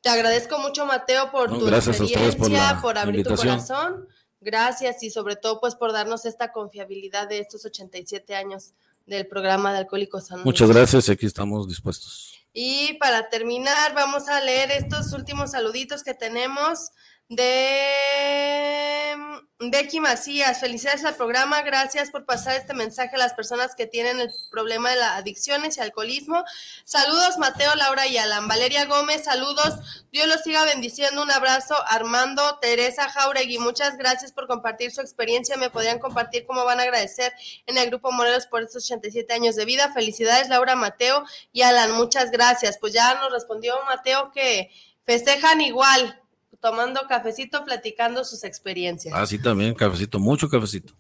Te 0.02 0.10
agradezco 0.10 0.58
mucho, 0.58 0.88
Mateo, 0.88 1.32
por 1.32 1.50
tu 1.50 1.68
experiencia, 1.68 2.80
por, 2.82 2.98
abrir 2.98 3.24
tu 3.24 3.36
corazón. 3.36 4.08
Gracias 4.42 5.04
y 5.04 5.12
sobre 5.12 5.36
todo, 5.36 5.60
pues 5.60 5.76
por 5.76 5.94
darnos 5.94 6.26
esta 6.26 6.52
confiabilidad 6.52 7.30
de 7.30 7.38
estos 7.38 7.64
87 7.66 8.34
años 8.34 8.74
del 9.06 9.28
programa 9.28 9.72
de 9.74 9.78
Alcohólicos 9.78 10.32
Anónimos. 10.32 10.46
Muchas 10.46 10.72
gracias, 10.72 11.08
aquí 11.08 11.28
estamos 11.28 11.68
dispuestos. 11.68 12.36
Y 12.52 12.94
para 12.94 13.30
terminar, 13.30 13.94
vamos 13.94 14.28
a 14.28 14.42
leer 14.42 14.72
estos 14.72 15.14
últimos 15.14 15.52
saluditos 15.52 16.02
que 16.02 16.16
tenemos 16.16 16.90
de 17.30 19.16
Becky 19.58 20.00
Macías, 20.00 20.60
felicidades 20.60 21.06
al 21.06 21.16
programa, 21.16 21.62
gracias 21.62 22.12
por 22.12 22.26
pasar 22.26 22.56
este 22.56 22.74
mensaje 22.74 23.16
a 23.16 23.20
las 23.20 23.34
personas 23.34 23.74
que 23.74 23.88
tienen 23.88 24.20
el 24.20 24.30
problema 24.52 24.90
de 24.90 24.98
las 24.98 25.14
adicciones 25.14 25.78
y 25.78 25.82
alcoholismo. 25.82 26.44
Saludos 26.84 27.38
Mateo, 27.38 27.74
Laura 27.76 28.06
y 28.06 28.18
Alan. 28.18 28.48
Valeria 28.48 28.86
Gómez, 28.86 29.24
saludos. 29.24 29.76
Dios 30.12 30.28
los 30.28 30.42
siga 30.42 30.66
bendiciendo. 30.66 31.24
Un 31.24 31.32
abrazo. 31.32 31.76
Armando, 31.88 32.60
Teresa 32.60 33.10
Jauregui, 33.10 33.58
muchas 33.58 33.98
gracias 33.98 34.32
por 34.34 34.48
compartir 34.48 34.92
su 34.92 35.02
experiencia. 35.02 35.58
Me 35.58 35.70
podrían 35.70 36.00
compartir 36.00 36.46
cómo 36.46 36.66
van 36.66 36.80
a 36.80 36.84
agradecer 36.84 37.34
en 37.66 37.78
el 37.78 37.88
Grupo 37.90 38.12
Morelos 38.12 38.48
por 38.48 38.62
estos 38.62 38.84
87 38.84 39.34
años 39.34 39.56
de 39.56 39.66
vida. 39.66 39.94
Felicidades 39.94 40.50
Laura, 40.50 40.76
Mateo 40.76 41.24
y 41.54 41.62
Alan, 41.62 41.92
muchas 41.94 42.30
gracias. 42.30 42.78
Pues 42.78 42.94
ya 42.94 43.16
nos 43.16 43.32
respondió 43.32 43.76
Mateo 43.86 44.32
que 44.32 44.70
festejan 45.06 45.62
igual 45.62 46.22
tomando 46.66 47.06
cafecito, 47.08 47.64
platicando 47.64 48.26
sus 48.26 48.44
experiencias. 48.44 49.14
Ah, 49.16 49.28
sí, 49.28 49.38
también, 49.38 49.76
cafecito, 49.76 50.18
mucho 50.18 50.50
cafecito. 50.50 50.96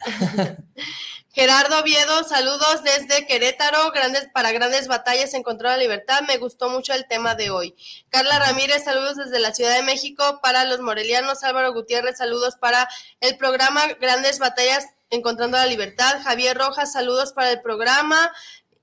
Gerardo 1.34 1.80
Oviedo, 1.80 2.24
saludos 2.24 2.84
desde 2.84 3.26
Querétaro, 3.26 3.89
grandes 3.89 4.28
para 4.32 4.51
grandes 4.51 4.88
batallas 4.88 5.34
en 5.34 5.41
contra 5.41 5.72
de 5.72 5.78
la 5.78 5.82
libertad. 5.82 6.22
Me 6.28 6.38
gustó 6.38 6.70
mucho 6.70 6.93
el 6.93 7.07
tema 7.07 7.34
de 7.34 7.49
hoy. 7.49 7.74
Carla 8.09 8.38
Ramírez, 8.38 8.84
saludos 8.84 9.16
desde 9.16 9.39
la 9.39 9.55
Ciudad 9.55 9.76
de 9.76 9.82
México 9.82 10.39
para 10.43 10.66
los 10.66 10.82
morelianos. 10.82 11.43
Álvaro 11.43 11.74
Gutiérrez, 11.74 12.20
saludos 12.20 12.57
para 12.57 12.88
el 13.20 13.36
programa 13.36 13.88
Grandes 13.99 14.38
Batallas 14.38 14.86
Encontrando 15.09 15.57
la 15.57 15.66
Libertad. 15.66 16.22
Javier 16.24 16.55
Rojas, 16.55 16.93
saludos 16.93 17.34
para 17.34 17.51
el 17.51 17.61
programa. 17.61 18.32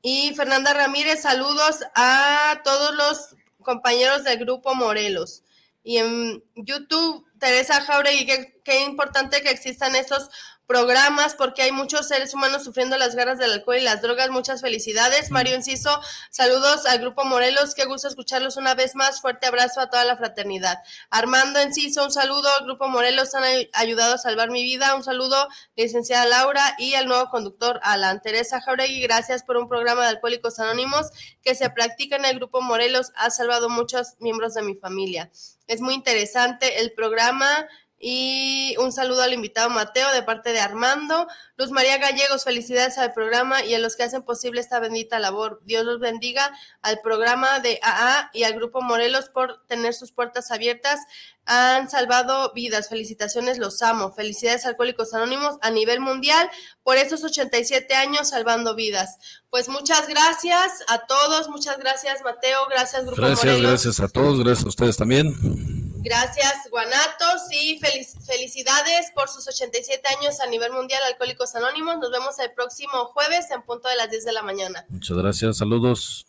Y 0.03 0.35
Fernanda 0.35 0.74
Ramírez, 0.74 1.22
saludos 1.22 1.76
a 1.95 2.61
todos 2.64 2.93
los 2.97 3.37
compañeros 3.62 4.24
del 4.24 4.41
grupo 4.41 4.74
Morelos. 4.74 5.45
Y 5.83 5.99
en 5.99 6.45
YouTube, 6.55 7.26
Teresa 7.39 7.80
Jauregui, 7.80 8.26
qué, 8.26 8.61
qué 8.64 8.83
importante 8.85 9.43
que 9.43 9.51
existan 9.51 9.97
estos 9.97 10.30
programas 10.72 11.35
porque 11.35 11.61
hay 11.61 11.70
muchos 11.70 12.09
seres 12.09 12.33
humanos 12.33 12.64
sufriendo 12.64 12.97
las 12.97 13.14
garras 13.14 13.37
del 13.39 13.53
alcohol 13.53 13.76
y 13.76 13.83
las 13.83 14.01
drogas. 14.01 14.30
Muchas 14.30 14.62
felicidades. 14.62 15.30
Mario 15.30 15.55
Enciso, 15.55 16.01
saludos 16.30 16.87
al 16.87 16.99
Grupo 16.99 17.24
Morelos. 17.24 17.74
Qué 17.74 17.85
gusto 17.85 18.09
escucharlos 18.09 18.57
una 18.57 18.74
vez 18.74 18.95
más. 18.95 19.20
Fuerte 19.20 19.47
abrazo 19.47 19.80
a 19.80 19.91
toda 19.91 20.05
la 20.05 20.16
fraternidad. 20.16 20.78
Armando 21.11 21.59
Enciso, 21.59 22.05
un 22.05 22.11
saludo 22.11 22.49
al 22.59 22.64
Grupo 22.64 22.89
Morelos. 22.89 23.35
Han 23.35 23.45
ayudado 23.74 24.14
a 24.14 24.18
salvar 24.18 24.51
mi 24.51 24.62
vida. 24.62 24.95
Un 24.95 25.05
saludo, 25.05 25.47
licenciada 25.76 26.24
Laura 26.24 26.74
y 26.78 26.95
al 26.95 27.07
nuevo 27.07 27.28
conductor 27.28 27.78
Alan. 27.83 28.22
Teresa 28.22 28.62
Jauregui, 28.62 29.03
gracias 29.03 29.43
por 29.43 29.59
un 29.59 29.68
programa 29.68 30.03
de 30.03 30.09
Alcohólicos 30.09 30.59
Anónimos 30.59 31.11
que 31.43 31.55
se 31.55 31.68
practica 31.68 32.16
en 32.16 32.24
el 32.24 32.37
Grupo 32.37 32.62
Morelos. 32.62 33.12
Ha 33.16 33.30
salvado 33.30 33.68
muchos 33.68 34.14
miembros 34.20 34.55
de 34.55 34.62
mi 34.62 34.74
familia. 34.74 35.30
Es 35.73 35.81
muy 35.81 35.95
interesante 35.95 36.81
el 36.81 36.93
programa. 36.93 37.66
Y 38.05 38.74
un 38.80 38.90
saludo 38.90 39.22
al 39.22 39.32
invitado 39.32 39.70
Mateo 39.70 40.12
de 40.12 40.24
parte 40.24 40.53
de 40.53 40.59
Armando. 40.59 41.28
Luz 41.57 41.70
María 41.70 41.98
Gallegos, 41.98 42.42
felicidades 42.42 42.98
al 42.98 43.12
programa 43.12 43.64
y 43.64 43.74
a 43.74 43.78
los 43.78 43.94
que 43.94 44.03
hacen 44.03 44.22
posible 44.22 44.61
esta 44.61 44.80
bendita 44.80 45.20
labor. 45.20 45.61
Dios 45.66 45.84
los 45.84 46.00
bendiga 46.00 46.53
al 46.82 46.98
programa 47.00 47.61
de 47.61 47.78
AA 47.80 48.30
y 48.34 48.42
al 48.42 48.55
Grupo 48.55 48.82
Morelos 48.82 49.28
por 49.28 49.64
tener 49.68 49.94
sus 49.94 50.11
puertas 50.11 50.50
abiertas. 50.50 50.98
Han 51.44 51.88
salvado 51.88 52.53
vidas. 52.53 52.88
Felicitaciones, 52.88 53.59
los 53.59 53.80
amo. 53.82 54.12
Felicidades 54.12 54.66
Alcohólicos 54.66 55.14
Anónimos 55.14 55.59
a 55.62 55.70
nivel 55.70 56.00
mundial 56.00 56.50
por 56.82 56.96
esos 56.96 57.22
87 57.22 57.94
años 57.94 58.30
salvando 58.30 58.74
vidas. 58.74 59.18
Pues 59.48 59.68
muchas 59.68 60.09
gracias 60.09 60.82
a 60.88 61.07
todos. 61.07 61.48
Muchas 61.50 61.78
gracias, 61.78 62.20
Mateo. 62.24 62.66
Gracias, 62.68 63.07
Grupo 63.07 63.22
gracias, 63.22 63.44
Morelos. 63.44 63.70
Gracias, 63.70 63.96
gracias 63.96 64.11
a 64.11 64.12
todos. 64.12 64.38
Gracias 64.40 64.66
a 64.66 64.68
ustedes 64.70 64.96
también. 64.96 65.72
Gracias, 66.03 66.68
Guanatos, 66.70 67.42
y 67.53 67.78
felicidades 67.78 69.12
por 69.14 69.28
sus 69.28 69.46
87 69.46 70.03
años 70.18 70.40
a 70.40 70.46
nivel 70.46 70.72
mundial 70.72 71.00
Alcohólicos 71.05 71.55
Anónimos. 71.55 71.98
Nos 71.98 72.11
vemos 72.11 72.38
el 72.40 72.50
próximo 72.53 73.07
jueves 73.07 73.50
en 73.53 73.62
punto 73.62 73.88
de 73.88 73.94
las 73.94 74.11
10 74.11 74.24
de 74.24 74.32
la 74.32 74.42
mañana. 74.42 74.84
Muchas 74.88 75.16
gracias, 75.16 75.59
saludos. 75.59 76.26